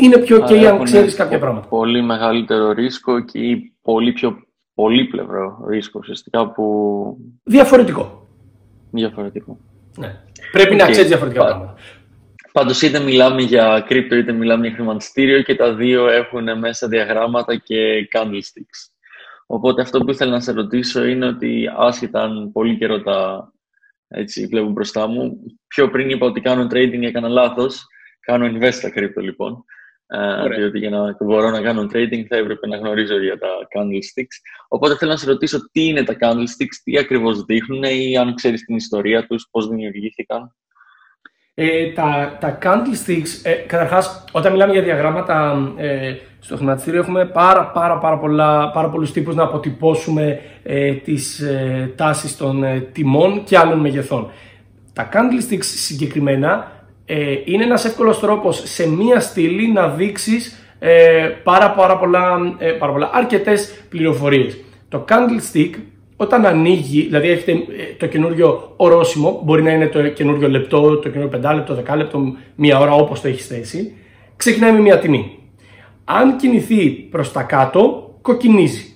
Είναι 0.01 0.17
πιο 0.17 0.38
ok 0.38 0.63
αν 0.63 0.84
ξέρεις 0.84 1.15
κάποια 1.15 1.39
πράγματα. 1.39 1.67
Πολύ 1.67 2.01
μεγαλύτερο 2.01 2.71
ρίσκο 2.71 3.19
και 3.19 3.39
πολύ 3.82 4.11
πιο 4.11 4.38
πολύπλευρο 4.80 5.65
ρίσκο 5.67 5.99
ουσιαστικά 5.99 6.51
που... 6.51 7.17
Διαφορετικό. 7.43 8.27
Διαφορετικό. 8.91 9.59
Ναι. 9.97 10.15
Πρέπει 10.51 10.75
να 10.75 10.89
ξέρεις 10.89 11.07
διαφορετικά 11.07 11.45
πράγματα. 11.45 11.75
Πάντως, 12.51 12.82
είτε 12.82 12.99
μιλάμε 12.99 13.41
για 13.41 13.86
κρύπτο 13.88 14.15
είτε 14.15 14.32
μιλάμε 14.32 14.67
για 14.67 14.75
χρηματιστήριο 14.75 15.41
και 15.41 15.55
τα 15.55 15.73
δύο 15.73 16.07
έχουν 16.07 16.59
μέσα 16.59 16.88
διαγράμματα 16.88 17.55
και 17.55 18.07
candlesticks. 18.13 18.91
Οπότε 19.45 19.82
αυτό 19.82 19.99
που 19.99 20.11
ήθελα 20.11 20.32
να 20.32 20.39
σε 20.39 20.51
ρωτήσω 20.51 21.05
είναι 21.05 21.27
ότι 21.27 21.69
άσχετα 21.77 22.21
αν 22.21 22.51
πολύ 22.51 22.77
καιρό 22.77 23.01
τα 23.01 23.51
έτσι, 24.07 24.45
βλέπω 24.45 24.69
μπροστά 24.69 25.07
μου, 25.07 25.38
πιο 25.67 25.89
πριν 25.89 26.09
είπα 26.09 26.25
ότι 26.25 26.41
κάνω 26.41 26.67
trading 26.71 27.01
έκανα 27.01 27.27
λάθος. 27.27 27.88
Κάνω 28.19 28.45
invest 28.45 28.73
στα 28.73 28.89
κρύπτο 28.89 29.21
λοιπόν. 29.21 29.65
Ε, 30.12 30.55
διότι 30.55 30.80
για 30.80 30.89
να 30.89 31.16
μπορώ 31.20 31.49
να 31.49 31.62
κάνω 31.62 31.82
trading 31.82 32.24
θα 32.28 32.36
έπρεπε 32.36 32.68
να 32.68 32.78
γνωρίζω 32.78 33.20
για 33.20 33.38
τα 33.38 33.47
candlesticks. 33.47 34.36
Οπότε 34.68 34.95
θέλω 34.95 35.12
να 35.12 35.18
σε 35.18 35.26
ρωτήσω 35.26 35.70
τι 35.72 35.86
είναι 35.86 36.03
τα 36.03 36.16
candlesticks, 36.20 36.76
τι 36.84 36.97
ακριβώς 36.97 37.43
δείχνουν 37.43 37.84
ή 37.84 38.18
αν 38.18 38.36
ξέρεις 38.36 38.66
την 38.66 38.76
ιστορία 38.76 39.28
τους, 39.28 39.47
πώς 39.51 39.68
δημιουργήθηκαν; 39.68 40.55
Ε, 41.53 41.91
τα, 41.91 42.38
τα 42.39 42.57
candlesticks, 42.62 43.41
ε, 43.43 43.51
καταρχάς, 43.51 44.24
όταν 44.32 44.51
μιλάμε 44.51 44.74
για 44.74 44.82
διαγράμματα 44.82 45.57
ε, 45.78 46.16
στο 46.39 46.55
χρηματιστήριο 46.55 46.99
έχουμε 46.99 47.26
πάρα, 47.26 47.66
πάρα, 47.72 47.97
πάρα, 47.97 48.18
πολλά, 48.18 48.72
πάρα 48.72 48.89
πολλούς 48.89 49.12
τύπους 49.12 49.36
να 49.36 49.43
αποτυπώσουμε 49.43 50.39
ε, 50.64 50.93
τις 50.93 51.39
ε, 51.39 51.93
τάσεις 51.95 52.38
των 52.38 52.64
ε, 52.64 52.80
τιμών 52.80 53.43
και 53.43 53.57
άλλων 53.57 53.80
μεγεθών. 53.80 54.32
Τα 54.93 55.10
candlesticks 55.14 55.64
συγκεκριμένα 55.64 56.78
ε, 57.12 57.41
είναι 57.45 57.64
ένας 57.64 57.86
εύκολος 57.86 58.20
τρόπος 58.20 58.62
σε 58.66 58.89
μία 58.89 59.20
στήλη 59.20 59.72
να 59.72 59.88
δείξεις 59.88 60.74
ε, 60.80 61.28
πάρα, 61.43 61.72
πάρα, 61.72 61.97
πολλά, 61.97 62.55
ε, 62.57 62.72
πάρα 62.72 62.91
πολλά 62.91 63.10
αρκετές 63.14 63.84
πληροφορίες. 63.89 64.57
Το 64.89 65.05
candlestick 65.10 65.70
όταν 66.16 66.45
ανοίγει, 66.45 67.01
δηλαδή 67.01 67.30
έχετε 67.30 67.51
ε, 67.51 67.95
το 67.97 68.07
καινούριο 68.07 68.74
ορόσημο, 68.76 69.41
μπορεί 69.45 69.64
να 69.64 69.72
είναι 69.72 69.88
το 69.88 70.07
καινούριο 70.07 70.49
λεπτό, 70.49 70.97
το 70.97 71.10
καινούριο 71.10 71.28
πεντάλεπτο, 71.28 71.74
δεκάλεπτο, 71.74 72.34
μία 72.55 72.80
ώρα 72.80 72.91
όπως 72.91 73.22
το 73.22 73.28
έχεις 73.28 73.47
θέσει, 73.47 73.95
ξεκινάει 74.36 74.72
με 74.72 74.80
μία 74.80 74.99
τιμή. 74.99 75.39
Αν 76.03 76.36
κινηθεί 76.36 76.89
προς 76.89 77.32
τα 77.32 77.41
κάτω, 77.41 78.14
κοκκινίζει. 78.22 78.93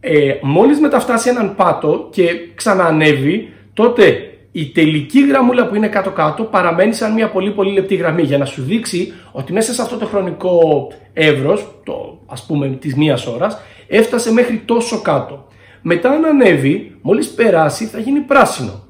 Ε, 0.00 0.34
μόλις 0.42 0.80
μεταφτάσει 0.80 1.28
έναν 1.28 1.54
πάτο 1.54 2.08
και 2.12 2.24
ξαναανέβει, 2.54 3.48
τότε 3.74 4.29
η 4.52 4.66
τελική 4.66 5.26
γραμμούλα 5.26 5.66
που 5.66 5.74
είναι 5.74 5.88
κάτω-κάτω 5.88 6.42
παραμένει 6.42 6.92
σαν 6.92 7.12
μια 7.12 7.30
πολύ 7.30 7.50
πολύ 7.50 7.72
λεπτή 7.72 7.94
γραμμή 7.94 8.22
για 8.22 8.38
να 8.38 8.44
σου 8.44 8.62
δείξει 8.62 9.12
ότι 9.32 9.52
μέσα 9.52 9.72
σε 9.72 9.82
αυτό 9.82 9.96
το 9.96 10.06
χρονικό 10.06 10.88
εύρος, 11.12 11.80
το 11.84 12.20
ας 12.26 12.46
πούμε 12.46 12.68
της 12.68 12.94
μίας 12.94 13.26
ώρας, 13.26 13.60
έφτασε 13.86 14.32
μέχρι 14.32 14.62
τόσο 14.64 15.00
κάτω. 15.00 15.46
Μετά 15.82 16.10
αν 16.10 16.24
ανέβει, 16.24 16.96
μόλις 17.02 17.28
περάσει 17.28 17.84
θα 17.84 17.98
γίνει 17.98 18.20
πράσινο. 18.20 18.88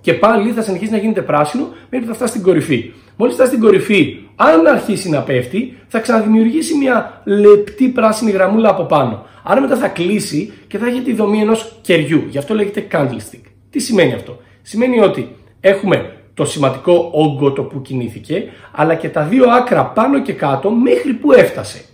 Και 0.00 0.14
πάλι 0.14 0.52
θα 0.52 0.62
συνεχίσει 0.62 0.90
να 0.90 0.98
γίνεται 0.98 1.22
πράσινο 1.22 1.68
μέχρι 1.90 2.06
που 2.06 2.12
θα 2.12 2.14
φτάσει 2.14 2.32
στην 2.32 2.42
κορυφή. 2.42 2.92
Μόλις 3.16 3.34
φτάσει 3.34 3.50
στην 3.50 3.62
κορυφή, 3.62 4.16
αν 4.36 4.66
αρχίσει 4.66 5.08
να 5.08 5.20
πέφτει, 5.20 5.76
θα 5.88 5.98
ξαναδημιουργήσει 5.98 6.76
μια 6.76 7.22
λεπτή 7.24 7.88
πράσινη 7.88 8.30
γραμμούλα 8.30 8.68
από 8.68 8.82
πάνω. 8.82 9.26
Άρα 9.42 9.60
μετά 9.60 9.76
θα 9.76 9.88
κλείσει 9.88 10.52
και 10.66 10.78
θα 10.78 10.86
έχει 10.86 11.00
τη 11.00 11.12
δομή 11.14 11.40
ενός 11.40 11.78
κεριού. 11.80 12.24
Γι' 12.28 12.38
αυτό 12.38 12.54
λέγεται 12.54 12.86
candlestick. 12.92 13.42
Τι 13.70 13.78
σημαίνει 13.78 14.12
αυτό; 14.12 14.38
Σημαίνει 14.68 15.00
ότι 15.00 15.36
έχουμε 15.60 16.12
το 16.34 16.44
σημαντικό 16.44 17.10
όγκο 17.12 17.52
το 17.52 17.62
που 17.62 17.82
κινήθηκε, 17.82 18.44
αλλά 18.72 18.94
και 18.94 19.08
τα 19.08 19.22
δύο 19.22 19.50
άκρα 19.50 19.84
πάνω 19.84 20.22
και 20.22 20.32
κάτω 20.32 20.70
μέχρι 20.70 21.12
που 21.12 21.32
έφτασε. 21.32 21.84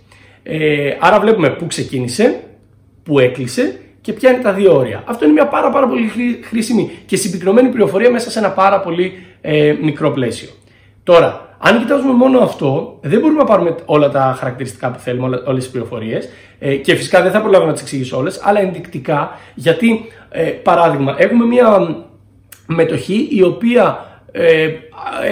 Ε, 0.43 0.95
άρα 0.99 1.19
βλέπουμε 1.19 1.49
που 1.49 1.67
ξεκίνησε, 1.67 2.43
που 3.03 3.19
έκλεισε 3.19 3.79
και 4.01 4.13
ποια 4.13 4.31
είναι 4.31 4.41
τα 4.41 4.53
δύο 4.53 4.75
όρια. 4.77 5.03
Αυτό 5.05 5.23
είναι 5.23 5.33
μια 5.33 5.47
πάρα, 5.47 5.69
πάρα 5.69 5.87
πολύ 5.87 6.09
χρήσιμη 6.43 6.91
και 7.05 7.15
συμπυκνωμένη 7.15 7.69
πληροφορία 7.69 8.11
μέσα 8.11 8.31
σε 8.31 8.39
ένα 8.39 8.49
πάρα 8.49 8.79
πολύ 8.79 9.13
ε, 9.41 9.75
μικρό 9.81 10.11
πλαίσιο. 10.11 10.49
Τώρα, 11.03 11.57
αν 11.59 11.79
κοιτάζουμε 11.79 12.13
μόνο 12.13 12.39
αυτό, 12.39 12.99
δεν 13.01 13.19
μπορούμε 13.19 13.39
να 13.39 13.45
πάρουμε 13.45 13.75
όλα 13.85 14.09
τα 14.09 14.35
χαρακτηριστικά 14.39 14.91
που 14.91 14.99
θέλουμε, 14.99 15.41
όλες 15.45 15.63
τις 15.63 15.71
πληροφορίες. 15.71 16.29
Ε, 16.59 16.75
και 16.75 16.95
φυσικά 16.95 17.21
δεν 17.21 17.31
θα 17.31 17.41
προλάβω 17.41 17.65
να 17.65 17.73
τις 17.73 17.81
εξηγήσω 17.81 18.17
όλες, 18.17 18.39
αλλά 18.43 18.59
ενδεικτικά, 18.59 19.39
γιατί, 19.55 20.05
ε, 20.29 20.41
παράδειγμα, 20.41 21.15
έχουμε 21.17 21.45
μια 21.45 21.95
μετοχή 22.65 23.27
η 23.31 23.43
οποία 23.43 24.05
ε, 24.31 24.67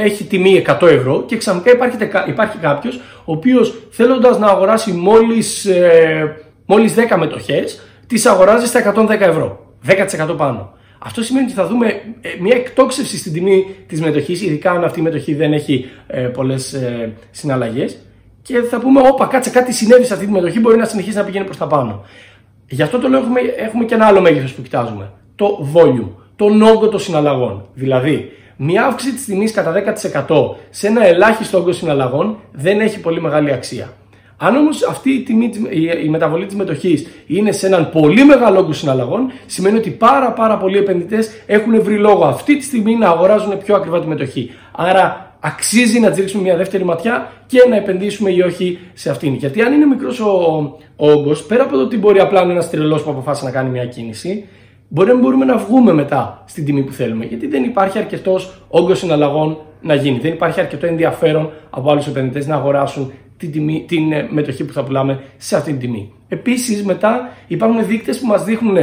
έχει 0.03 0.23
τιμή 0.23 0.63
100 0.67 0.81
ευρώ 0.81 1.23
και 1.25 1.37
ξαφνικά 1.37 1.71
υπάρχει, 1.71 1.97
υπάρχει 2.27 2.57
κάποιος 2.57 2.95
ο 3.25 3.31
οποίος 3.31 3.73
θέλοντας 3.89 4.39
να 4.39 4.47
αγοράσει 4.47 4.91
μόλις 4.91 5.65
ε, 5.65 6.35
μόλις 6.65 6.95
10 7.11 7.17
μετοχές, 7.17 7.81
τις 8.07 8.25
αγοράζει 8.25 8.65
στα 8.65 8.93
110 8.95 9.09
ευρώ. 9.09 9.75
10% 9.87 10.37
πάνω. 10.37 10.73
Αυτό 10.99 11.23
σημαίνει 11.23 11.45
ότι 11.45 11.53
θα 11.53 11.67
δούμε 11.67 11.87
ε, 12.21 12.29
μια 12.39 12.55
εκτόξευση 12.55 13.17
στην 13.17 13.33
τιμή 13.33 13.75
της 13.87 14.01
μετοχής, 14.01 14.41
ειδικά 14.41 14.71
αν 14.71 14.83
αυτή 14.83 14.99
η 14.99 15.03
μετοχή 15.03 15.33
δεν 15.33 15.53
έχει 15.53 15.89
ε, 16.07 16.21
πολλές 16.21 16.73
ε, 16.73 17.13
συναλλαγές. 17.31 17.97
Και 18.41 18.61
θα 18.61 18.79
πούμε, 18.79 19.01
Όπα, 19.07 19.25
κάτσε 19.25 19.49
κάτι 19.49 19.73
συνέβη 19.73 20.05
σε 20.05 20.13
αυτή 20.13 20.25
τη 20.25 20.31
μετοχή, 20.31 20.59
μπορεί 20.59 20.77
να 20.77 20.85
συνεχίσει 20.85 21.17
να 21.17 21.23
πηγαίνει 21.23 21.45
προς 21.45 21.57
τα 21.57 21.67
πάνω. 21.67 22.05
Γι' 22.67 22.81
αυτό 22.81 22.99
το 22.99 23.07
λέω 23.07 23.19
έχουμε, 23.19 23.39
έχουμε 23.39 23.85
και 23.85 23.93
ένα 23.93 24.05
άλλο 24.05 24.21
μέγεθος 24.21 24.53
που 24.53 24.61
κοιτάζουμε. 24.61 25.11
Το 25.35 25.71
volume, 25.73 26.22
τον 26.35 26.61
όγκο 26.61 26.87
των 26.87 26.99
συναλλαγών. 26.99 27.65
Δηλαδή, 27.73 28.31
μια 28.55 28.85
αύξηση 28.85 29.13
της 29.13 29.25
τιμής 29.25 29.51
κατά 29.51 29.71
10% 29.71 30.55
σε 30.69 30.87
ένα 30.87 31.05
ελάχιστο 31.05 31.57
όγκο 31.57 31.71
συναλλαγών 31.71 32.37
δεν 32.51 32.79
έχει 32.79 32.99
πολύ 32.99 33.21
μεγάλη 33.21 33.51
αξία. 33.51 33.93
Αν 34.37 34.55
όμως 34.55 34.83
αυτή 34.83 35.09
η, 35.09 35.21
τιμή, 35.21 35.51
η 36.03 36.09
μεταβολή 36.09 36.45
της 36.45 36.55
μετοχής 36.55 37.07
είναι 37.27 37.51
σε 37.51 37.65
έναν 37.65 37.89
πολύ 37.89 38.25
μεγάλο 38.25 38.59
όγκο 38.59 38.73
συναλλαγών, 38.73 39.31
σημαίνει 39.45 39.77
ότι 39.77 39.89
πάρα, 39.89 40.31
πάρα 40.31 40.57
πολλοί 40.57 40.77
επενδυτές 40.77 41.31
έχουν 41.45 41.81
βρει 41.81 41.97
λόγο 41.97 42.25
αυτή 42.25 42.57
τη 42.57 42.63
στιγμή 42.63 42.95
να 42.95 43.07
αγοράζουν 43.07 43.57
πιο 43.57 43.75
ακριβά 43.75 43.99
τη 43.99 44.07
μετοχή. 44.07 44.51
Άρα 44.71 45.35
αξίζει 45.39 45.99
να 45.99 46.09
ρίξουμε 46.09 46.43
μια 46.43 46.55
δεύτερη 46.55 46.83
ματιά 46.83 47.31
και 47.45 47.65
να 47.69 47.75
επενδύσουμε 47.75 48.31
ή 48.31 48.41
όχι 48.41 48.79
σε 48.93 49.09
αυτήν. 49.09 49.33
Γιατί 49.33 49.61
αν 49.61 49.73
είναι 49.73 49.85
μικρός 49.85 50.19
ο, 50.19 50.77
όγκος, 50.95 51.43
πέρα 51.43 51.63
από 51.63 51.75
το 51.75 51.81
ότι 51.81 51.97
μπορεί 51.97 52.19
απλά 52.19 52.39
να 52.39 52.43
είναι 52.43 52.53
ένας 52.53 52.69
τρελός 52.69 53.03
που 53.03 53.09
αποφάσισε 53.09 53.45
να 53.45 53.51
κάνει 53.51 53.69
μια 53.69 53.85
κίνηση, 53.85 54.47
μπορεί 54.93 55.07
να 55.07 55.19
μπορούμε 55.19 55.45
να 55.45 55.57
βγούμε 55.57 55.93
μετά 55.93 56.43
στην 56.45 56.65
τιμή 56.65 56.83
που 56.83 56.91
θέλουμε. 56.91 57.25
Γιατί 57.25 57.47
δεν 57.47 57.63
υπάρχει 57.63 57.97
αρκετός 57.97 58.61
όγκος 58.67 58.99
συναλλαγών 58.99 59.57
να 59.81 59.95
γίνει. 59.95 60.19
Δεν 60.19 60.33
υπάρχει 60.33 60.59
αρκετό 60.59 60.85
ενδιαφέρον 60.85 61.51
από 61.69 61.91
άλλους 61.91 62.07
επενδυτές 62.07 62.47
να 62.47 62.55
αγοράσουν 62.55 63.11
την, 63.37 63.51
τιμή, 63.51 63.85
την 63.87 64.11
ε, 64.11 64.27
μετοχή 64.29 64.65
που 64.65 64.73
θα 64.73 64.83
πουλάμε 64.83 65.21
σε 65.37 65.55
αυτήν 65.55 65.79
την 65.79 65.89
τιμή. 65.89 66.13
Επίσης 66.27 66.83
μετά 66.83 67.29
υπάρχουν 67.47 67.85
δείκτες 67.85 68.19
που 68.19 68.27
μας 68.27 68.43
δείχνουν 68.43 68.77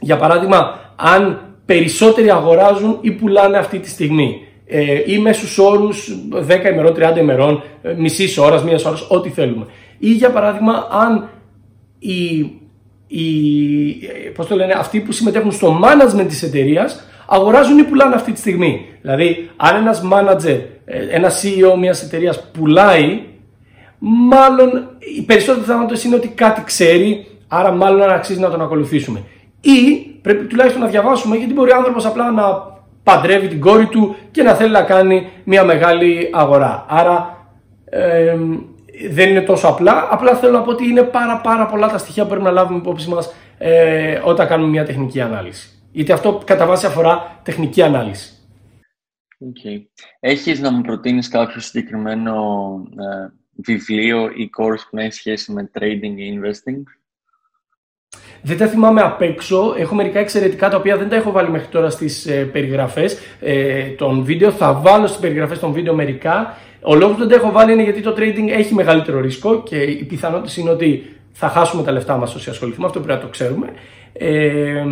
για 0.00 0.16
παράδειγμα 0.16 0.78
αν 0.96 1.54
περισσότεροι 1.64 2.30
αγοράζουν 2.30 2.98
ή 3.00 3.10
πουλάνε 3.10 3.58
αυτή 3.58 3.78
τη 3.78 3.88
στιγμή 3.88 4.40
ε, 4.66 5.02
ή 5.06 5.18
μέσους 5.18 5.58
όρους 5.58 6.18
10 6.48 6.72
ημερών, 6.72 6.94
30 7.14 7.18
ημερών, 7.18 7.62
ε, 7.82 7.94
μισής 7.96 8.38
ώρας, 8.38 8.64
μίας 8.64 8.84
ώρας, 8.84 9.06
ό,τι 9.10 9.28
θέλουμε. 9.28 9.66
Ή 9.98 10.10
για 10.10 10.30
παράδειγμα, 10.30 10.88
αν 10.90 11.28
οι, 11.98 12.50
οι, 13.12 14.30
πώς 14.34 14.46
το 14.46 14.54
λένε, 14.56 14.72
αυτοί 14.72 15.00
που 15.00 15.12
συμμετέχουν 15.12 15.52
στο 15.52 15.80
management 15.82 16.26
της 16.28 16.42
εταιρείας 16.42 17.04
αγοράζουν 17.26 17.78
ή 17.78 17.82
πουλάνε 17.82 18.14
αυτή 18.14 18.32
τη 18.32 18.38
στιγμή. 18.38 18.86
Δηλαδή, 19.00 19.50
αν 19.56 19.76
ένας 19.76 20.02
manager, 20.12 20.60
ένας 21.10 21.42
CEO 21.42 21.78
μιας 21.78 22.02
εταιρείας 22.02 22.50
πουλάει, 22.52 23.22
μάλλον 23.98 24.88
οι 25.16 25.22
περισσότεροι 25.22 25.64
πιθανότητες 25.64 26.04
είναι 26.04 26.14
ότι 26.14 26.28
κάτι 26.28 26.62
ξέρει, 26.64 27.26
άρα 27.48 27.70
μάλλον 27.70 28.10
αξίζει 28.10 28.40
να 28.40 28.50
τον 28.50 28.62
ακολουθήσουμε. 28.62 29.22
Ή 29.60 29.96
πρέπει 30.22 30.44
τουλάχιστον 30.44 30.82
να 30.82 30.88
διαβάσουμε, 30.88 31.36
γιατί 31.36 31.52
μπορεί 31.52 31.70
ο 31.70 31.76
άνθρωπος 31.76 32.06
απλά 32.06 32.30
να 32.30 32.42
παντρεύει 33.02 33.48
την 33.48 33.60
κόρη 33.60 33.86
του 33.86 34.16
και 34.30 34.42
να 34.42 34.54
θέλει 34.54 34.70
να 34.70 34.82
κάνει 34.82 35.28
μια 35.44 35.64
μεγάλη 35.64 36.28
αγορά. 36.32 36.86
Άρα 36.88 37.46
ε, 37.84 38.36
δεν 39.10 39.28
είναι 39.28 39.40
τόσο 39.40 39.68
απλά. 39.68 40.08
Απλά 40.10 40.34
θέλω 40.34 40.52
να 40.52 40.62
πω 40.62 40.70
ότι 40.70 40.88
είναι 40.88 41.02
πάρα, 41.02 41.40
πάρα 41.40 41.66
πολλά 41.66 41.88
τα 41.88 41.98
στοιχεία 41.98 42.22
που 42.22 42.28
πρέπει 42.28 42.44
να 42.44 42.50
λάβουμε 42.50 42.78
υπόψη 42.78 43.08
μας 43.08 43.34
ε, 43.58 44.20
όταν 44.24 44.46
κάνουμε 44.46 44.70
μια 44.70 44.84
τεχνική 44.84 45.20
ανάλυση. 45.20 45.68
Γιατί 45.92 46.12
αυτό 46.12 46.42
κατά 46.44 46.66
βάση 46.66 46.86
αφορά 46.86 47.40
τεχνική 47.42 47.82
ανάλυση. 47.82 48.36
Okay. 49.44 49.82
Έχεις 50.20 50.60
να 50.60 50.72
μου 50.72 50.80
προτείνεις 50.80 51.28
κάποιο 51.28 51.60
συγκεκριμένο 51.60 52.34
ε, 52.90 53.32
βιβλίο 53.52 54.30
ή 54.34 54.50
course 54.58 54.86
που 54.90 54.98
έχει 54.98 55.12
σχέση 55.12 55.52
με 55.52 55.70
trading 55.78 56.14
ή 56.16 56.40
investing; 56.40 56.82
Δεν 58.42 58.58
τα 58.58 58.66
θυμάμαι 58.66 59.00
απ' 59.00 59.22
έξω. 59.22 59.74
Έχω 59.78 59.94
μερικά 59.94 60.18
εξαιρετικά 60.18 60.68
τα 60.68 60.76
οποία 60.76 60.96
δεν 60.96 61.08
τα 61.08 61.16
έχω 61.16 61.30
βάλει 61.30 61.50
μέχρι 61.50 61.68
τώρα 61.68 61.90
στις 61.90 62.26
ε, 62.26 62.44
περιγραφές 62.44 63.18
ε, 63.40 63.88
των 63.88 64.24
βίντεο. 64.24 64.50
Θα 64.50 64.72
βάλω 64.72 65.06
στις 65.06 65.20
περιγραφές 65.20 65.58
των 65.58 65.72
βίντεο 65.72 65.94
μερικά. 65.94 66.56
Ο 66.82 66.94
λόγος 66.94 67.14
που 67.14 67.20
δεν 67.20 67.28
τα 67.28 67.34
έχω 67.34 67.52
βάλει 67.52 67.72
είναι 67.72 67.82
γιατί 67.82 68.00
το 68.00 68.14
trading 68.18 68.48
έχει 68.48 68.74
μεγαλύτερο 68.74 69.20
ρίσκο 69.20 69.62
και 69.62 69.76
οι 69.76 70.04
πιθανότητε 70.04 70.60
είναι 70.60 70.70
ότι 70.70 71.16
θα 71.32 71.48
χάσουμε 71.48 71.82
τα 71.82 71.92
λεφτά 71.92 72.16
μας 72.16 72.34
όσοι 72.34 72.50
ασχοληθούμε. 72.50 72.86
Αυτό 72.86 73.00
πρέπει 73.00 73.18
να 73.18 73.24
το 73.24 73.30
ξέρουμε. 73.30 73.66
Ε, 74.12 74.84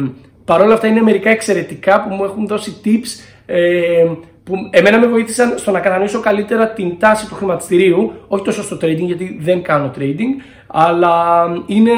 Παρ' 0.51 0.61
όλα 0.61 0.74
αυτά 0.74 0.86
είναι 0.86 1.03
μερικά 1.03 1.30
εξαιρετικά 1.30 2.03
που 2.03 2.14
μου 2.14 2.24
έχουν 2.24 2.47
δώσει 2.47 2.76
tips 2.84 3.24
ε, 3.47 4.07
που 4.45 4.55
εμένα 4.70 4.99
με 4.99 5.07
βοήθησαν 5.07 5.59
στο 5.59 5.70
να 5.70 5.80
κατανοήσω 5.80 6.20
καλύτερα 6.20 6.68
την 6.68 6.99
τάση 6.99 7.28
του 7.28 7.34
χρηματιστηρίου, 7.34 8.12
όχι 8.28 8.45
τόσο 8.45 8.62
στο 8.62 8.76
trading 8.76 8.99
γιατί 8.99 9.38
δεν 9.41 9.62
κάνω 9.62 9.91
trading, 9.99 10.43
αλλά 10.66 11.45
είναι, 11.66 11.93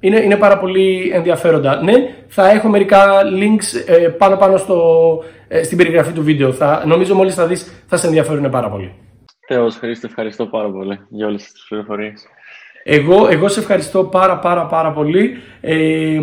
είναι, 0.00 0.20
είναι 0.20 0.36
πάρα 0.36 0.58
πολύ 0.58 1.10
ενδιαφέροντα. 1.14 1.82
Ναι, 1.82 1.94
θα 2.28 2.50
έχω 2.50 2.68
μερικά 2.68 3.22
links 3.24 3.84
ε, 3.86 4.08
πάνω 4.08 4.36
πάνω 4.36 4.56
στο, 4.56 4.78
ε, 5.18 5.35
στην 5.64 5.76
περιγραφή 5.76 6.12
του 6.12 6.22
βίντεο. 6.22 6.52
Θα, 6.52 6.82
νομίζω 6.86 7.14
μόλις 7.14 7.34
θα 7.34 7.46
δεις 7.46 7.84
θα 7.86 7.96
σε 7.96 8.06
ενδιαφέρουν 8.06 8.50
πάρα 8.50 8.70
πολύ. 8.70 8.92
Θεός 9.48 9.76
Χρήστο, 9.76 10.06
ευχαριστώ 10.06 10.46
πάρα 10.46 10.70
πολύ 10.70 10.98
για 11.08 11.26
όλες 11.26 11.42
τις 11.42 11.66
πληροφορίες. 11.68 12.26
Εγώ, 12.84 13.28
εγώ 13.30 13.48
σε 13.48 13.60
ευχαριστώ 13.60 14.04
πάρα 14.04 14.38
πάρα 14.38 14.66
πάρα 14.66 14.92
πολύ. 14.92 15.36
Ε, 15.60 16.18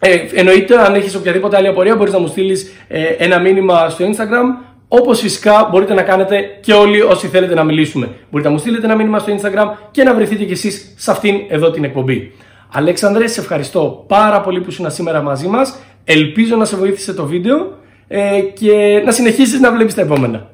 ε, 0.00 0.16
εννοείται, 0.34 0.78
αν 0.78 0.94
έχεις 0.94 1.14
οποιαδήποτε 1.14 1.56
άλλη 1.56 1.68
απορία, 1.68 1.96
μπορείς 1.96 2.12
να 2.12 2.18
μου 2.18 2.26
στείλεις 2.26 2.72
ε, 2.88 3.04
ένα 3.04 3.38
μήνυμα 3.40 3.88
στο 3.88 4.04
Instagram. 4.04 4.68
Όπως 4.88 5.20
φυσικά 5.20 5.68
μπορείτε 5.70 5.94
να 5.94 6.02
κάνετε 6.02 6.58
και 6.60 6.72
όλοι 6.72 7.00
όσοι 7.00 7.26
θέλετε 7.26 7.54
να 7.54 7.64
μιλήσουμε. 7.64 8.08
Μπορείτε 8.30 8.48
να 8.48 8.54
μου 8.54 8.60
στείλετε 8.60 8.86
ένα 8.86 8.96
μήνυμα 8.96 9.18
στο 9.18 9.34
Instagram 9.36 9.66
και 9.90 10.02
να 10.02 10.14
βρεθείτε 10.14 10.44
κι 10.44 10.52
εσείς 10.52 10.94
σε 10.96 11.10
αυτήν 11.10 11.36
εδώ 11.48 11.70
την 11.70 11.84
εκπομπή. 11.84 12.32
Αλέξανδρε, 12.72 13.26
σε 13.26 13.40
ευχαριστώ 13.40 14.04
πάρα 14.08 14.40
πολύ 14.40 14.60
που 14.60 14.70
ήσουν 14.70 14.90
σήμερα 14.90 15.22
μαζί 15.22 15.46
μας. 15.46 15.78
Ελπίζω 16.04 16.56
να 16.56 16.64
σε 16.64 16.76
βοήθησε 16.76 17.14
το 17.14 17.26
βίντεο 17.26 17.78
ε, 18.12 18.40
και 18.40 19.02
να 19.04 19.12
συνεχίσεις 19.12 19.60
να 19.60 19.72
βλέπεις 19.72 19.94
τα 19.94 20.00
επόμενα. 20.00 20.50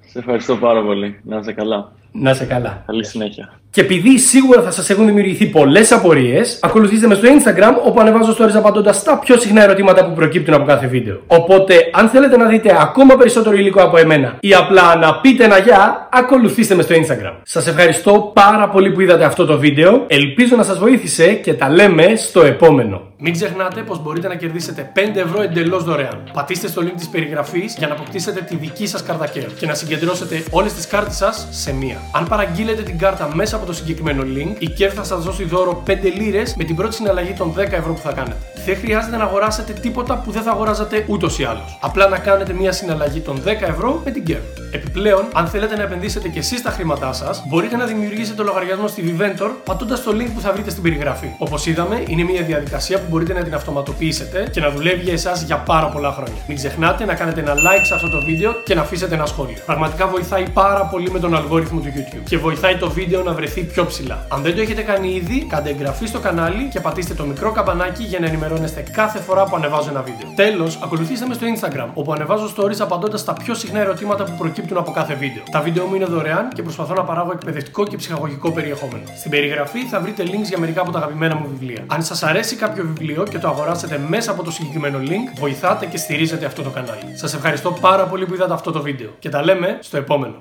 Σε 0.00 0.18
ευχαριστώ 0.18 0.56
πάρα 0.56 0.82
πολύ. 0.82 1.20
Να 1.24 1.38
είσαι 1.38 1.52
καλά. 1.52 1.92
Να 2.12 2.30
είσαι 2.30 2.44
καλά. 2.44 2.82
Καλή 2.86 3.04
συνέχεια. 3.04 3.60
Και 3.70 3.80
επειδή 3.80 4.18
σίγουρα 4.18 4.62
θα 4.62 4.70
σας 4.70 4.90
έχουν 4.90 5.06
δημιουργηθεί 5.06 5.46
πολλές 5.46 5.92
απορίες, 5.92 6.58
ακολουθήστε 6.62 7.06
με 7.06 7.14
στο 7.14 7.28
Instagram 7.28 7.86
όπου 7.86 8.00
ανεβάζω 8.00 8.36
stories 8.38 8.54
απαντώντας 8.54 8.96
στα 8.96 9.18
πιο 9.18 9.38
συχνά 9.38 9.62
ερωτήματα 9.62 10.04
που 10.06 10.12
προκύπτουν 10.12 10.54
από 10.54 10.64
κάθε 10.64 10.86
βίντεο. 10.86 11.20
Οπότε, 11.26 11.74
αν 11.92 12.08
θέλετε 12.08 12.36
να 12.36 12.46
δείτε 12.46 12.76
ακόμα 12.80 13.16
περισσότερο 13.16 13.56
υλικό 13.56 13.82
από 13.82 13.96
εμένα 13.96 14.36
ή 14.40 14.54
απλά 14.54 14.96
να 14.96 15.14
πείτε 15.20 15.44
ένα 15.44 15.58
γεια, 15.58 16.08
ακολουθήστε 16.12 16.74
με 16.74 16.82
στο 16.82 16.94
Instagram. 16.94 17.34
Σας 17.42 17.66
ευχαριστώ 17.66 18.30
πάρα 18.34 18.68
πολύ 18.68 18.90
που 18.90 19.00
είδατε 19.00 19.24
αυτό 19.24 19.44
το 19.46 19.58
βίντεο. 19.58 20.04
Ελπίζω 20.06 20.56
να 20.56 20.62
σας 20.62 20.78
βοήθησε 20.78 21.32
και 21.32 21.54
τα 21.54 21.70
λέμε 21.70 22.16
στο 22.16 22.42
επόμενο. 22.42 23.02
Μην 23.18 23.32
ξεχνάτε 23.32 23.80
πως 23.80 24.02
μπορείτε 24.02 24.28
να 24.28 24.34
κερδίσετε 24.34 24.92
5 24.94 25.20
ευρώ 25.20 25.42
εντελώς 25.42 25.84
δωρεάν. 25.84 26.30
Πατήστε 26.32 26.68
στο 26.68 26.82
link 26.82 26.94
της 26.96 27.08
περιγραφής 27.08 27.74
για 27.78 27.86
να 27.86 27.94
αποκτήσετε 27.94 28.40
τη 28.40 28.56
δική 28.56 28.86
σας 28.86 29.02
κάρτα 29.02 29.26
και 29.58 29.66
να 29.66 29.74
συγκεντρώσετε 29.74 30.42
όλες 30.50 30.72
τις 30.72 30.86
κάρτες 30.86 31.16
σας 31.16 31.48
σε 31.50 31.74
μία. 31.74 31.99
Αν 32.12 32.28
παραγγείλετε 32.28 32.82
την 32.82 32.98
κάρτα 32.98 33.30
μέσα 33.34 33.56
από 33.56 33.66
το 33.66 33.72
συγκεκριμένο 33.72 34.22
link, 34.22 34.54
η 34.58 34.68
Kev 34.78 34.90
θα 34.94 35.04
σας 35.04 35.24
δώσει 35.24 35.44
δώρο 35.44 35.82
5 35.86 35.90
λίρες 36.16 36.54
με 36.56 36.64
την 36.64 36.76
πρώτη 36.76 36.94
συναλλαγή 36.94 37.32
των 37.32 37.54
10 37.56 37.58
ευρώ 37.58 37.92
που 37.92 38.00
θα 38.00 38.12
κάνετε. 38.12 38.36
Δεν 38.64 38.76
χρειάζεται 38.76 39.16
να 39.16 39.24
αγοράσετε 39.24 39.72
τίποτα 39.72 40.18
που 40.18 40.30
δεν 40.30 40.42
θα 40.42 40.50
αγοράζατε 40.50 41.04
ούτως 41.08 41.38
ή 41.38 41.44
άλλως. 41.44 41.78
Απλά 41.80 42.08
να 42.08 42.18
κάνετε 42.18 42.52
μια 42.52 42.72
συναλλαγή 42.72 43.20
των 43.20 43.42
10 43.44 43.46
ευρώ 43.60 44.00
με 44.04 44.10
την 44.10 44.22
Kev. 44.26 44.40
Επιπλέον, 44.72 45.24
αν 45.32 45.46
θέλετε 45.46 45.76
να 45.76 45.82
επενδύσετε 45.82 46.28
και 46.28 46.38
εσείς 46.38 46.62
τα 46.62 46.70
χρήματά 46.70 47.12
σας, 47.12 47.42
μπορείτε 47.46 47.76
να 47.76 47.84
δημιουργήσετε 47.84 48.42
λογαριασμό 48.42 48.88
στη 48.88 49.16
Viventor 49.18 49.50
πατώντας 49.64 50.02
το 50.02 50.10
link 50.14 50.28
που 50.34 50.40
θα 50.40 50.52
βρείτε 50.52 50.70
στην 50.70 50.82
περιγραφή. 50.82 51.28
Όπως 51.38 51.66
είδαμε, 51.66 52.02
είναι 52.06 52.22
μια 52.22 52.42
διαδικασία 52.42 52.98
που 52.98 53.04
μπορείτε 53.08 53.32
να 53.32 53.42
την 53.42 53.54
αυτοματοποιήσετε 53.54 54.48
και 54.52 54.60
να 54.60 54.70
δουλεύει 54.70 55.02
για 55.02 55.12
εσάς 55.12 55.42
για 55.42 55.56
πάρα 55.56 55.86
πολλά 55.86 56.12
χρόνια. 56.12 56.40
Μην 56.48 56.56
ξεχνάτε 56.56 57.04
να 57.04 57.14
κάνετε 57.14 57.40
ένα 57.40 57.54
like 57.54 57.84
σε 57.86 57.94
αυτό 57.94 58.08
το 58.08 58.20
βίντεο 58.20 58.52
και 58.64 58.74
να 58.74 58.80
αφήσετε 58.80 59.14
ένα 59.14 59.26
σχόλιο. 59.26 59.56
Πραγματικά 59.66 60.06
βοηθάει 60.06 60.48
πάρα 60.52 60.84
πολύ 60.84 61.10
με 61.10 61.18
τον 61.18 61.36
αλγόριθμο 61.36 61.80
του 61.80 61.92
YouTube 61.96 62.22
και 62.24 62.38
βοηθάει 62.38 62.76
το 62.76 62.90
βίντεο 62.90 63.22
να 63.22 63.32
βρεθεί 63.32 63.60
πιο 63.60 63.86
ψηλά. 63.86 64.26
Αν 64.28 64.42
δεν 64.42 64.54
το 64.54 64.60
έχετε 64.60 64.82
κάνει 64.82 65.08
ήδη, 65.08 65.46
κάντε 65.48 65.70
εγγραφή 65.70 66.06
στο 66.06 66.18
κανάλι 66.18 66.68
και 66.72 66.80
πατήστε 66.80 67.14
το 67.14 67.24
μικρό 67.24 67.52
καμπανάκι 67.52 68.02
για 68.02 68.20
να 68.20 68.26
ενημερώνεστε 68.50 68.92
κάθε 68.92 69.18
φορά 69.18 69.44
που 69.44 69.56
ανεβάζω 69.56 69.90
ένα 69.90 70.02
βίντεο. 70.02 70.28
Τέλος, 70.34 70.78
ακολουθήστε 70.82 71.26
με 71.26 71.34
στο 71.34 71.46
Instagram, 71.54 71.88
όπου 71.94 72.12
ανεβάζω 72.12 72.52
stories 72.56 72.80
απαντώντας 72.80 73.20
στα 73.20 73.32
πιο 73.32 73.54
συχνά 73.54 73.78
ερωτήματα 73.78 74.24
που 74.24 74.32
προκύπτουν 74.38 74.76
από 74.76 74.90
κάθε 74.90 75.14
βίντεο. 75.14 75.42
Τα 75.50 75.60
βίντεο 75.60 75.86
μου 75.86 75.94
είναι 75.94 76.04
δωρεάν 76.04 76.48
και 76.48 76.62
προσπαθώ 76.62 76.94
να 76.94 77.04
παράγω 77.04 77.32
εκπαιδευτικό 77.32 77.84
και 77.86 77.96
ψυχαγωγικό 77.96 78.50
περιεχόμενο. 78.50 79.02
Στην 79.18 79.30
περιγραφή 79.30 79.80
θα 79.80 80.00
βρείτε 80.00 80.22
links 80.22 80.48
για 80.48 80.58
μερικά 80.58 80.80
από 80.80 80.90
τα 80.90 80.98
αγαπημένα 80.98 81.34
μου 81.34 81.46
βιβλία. 81.50 81.84
Αν 81.86 82.02
σας 82.02 82.22
αρέσει 82.22 82.56
κάποιο 82.56 82.84
βιβλίο 82.84 83.22
και 83.22 83.38
το 83.38 83.48
αγοράσετε 83.48 84.00
μέσα 84.08 84.30
από 84.30 84.42
το 84.42 84.50
συγκεκριμένο 84.50 84.98
link, 85.02 85.38
βοηθάτε 85.38 85.86
και 85.86 85.96
στηρίζετε 85.96 86.46
αυτό 86.46 86.62
το 86.62 86.70
κανάλι. 86.70 87.12
Σας 87.14 87.34
ευχαριστώ 87.34 87.70
πάρα 87.80 88.04
πολύ 88.04 88.26
που 88.26 88.34
είδατε 88.34 88.52
αυτό 88.52 88.70
το 88.70 88.82
βίντεο 88.82 89.10
και 89.18 89.28
τα 89.28 89.44
λέμε 89.44 89.78
στο 89.80 89.96
επόμενο. 89.96 90.34